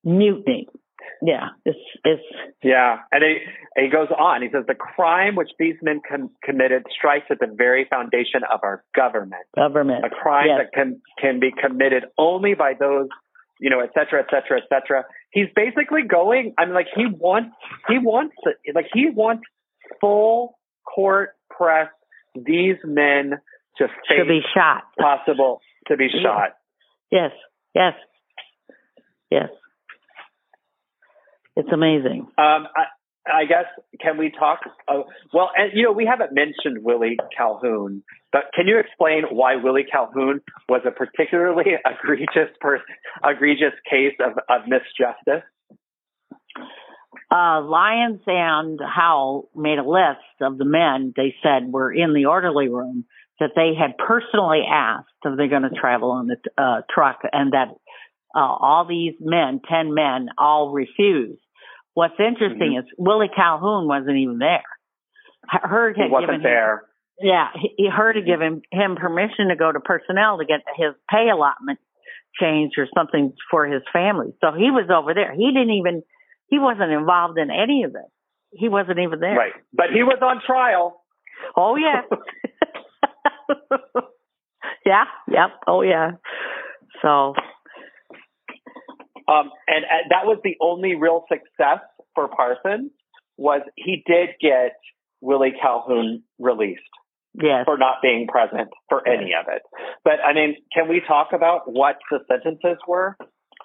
Mutiny. 0.05 0.69
Yeah, 1.25 1.49
it's, 1.65 1.79
it's, 2.05 2.23
Yeah, 2.63 2.99
and 3.13 3.23
he, 3.23 3.83
he 3.83 3.89
goes 3.89 4.09
on. 4.17 4.43
He 4.43 4.49
says 4.53 4.65
the 4.67 4.75
crime 4.75 5.35
which 5.37 5.51
these 5.59 5.77
men 5.83 6.01
com- 6.09 6.31
committed 6.45 6.85
strikes 6.97 7.27
at 7.31 7.39
the 7.39 7.47
very 7.53 7.87
foundation 7.89 8.43
of 8.53 8.61
our 8.63 8.85
government. 8.95 9.43
government. 9.57 10.05
A 10.05 10.11
crime 10.11 10.47
Yes. 10.49 10.61
that 10.65 10.73
can 10.73 11.01
can 11.21 11.39
be 11.41 11.51
committed 11.53 12.05
only 12.19 12.55
by 12.55 12.73
those, 12.79 13.09
you 13.63 13.71
know, 13.71 13.79
et 13.79 13.91
cetera, 13.95 14.21
et 14.21 14.27
cetera, 14.29 14.59
et 14.59 14.65
cetera. 14.69 15.05
He's 15.31 15.47
basically 15.55 16.03
going. 16.03 16.53
I 16.59 16.65
mean, 16.65 16.75
like 16.75 16.89
he 16.95 17.07
wants, 17.07 17.55
he 17.89 17.99
wants, 17.99 18.35
like 18.75 18.87
he 18.93 19.09
wants 19.09 19.45
full 20.01 20.59
court 20.85 21.31
press. 21.49 21.89
These 22.35 22.77
men 22.85 23.35
to 23.79 23.87
face 23.87 24.19
should 24.19 24.27
be 24.27 24.41
shot. 24.53 24.83
possible 24.99 25.61
to 25.87 25.97
be 25.97 26.09
shot. 26.09 26.57
Yes, 27.13 27.31
yes, 27.75 27.93
yes. 29.31 29.49
It's 31.55 31.69
amazing. 31.73 32.27
Um, 32.39 32.67
I, 32.75 32.85
I 33.27 33.45
guess 33.45 33.67
can 34.01 34.19
we 34.19 34.31
talk? 34.31 34.61
Uh, 34.89 35.03
well, 35.33 35.51
and 35.57 35.73
you 35.75 35.85
know, 35.85 35.93
we 35.93 36.07
haven't 36.07 36.33
mentioned 36.35 36.83
Willie 36.85 37.19
Calhoun, 37.37 38.03
but 38.33 38.43
can 38.55 38.67
you 38.67 38.79
explain 38.79 39.25
why 39.31 39.57
Willie 39.57 39.87
Calhoun 39.91 40.41
was 40.69 40.83
a 40.87 40.91
particularly 40.91 41.73
egregious 41.87 42.55
per, 42.61 42.81
egregious 43.25 43.75
case 43.89 44.15
of, 44.21 44.33
of 44.49 44.63
misjustice? 44.67 45.43
Uh, 47.31 47.63
Lyons 47.63 48.21
and 48.27 48.79
Howell 48.81 49.49
made 49.55 49.79
a 49.79 49.89
list 49.89 50.43
of 50.43 50.59
the 50.59 50.65
men 50.65 51.15
they 51.17 51.35
said 51.43 51.73
were 51.73 51.93
in 51.93 52.13
the 52.15 52.27
orderly 52.27 52.69
room 52.69 53.05
that 53.41 53.51
they 53.57 53.73
had 53.79 53.97
personally 53.97 54.63
asked 54.71 55.09
if 55.25 55.37
they're 55.37 55.49
going 55.49 55.63
to 55.63 55.71
travel 55.71 56.11
on 56.11 56.27
the 56.27 56.37
uh, 56.59 56.83
truck 56.93 57.21
and 57.33 57.53
that 57.53 57.69
uh, 58.35 58.39
all 58.39 58.87
these 58.89 59.15
men, 59.21 59.61
10 59.69 59.95
men, 59.95 60.29
all 60.39 60.73
refused. 60.73 61.41
What's 61.95 62.19
interesting 62.19 62.73
mm-hmm. 62.73 62.87
is 62.87 62.95
Willie 62.97 63.31
Calhoun 63.35 63.87
wasn't 63.87 64.17
even 64.17 64.39
there. 64.39 64.65
Heard 65.47 65.97
He 65.97 66.03
had 66.03 66.09
given 66.09 66.13
wasn't 66.13 66.37
him 66.37 66.43
there. 66.43 66.83
Yeah, 67.21 67.49
he, 67.55 67.75
he 67.77 67.89
heard 67.91 68.15
to 68.15 68.23
give 68.23 68.41
him 68.41 68.63
him 68.71 68.97
permission 68.97 69.49
to 69.49 69.57
go 69.57 69.71
to 69.71 69.81
personnel 69.81 70.39
to 70.39 70.45
get 70.45 70.61
his 70.77 70.95
pay 71.11 71.29
allotment 71.29 71.79
changed 72.41 72.75
or 72.79 72.87
something 72.97 73.33
for 73.51 73.67
his 73.67 73.83
family. 73.93 74.33
So 74.41 74.53
he 74.53 74.71
was 74.71 74.89
over 74.91 75.13
there. 75.15 75.35
He 75.35 75.47
didn't 75.53 75.75
even 75.75 76.03
he 76.49 76.59
wasn't 76.59 76.91
involved 76.93 77.39
in 77.39 77.51
any 77.51 77.85
of 77.85 77.93
this. 77.93 78.09
He 78.53 78.69
wasn't 78.69 78.99
even 78.99 79.21
there. 79.21 79.37
Right, 79.37 79.53
but 79.73 79.87
he 79.93 80.03
was 80.03 80.19
on 80.23 80.41
trial. 80.47 81.03
Oh 81.57 81.77
yeah. 81.77 82.03
yeah. 84.87 85.05
Yep. 85.29 85.51
Oh 85.67 85.83
yeah. 85.83 86.13
So 87.03 87.35
Um, 89.29 89.51
and, 89.67 89.85
and 89.89 90.11
that 90.11 90.25
was 90.25 90.39
the 90.45 90.57
only 90.61 90.95
real 90.95 91.25
success 91.29 91.81
for 92.15 92.29
Parsons 92.29 92.91
was 93.37 93.63
he 93.77 94.03
did 94.07 94.31
get 94.41 94.77
Willie 95.21 95.53
Calhoun 95.61 96.23
released. 96.39 96.83
yes. 97.35 97.65
for 97.65 97.79
not 97.79 97.97
being 98.03 98.27
present 98.27 98.69
for 98.89 99.07
any 99.09 99.33
of 99.39 99.47
it. 99.49 99.63
But 100.05 100.15
I 100.25 100.35
mean, 100.35 100.57
can 100.75 100.89
we 100.89 101.01
talk 101.07 101.29
about 101.33 101.63
what 101.65 101.97
the 102.11 102.19
sentences 102.29 102.79
were? 102.87 103.17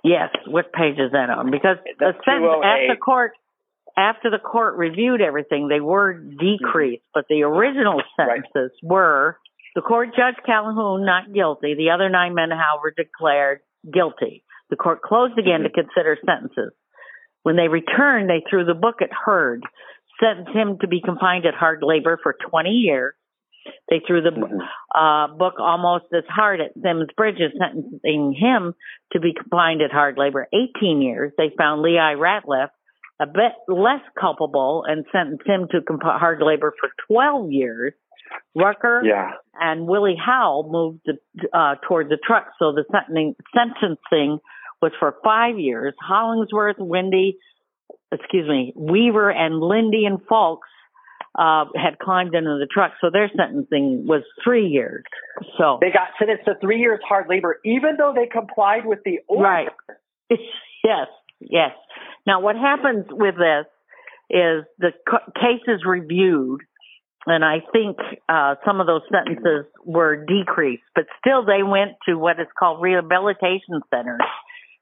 Yes. 0.03 0.29
What 0.47 0.71
page 0.71 0.99
is 0.99 1.11
that 1.11 1.29
on? 1.29 1.51
Because 1.51 1.77
the 1.99 2.13
sentence 2.23 2.47
208. 2.47 2.89
after 2.89 2.95
court 2.97 3.31
after 3.97 4.29
the 4.29 4.37
court 4.37 4.77
reviewed 4.77 5.21
everything, 5.21 5.67
they 5.69 5.79
were 5.81 6.13
decreased, 6.13 7.01
but 7.15 7.25
the 7.29 7.41
original 7.41 8.01
Right. 8.17 8.41
sentences 8.43 8.77
were 8.83 9.37
the 9.75 9.81
court 9.81 10.09
judged 10.15 10.39
Calhoun 10.45 11.03
not 11.05 11.33
guilty. 11.33 11.73
The 11.75 11.89
other 11.91 12.07
nine 12.09 12.35
men, 12.35 12.49
however, 12.51 12.93
declared 12.95 13.59
guilty. 13.91 14.43
The 14.69 14.75
court 14.75 15.01
closed 15.01 15.37
again 15.37 15.61
to 15.61 15.69
consider 15.69 16.17
sentences. 16.25 16.73
When 17.43 17.55
they 17.55 17.67
returned, 17.67 18.29
they 18.29 18.43
threw 18.49 18.65
the 18.65 18.73
book 18.73 18.95
at 19.01 19.09
Heard, 19.11 19.63
sentenced 20.21 20.51
him 20.53 20.77
to 20.81 20.87
be 20.87 21.01
confined 21.01 21.45
at 21.45 21.53
hard 21.53 21.79
labor 21.81 22.19
for 22.21 22.35
20 22.49 22.69
years. 22.69 23.13
They 23.89 24.01
threw 24.05 24.21
the 24.21 24.31
uh, 24.95 25.27
book 25.35 25.55
almost 25.59 26.05
as 26.15 26.23
hard 26.29 26.61
at 26.61 26.73
Sims 26.81 27.07
Bridges, 27.15 27.51
sentencing 27.59 28.33
him 28.37 28.73
to 29.11 29.19
be 29.19 29.33
confined 29.33 29.81
at 29.81 29.91
hard 29.91 30.17
labor 30.17 30.47
18 30.53 31.01
years. 31.01 31.33
They 31.37 31.51
found 31.57 31.83
Lehi 31.83 32.17
Ratliff 32.17 32.69
a 33.19 33.25
bit 33.25 33.53
less 33.67 34.01
culpable 34.19 34.83
and 34.87 35.05
sentenced 35.11 35.47
him 35.47 35.67
to 35.71 35.81
comp- 35.81 36.03
hard 36.03 36.41
labor 36.41 36.73
for 36.79 36.89
12 37.07 37.51
years. 37.51 37.93
Rucker 38.55 39.01
Yeah. 39.05 39.31
and 39.59 39.87
Willie 39.87 40.17
Howell 40.17 40.69
moved 40.69 41.05
to, 41.05 41.57
uh, 41.57 41.75
toward 41.87 42.09
the 42.09 42.17
truck, 42.17 42.51
so 42.59 42.73
the 42.73 42.83
sentencing, 42.91 43.35
sentencing 43.55 44.39
was 44.81 44.91
for 44.99 45.15
five 45.23 45.59
years. 45.59 45.93
Hollingsworth, 45.99 46.77
Wendy, 46.79 47.37
excuse 48.11 48.47
me, 48.47 48.73
Weaver 48.75 49.29
and 49.29 49.59
Lindy 49.59 50.05
and 50.05 50.19
Folks 50.27 50.67
uh, 51.37 51.65
had 51.75 51.99
climbed 51.99 52.33
into 52.33 52.57
the 52.59 52.67
truck, 52.71 52.93
so 52.99 53.09
their 53.11 53.29
sentencing 53.35 54.05
was 54.07 54.23
three 54.43 54.67
years. 54.67 55.03
So 55.57 55.77
they 55.79 55.91
got 55.91 56.09
sentenced 56.17 56.45
to 56.45 56.55
three 56.59 56.79
years 56.79 56.99
hard 57.07 57.27
labor, 57.29 57.59
even 57.63 57.97
though 57.97 58.13
they 58.15 58.27
complied 58.27 58.85
with 58.85 58.99
the 59.05 59.19
order. 59.27 59.43
Right. 59.43 59.67
yes. 60.29 61.07
Yes. 61.39 61.71
Now, 62.25 62.41
what 62.41 62.55
happens 62.55 63.05
with 63.09 63.35
this 63.35 63.65
is 64.29 64.65
the 64.79 64.91
case 65.35 65.61
is 65.67 65.81
reviewed, 65.85 66.61
and 67.25 67.45
I 67.45 67.57
think 67.71 67.97
uh, 68.27 68.55
some 68.65 68.81
of 68.81 68.87
those 68.87 69.03
sentences 69.11 69.65
were 69.85 70.25
decreased, 70.25 70.83
but 70.95 71.05
still 71.19 71.45
they 71.45 71.63
went 71.63 71.91
to 72.09 72.15
what 72.15 72.39
is 72.39 72.47
called 72.57 72.81
rehabilitation 72.81 73.81
centers. 73.93 74.21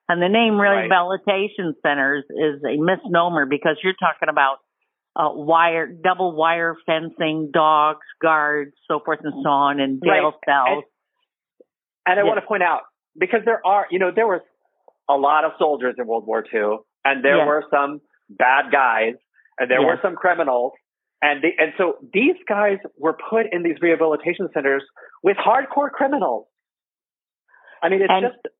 And 0.07 0.21
the 0.21 0.29
name 0.29 0.59
rehabilitation 0.59 1.73
right. 1.73 1.81
centers 1.83 2.23
is 2.29 2.61
a 2.63 2.77
misnomer 2.77 3.45
because 3.45 3.77
you're 3.83 3.97
talking 3.99 4.29
about 4.29 4.57
uh, 5.15 5.29
wire, 5.33 5.87
double 5.87 6.35
wire 6.35 6.75
fencing, 6.85 7.49
dogs, 7.51 8.05
guards, 8.21 8.73
so 8.87 8.99
forth 9.03 9.19
and 9.23 9.33
so 9.43 9.49
on, 9.49 9.79
and 9.79 10.01
jail 10.03 10.31
right. 10.31 10.33
cells. 10.45 10.83
And, 12.05 12.17
and 12.17 12.19
I 12.19 12.23
yes. 12.23 12.27
want 12.27 12.39
to 12.39 12.45
point 12.45 12.63
out 12.63 12.81
because 13.17 13.41
there 13.45 13.65
are, 13.65 13.87
you 13.89 13.97
know, 13.97 14.11
there 14.13 14.27
was 14.27 14.41
a 15.09 15.15
lot 15.15 15.45
of 15.45 15.53
soldiers 15.57 15.95
in 15.97 16.05
World 16.05 16.27
War 16.27 16.43
II, 16.53 16.77
and 17.03 17.23
there 17.23 17.37
yes. 17.37 17.47
were 17.47 17.63
some 17.71 18.01
bad 18.29 18.71
guys, 18.71 19.13
and 19.57 19.71
there 19.71 19.81
yes. 19.81 19.87
were 19.87 19.99
some 20.01 20.15
criminals, 20.15 20.73
and 21.21 21.41
the, 21.41 21.49
and 21.57 21.73
so 21.77 21.93
these 22.13 22.35
guys 22.47 22.77
were 22.97 23.17
put 23.29 23.45
in 23.51 23.63
these 23.63 23.77
rehabilitation 23.81 24.49
centers 24.53 24.83
with 25.23 25.37
hardcore 25.37 25.89
criminals. 25.89 26.45
I 27.81 27.89
mean, 27.89 28.01
it's 28.01 28.11
and, 28.11 28.25
just 28.25 28.55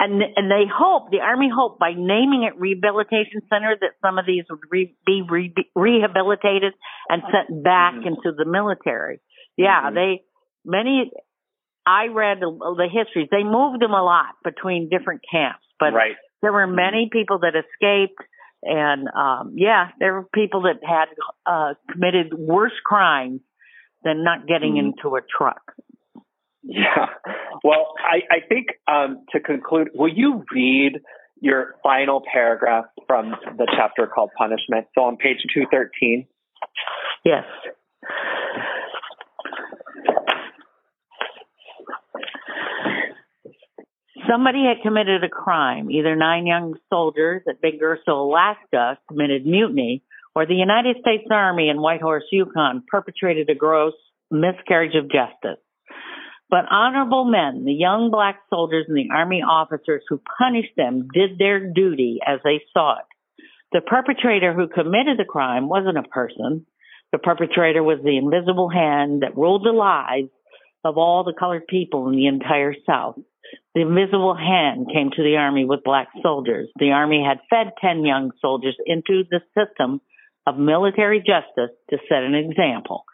and 0.00 0.22
and 0.34 0.50
they 0.50 0.64
hope 0.66 1.10
the 1.10 1.20
army 1.20 1.50
hope 1.54 1.78
by 1.78 1.92
naming 1.92 2.48
it 2.48 2.58
rehabilitation 2.58 3.42
center 3.52 3.76
that 3.78 3.90
some 4.00 4.18
of 4.18 4.24
these 4.26 4.44
would 4.48 4.60
re, 4.70 4.96
be 5.06 5.22
re, 5.28 5.54
rehabilitated 5.76 6.72
and 7.10 7.22
sent 7.30 7.62
back 7.62 7.94
mm-hmm. 7.94 8.08
into 8.08 8.32
the 8.36 8.46
military. 8.46 9.20
Yeah, 9.56 9.82
mm-hmm. 9.84 9.94
they 9.94 10.22
many. 10.64 11.10
I 11.84 12.06
read 12.06 12.40
the 12.40 12.88
histories. 12.90 13.28
They 13.30 13.44
moved 13.44 13.82
them 13.82 13.92
a 13.92 14.02
lot 14.02 14.36
between 14.44 14.88
different 14.88 15.22
camps, 15.30 15.64
but 15.78 15.92
right. 15.92 16.16
there 16.40 16.52
were 16.52 16.66
many 16.66 17.08
people 17.12 17.40
that 17.40 17.54
escaped, 17.56 18.20
and 18.62 19.08
um, 19.08 19.54
yeah, 19.56 19.88
there 19.98 20.14
were 20.14 20.26
people 20.32 20.62
that 20.62 20.80
had 20.86 21.08
uh, 21.46 21.74
committed 21.90 22.32
worse 22.32 22.78
crimes 22.84 23.40
than 24.02 24.24
not 24.24 24.46
getting 24.46 24.74
mm-hmm. 24.74 24.98
into 24.98 25.16
a 25.16 25.20
truck. 25.20 25.72
Yeah. 26.62 27.06
Well, 27.64 27.94
I, 27.98 28.36
I 28.36 28.46
think 28.48 28.68
um, 28.86 29.24
to 29.32 29.40
conclude, 29.40 29.88
will 29.94 30.12
you 30.12 30.44
read 30.52 31.00
your 31.40 31.74
final 31.82 32.22
paragraph 32.32 32.84
from 33.06 33.34
the 33.56 33.66
chapter 33.76 34.06
called 34.06 34.30
Punishment? 34.36 34.86
So 34.94 35.02
on 35.02 35.16
page 35.16 35.38
213. 35.54 36.26
Yes. 37.24 37.44
Somebody 44.28 44.64
had 44.64 44.82
committed 44.82 45.24
a 45.24 45.28
crime. 45.28 45.90
Either 45.90 46.14
nine 46.14 46.46
young 46.46 46.74
soldiers 46.88 47.42
at 47.48 47.60
Big 47.60 47.80
Alaska 48.06 48.98
committed 49.08 49.44
mutiny, 49.44 50.02
or 50.36 50.46
the 50.46 50.54
United 50.54 50.96
States 51.00 51.24
Army 51.30 51.68
in 51.68 51.80
Whitehorse, 51.80 52.24
Yukon 52.30 52.84
perpetrated 52.88 53.50
a 53.50 53.54
gross 53.54 53.94
miscarriage 54.30 54.94
of 54.94 55.10
justice. 55.10 55.58
But 56.50 56.66
honorable 56.68 57.24
men, 57.24 57.64
the 57.64 57.72
young 57.72 58.10
black 58.10 58.40
soldiers 58.50 58.86
and 58.88 58.96
the 58.96 59.14
army 59.14 59.40
officers 59.40 60.02
who 60.08 60.20
punished 60.36 60.74
them 60.76 61.06
did 61.14 61.38
their 61.38 61.72
duty 61.72 62.18
as 62.26 62.40
they 62.42 62.60
saw 62.72 62.98
it. 62.98 63.04
The 63.72 63.80
perpetrator 63.80 64.52
who 64.52 64.66
committed 64.66 65.16
the 65.16 65.24
crime 65.24 65.68
wasn't 65.68 65.96
a 65.96 66.02
person. 66.02 66.66
The 67.12 67.18
perpetrator 67.18 67.84
was 67.84 68.00
the 68.02 68.16
invisible 68.16 68.68
hand 68.68 69.22
that 69.22 69.36
ruled 69.36 69.64
the 69.64 69.72
lives 69.72 70.30
of 70.84 70.98
all 70.98 71.22
the 71.22 71.34
colored 71.38 71.68
people 71.68 72.08
in 72.08 72.16
the 72.16 72.26
entire 72.26 72.74
South. 72.84 73.18
The 73.76 73.82
invisible 73.82 74.34
hand 74.34 74.88
came 74.92 75.10
to 75.10 75.22
the 75.22 75.36
army 75.36 75.64
with 75.64 75.84
black 75.84 76.08
soldiers. 76.20 76.68
The 76.80 76.90
army 76.90 77.24
had 77.24 77.38
fed 77.48 77.74
10 77.80 78.04
young 78.04 78.32
soldiers 78.40 78.76
into 78.86 79.22
the 79.30 79.40
system 79.54 80.00
of 80.46 80.58
military 80.58 81.20
justice 81.20 81.76
to 81.90 81.98
set 82.08 82.24
an 82.24 82.34
example. 82.34 83.04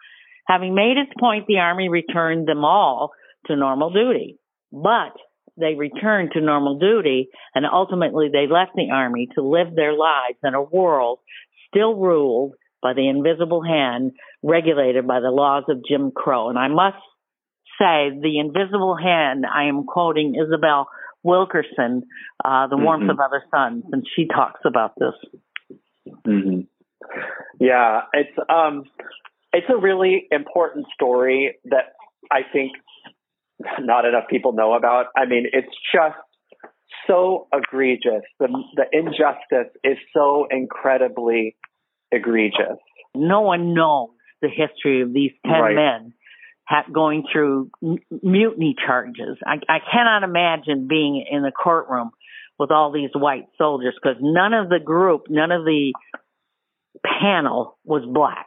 Having 0.47 0.75
made 0.75 0.97
its 0.97 1.13
point, 1.21 1.47
the 1.47 1.59
army 1.59 1.91
returned 1.91 2.49
them 2.49 2.65
all 2.65 3.13
to 3.47 3.57
normal 3.57 3.91
duty. 3.91 4.39
But 4.73 5.13
they 5.57 5.75
returned 5.75 6.33
to 6.33 6.41
normal 6.41 6.79
duty 6.79 7.29
and 7.55 7.65
ultimately 7.71 8.29
they 8.31 8.47
left 8.47 8.73
the 8.75 8.91
army 8.93 9.29
to 9.35 9.43
live 9.43 9.75
their 9.75 9.95
lives 9.95 10.39
in 10.45 10.55
a 10.55 10.63
world 10.63 11.21
still 11.69 11.95
ruled 11.95 12.55
by 12.83 12.93
the 12.93 13.09
invisible 13.09 13.63
hand 13.63 14.13
regulated 14.43 15.07
by 15.07 15.21
the 15.21 15.31
laws 15.31 15.65
of 15.69 15.83
Jim 15.89 16.13
Crow. 16.15 16.51
And 16.51 16.59
I 16.59 16.69
must 16.69 17.03
say 17.81 18.11
the 18.11 18.39
invisible 18.39 18.97
hand, 18.97 19.45
I 19.47 19.65
am 19.65 19.85
quoting 19.85 20.35
Isabel 20.35 20.89
Wilkerson, 21.23 22.03
uh, 22.45 22.69
The 22.69 22.77
Warmth 22.77 23.03
mm-hmm. 23.03 23.11
of 23.11 23.21
Other 23.21 23.43
Suns, 23.51 23.85
and 23.93 24.07
she 24.15 24.27
talks 24.27 24.61
about 24.65 24.93
this. 24.99 25.15
Mm-hmm. 26.27 26.61
Yeah, 27.59 28.03
it's 28.13 28.39
um, 28.49 28.85
it's 29.53 29.67
a 29.69 29.77
really 29.77 30.27
important 30.31 30.87
story 30.95 31.57
that 31.65 31.95
I 32.31 32.41
think 32.53 32.73
not 33.81 34.05
enough 34.05 34.25
people 34.29 34.53
know 34.53 34.75
about. 34.75 35.07
I 35.17 35.27
mean, 35.27 35.47
it's 35.53 35.75
just 35.93 36.17
so 37.07 37.49
egregious. 37.53 38.23
The, 38.39 38.49
the 38.75 38.85
injustice 38.93 39.75
is 39.85 39.99
so 40.15 40.47
incredibly 40.51 41.57
egregious. 42.11 42.79
No 43.15 43.43
one 43.43 43.75
knows 43.75 44.11
the 44.43 44.49
history 44.49 45.03
of 45.03 45.13
these 45.13 45.33
10 45.45 45.53
right. 45.53 45.75
men 45.75 46.13
ha- 46.67 46.85
going 46.93 47.25
through 47.33 47.71
m- 47.83 47.99
mutiny 48.23 48.75
charges. 48.87 49.39
I, 49.45 49.57
I 49.69 49.79
cannot 49.91 50.23
imagine 50.23 50.87
being 50.89 51.25
in 51.31 51.43
the 51.43 51.53
courtroom 51.53 52.11
with 52.59 52.71
all 52.71 52.93
these 52.93 53.11
white 53.15 53.47
soldiers 53.59 53.95
because 54.01 54.19
none 54.21 54.53
of 54.53 54.69
the 54.69 54.81
group, 54.83 55.27
none 55.29 55.53
of 55.53 55.65
the 55.65 55.93
panel 57.05 57.79
was 57.85 58.03
black. 58.07 58.47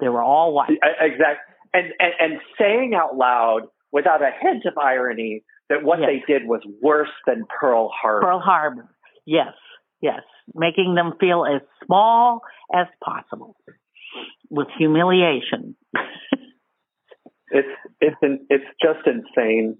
They 0.00 0.08
were 0.08 0.22
all 0.22 0.52
white. 0.52 0.70
Exactly. 1.00 1.54
And, 1.74 1.92
and, 1.98 2.12
and 2.20 2.40
saying 2.58 2.94
out 2.94 3.16
loud 3.16 3.62
without 3.92 4.22
a 4.22 4.30
hint 4.40 4.64
of 4.66 4.76
irony 4.78 5.44
that 5.68 5.82
what 5.82 6.00
yes. 6.00 6.08
they 6.08 6.32
did 6.32 6.46
was 6.46 6.60
worse 6.82 7.08
than 7.26 7.44
Pearl 7.60 7.90
Harbor. 7.94 8.26
Pearl 8.26 8.40
Harbor. 8.40 8.88
Yes. 9.26 9.52
Yes. 10.00 10.22
Making 10.54 10.94
them 10.94 11.12
feel 11.20 11.44
as 11.44 11.62
small 11.84 12.40
as 12.72 12.86
possible 13.04 13.56
with 14.50 14.68
humiliation. 14.78 15.76
it's 17.50 17.68
it's 18.00 18.16
it's 18.48 18.64
just 18.82 19.06
insane. 19.06 19.78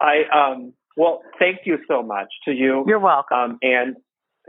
I 0.00 0.22
um 0.32 0.72
well, 0.96 1.22
thank 1.38 1.60
you 1.64 1.78
so 1.88 2.02
much 2.02 2.28
to 2.44 2.52
you. 2.52 2.84
You're 2.86 2.98
welcome. 2.98 3.38
Um, 3.38 3.58
and 3.62 3.96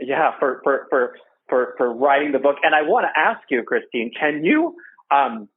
yeah, 0.00 0.32
for 0.38 0.60
for 0.64 0.86
for 0.90 1.12
for 1.48 1.74
for 1.78 1.94
writing 1.94 2.32
the 2.32 2.38
book. 2.38 2.56
And 2.62 2.74
I 2.74 2.82
want 2.82 3.06
to 3.06 3.20
ask 3.20 3.40
you, 3.50 3.62
Christine, 3.62 4.10
can 4.18 4.44
you 4.44 4.74
um 5.10 5.48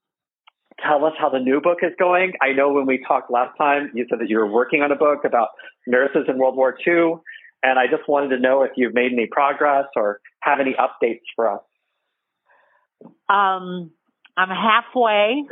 tell 0.84 1.06
us 1.06 1.14
how 1.20 1.30
the 1.30 1.40
new 1.40 1.62
book 1.62 1.80
is 1.82 1.92
going. 1.98 2.34
I 2.42 2.54
know 2.54 2.74
when 2.74 2.86
we 2.86 3.04
talked 3.08 3.32
last 3.32 3.58
time, 3.58 3.92
you 3.94 4.06
said 4.10 4.20
that 4.20 4.30
you 4.30 4.38
were 4.38 4.52
working 4.52 4.82
on 4.82 4.92
a 4.92 4.96
book 4.96 5.26
about 5.26 5.50
nurses 5.88 6.26
in 6.28 6.38
World 6.38 6.56
War 6.56 6.76
II. 6.86 7.16
And 7.64 7.80
I 7.80 7.88
just 7.88 8.08
wanted 8.08 8.30
to 8.36 8.40
know 8.40 8.64
if 8.64 8.72
you've 8.76 8.94
made 8.94 9.12
any 9.12 9.28
progress 9.32 9.86
or 9.96 10.20
have 10.42 10.60
any 10.60 10.74
updates 10.74 11.22
for 11.36 11.52
us. 11.52 11.62
Um, 13.28 13.92
I'm 14.38 14.50
halfway. 14.50 15.44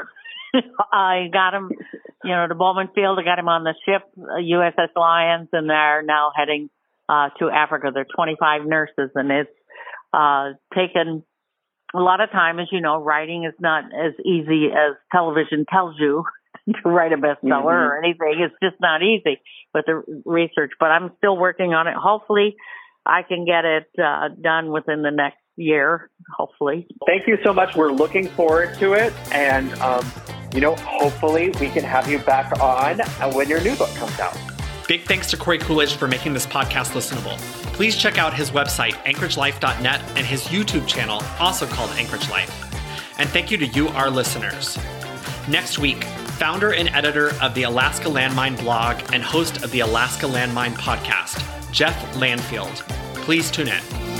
I 0.91 1.27
got 1.31 1.53
him, 1.53 1.71
you 2.23 2.31
know, 2.31 2.47
to 2.47 2.55
Bowman 2.55 2.89
Field. 2.93 3.17
I 3.19 3.23
got 3.23 3.39
him 3.39 3.47
on 3.47 3.63
the 3.63 3.73
ship, 3.85 4.03
USS 4.17 4.89
uh, 4.95 4.99
Lions, 4.99 5.49
and 5.53 5.69
they're 5.69 6.03
now 6.03 6.31
heading 6.35 6.69
uh, 7.09 7.29
to 7.39 7.49
Africa. 7.49 7.91
They're 7.93 8.05
25 8.15 8.65
nurses, 8.65 9.09
and 9.15 9.31
it's 9.31 9.49
uh, 10.13 10.53
taken 10.75 11.23
a 11.93 11.99
lot 11.99 12.21
of 12.21 12.31
time, 12.31 12.59
as 12.59 12.67
you 12.71 12.81
know, 12.81 13.01
writing 13.01 13.45
is 13.45 13.53
not 13.59 13.85
as 13.85 14.13
easy 14.25 14.67
as 14.67 14.95
television 15.11 15.65
tells 15.71 15.95
you 15.99 16.23
to 16.83 16.89
write 16.89 17.13
a 17.13 17.17
bestseller 17.17 17.41
mm-hmm. 17.43 17.65
or 17.65 17.97
anything. 17.97 18.35
It's 18.39 18.55
just 18.61 18.81
not 18.81 19.01
easy 19.01 19.41
with 19.73 19.85
the 19.85 20.03
research, 20.25 20.71
but 20.79 20.87
I'm 20.87 21.11
still 21.17 21.37
working 21.37 21.73
on 21.73 21.87
it. 21.87 21.95
Hopefully, 21.95 22.55
I 23.05 23.21
can 23.23 23.45
get 23.45 23.65
it 23.65 23.89
uh, 24.01 24.29
done 24.41 24.71
within 24.71 25.01
the 25.01 25.11
next 25.11 25.37
year. 25.55 26.09
Hopefully. 26.35 26.87
Thank 27.05 27.27
you 27.27 27.37
so 27.43 27.53
much. 27.53 27.75
We're 27.75 27.91
looking 27.91 28.27
forward 28.29 28.75
to 28.79 28.93
it, 28.93 29.13
and 29.31 29.71
um, 29.75 30.09
you 30.53 30.61
know, 30.61 30.75
hopefully, 30.75 31.49
we 31.59 31.69
can 31.69 31.83
have 31.83 32.09
you 32.09 32.19
back 32.19 32.59
on 32.59 32.99
when 33.33 33.49
your 33.49 33.61
new 33.61 33.75
book 33.75 33.93
comes 33.95 34.19
out. 34.19 34.52
Big 34.87 35.03
thanks 35.03 35.29
to 35.31 35.37
Corey 35.37 35.57
Coolidge 35.57 35.95
for 35.95 36.07
making 36.07 36.33
this 36.33 36.45
podcast 36.45 36.91
listenable. 36.91 37.37
Please 37.73 37.95
check 37.95 38.17
out 38.17 38.33
his 38.33 38.51
website, 38.51 38.93
anchoragelife.net, 39.05 40.01
and 40.17 40.25
his 40.25 40.43
YouTube 40.45 40.87
channel, 40.87 41.21
also 41.39 41.65
called 41.65 41.89
Anchorage 41.91 42.29
Life. 42.29 42.51
And 43.17 43.29
thank 43.29 43.49
you 43.49 43.57
to 43.57 43.65
you, 43.67 43.87
our 43.89 44.09
listeners. 44.09 44.77
Next 45.47 45.79
week, 45.79 46.03
founder 46.03 46.73
and 46.73 46.89
editor 46.89 47.31
of 47.41 47.53
the 47.53 47.63
Alaska 47.63 48.09
Landmine 48.09 48.59
blog 48.59 49.01
and 49.13 49.23
host 49.23 49.63
of 49.63 49.71
the 49.71 49.81
Alaska 49.81 50.25
Landmine 50.25 50.73
podcast, 50.73 51.71
Jeff 51.71 51.95
Landfield. 52.15 52.75
Please 53.23 53.49
tune 53.49 53.69
in. 53.69 54.12